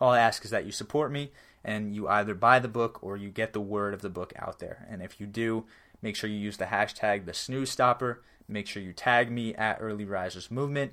all 0.00 0.12
I 0.12 0.18
ask 0.18 0.44
is 0.44 0.50
that 0.50 0.64
you 0.64 0.72
support 0.72 1.12
me 1.12 1.30
and 1.62 1.94
you 1.94 2.08
either 2.08 2.34
buy 2.34 2.58
the 2.58 2.68
book 2.68 2.98
or 3.02 3.16
you 3.16 3.28
get 3.28 3.52
the 3.52 3.60
word 3.60 3.92
of 3.92 4.00
the 4.00 4.08
book 4.08 4.32
out 4.36 4.58
there. 4.58 4.86
And 4.90 5.02
if 5.02 5.20
you 5.20 5.26
do, 5.26 5.64
make 6.00 6.16
sure 6.16 6.30
you 6.30 6.38
use 6.38 6.56
the 6.56 6.66
hashtag 6.66 7.26
the 7.26 7.34
snooze 7.34 7.70
stopper. 7.70 8.22
Make 8.48 8.66
sure 8.66 8.82
you 8.82 8.92
tag 8.92 9.30
me 9.30 9.54
at 9.54 9.78
Early 9.80 10.04
Risers 10.04 10.50
Movement 10.50 10.92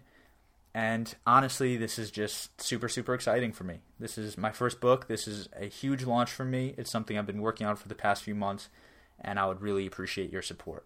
and 0.74 1.14
honestly, 1.28 1.78
this 1.78 2.00
is 2.00 2.10
just 2.10 2.60
super, 2.60 2.90
super 2.90 3.14
exciting 3.14 3.52
for 3.52 3.64
me. 3.64 3.82
This 4.00 4.18
is 4.18 4.38
my 4.38 4.52
first 4.52 4.82
book. 4.82 5.08
This 5.08 5.28
is 5.28 5.48
a 5.56 5.66
huge 5.66 6.04
launch 6.04 6.32
for 6.32 6.46
me. 6.46 6.74
It's 6.78 6.92
something 6.92 7.18
I've 7.18 7.28
been 7.28 7.42
working 7.42 7.68
on 7.68 7.76
for 7.76 7.88
the 7.88 7.96
past 7.96 8.24
few 8.24 8.34
months, 8.34 8.70
and 9.22 9.40
I 9.40 9.46
would 9.46 9.62
really 9.62 9.86
appreciate 9.86 10.32
your 10.32 10.42
support. 10.42 10.86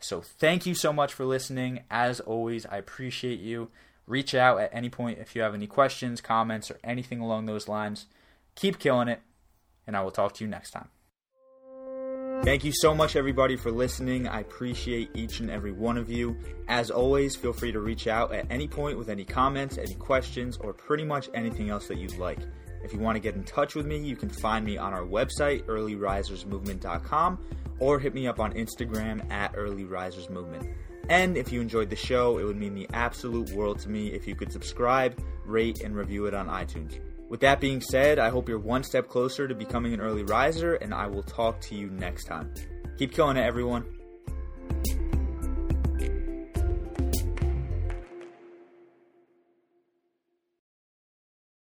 So, 0.00 0.20
thank 0.20 0.64
you 0.64 0.74
so 0.74 0.92
much 0.92 1.12
for 1.12 1.24
listening. 1.24 1.82
As 1.90 2.20
always, 2.20 2.64
I 2.66 2.76
appreciate 2.78 3.40
you. 3.40 3.68
Reach 4.06 4.34
out 4.34 4.60
at 4.60 4.70
any 4.72 4.88
point 4.88 5.18
if 5.18 5.36
you 5.36 5.42
have 5.42 5.54
any 5.54 5.66
questions, 5.66 6.20
comments, 6.20 6.70
or 6.70 6.78
anything 6.82 7.20
along 7.20 7.44
those 7.46 7.68
lines. 7.68 8.06
Keep 8.54 8.78
killing 8.78 9.08
it, 9.08 9.20
and 9.86 9.96
I 9.96 10.00
will 10.02 10.10
talk 10.10 10.34
to 10.34 10.44
you 10.44 10.48
next 10.48 10.70
time. 10.70 10.88
Thank 12.42 12.64
you 12.64 12.72
so 12.72 12.94
much, 12.94 13.16
everybody, 13.16 13.56
for 13.56 13.70
listening. 13.70 14.26
I 14.26 14.40
appreciate 14.40 15.10
each 15.14 15.40
and 15.40 15.50
every 15.50 15.72
one 15.72 15.98
of 15.98 16.10
you. 16.10 16.36
As 16.68 16.90
always, 16.90 17.36
feel 17.36 17.52
free 17.52 17.72
to 17.72 17.80
reach 17.80 18.06
out 18.06 18.32
at 18.32 18.46
any 18.50 18.66
point 18.66 18.96
with 18.96 19.08
any 19.08 19.24
comments, 19.24 19.76
any 19.76 19.94
questions, 19.94 20.56
or 20.56 20.72
pretty 20.72 21.04
much 21.04 21.28
anything 21.34 21.68
else 21.68 21.88
that 21.88 21.98
you'd 21.98 22.16
like. 22.16 22.38
If 22.82 22.92
you 22.92 23.00
want 23.00 23.16
to 23.16 23.20
get 23.20 23.34
in 23.34 23.44
touch 23.44 23.74
with 23.74 23.86
me, 23.86 23.98
you 23.98 24.16
can 24.16 24.28
find 24.28 24.64
me 24.64 24.78
on 24.78 24.94
our 24.94 25.02
website, 25.02 25.64
earlyrisersmovement.com, 25.64 27.44
or 27.80 27.98
hit 27.98 28.14
me 28.14 28.26
up 28.26 28.40
on 28.40 28.52
Instagram 28.54 29.30
at 29.30 29.52
earlyrisersmovement. 29.54 30.72
And 31.10 31.36
if 31.36 31.52
you 31.52 31.60
enjoyed 31.60 31.90
the 31.90 31.96
show, 31.96 32.38
it 32.38 32.44
would 32.44 32.56
mean 32.56 32.74
the 32.74 32.88
absolute 32.92 33.50
world 33.52 33.78
to 33.80 33.88
me 33.88 34.08
if 34.08 34.26
you 34.26 34.34
could 34.34 34.52
subscribe, 34.52 35.20
rate, 35.44 35.82
and 35.82 35.94
review 35.94 36.26
it 36.26 36.34
on 36.34 36.46
iTunes. 36.48 36.98
With 37.28 37.40
that 37.40 37.60
being 37.60 37.82
said, 37.82 38.18
I 38.18 38.30
hope 38.30 38.48
you're 38.48 38.58
one 38.58 38.82
step 38.82 39.08
closer 39.08 39.46
to 39.46 39.54
becoming 39.54 39.92
an 39.92 40.00
early 40.00 40.22
riser, 40.22 40.76
and 40.76 40.94
I 40.94 41.06
will 41.06 41.22
talk 41.22 41.60
to 41.62 41.74
you 41.74 41.90
next 41.90 42.24
time. 42.24 42.54
Keep 42.96 43.12
killing 43.12 43.36
it, 43.36 43.44
everyone. 43.44 43.84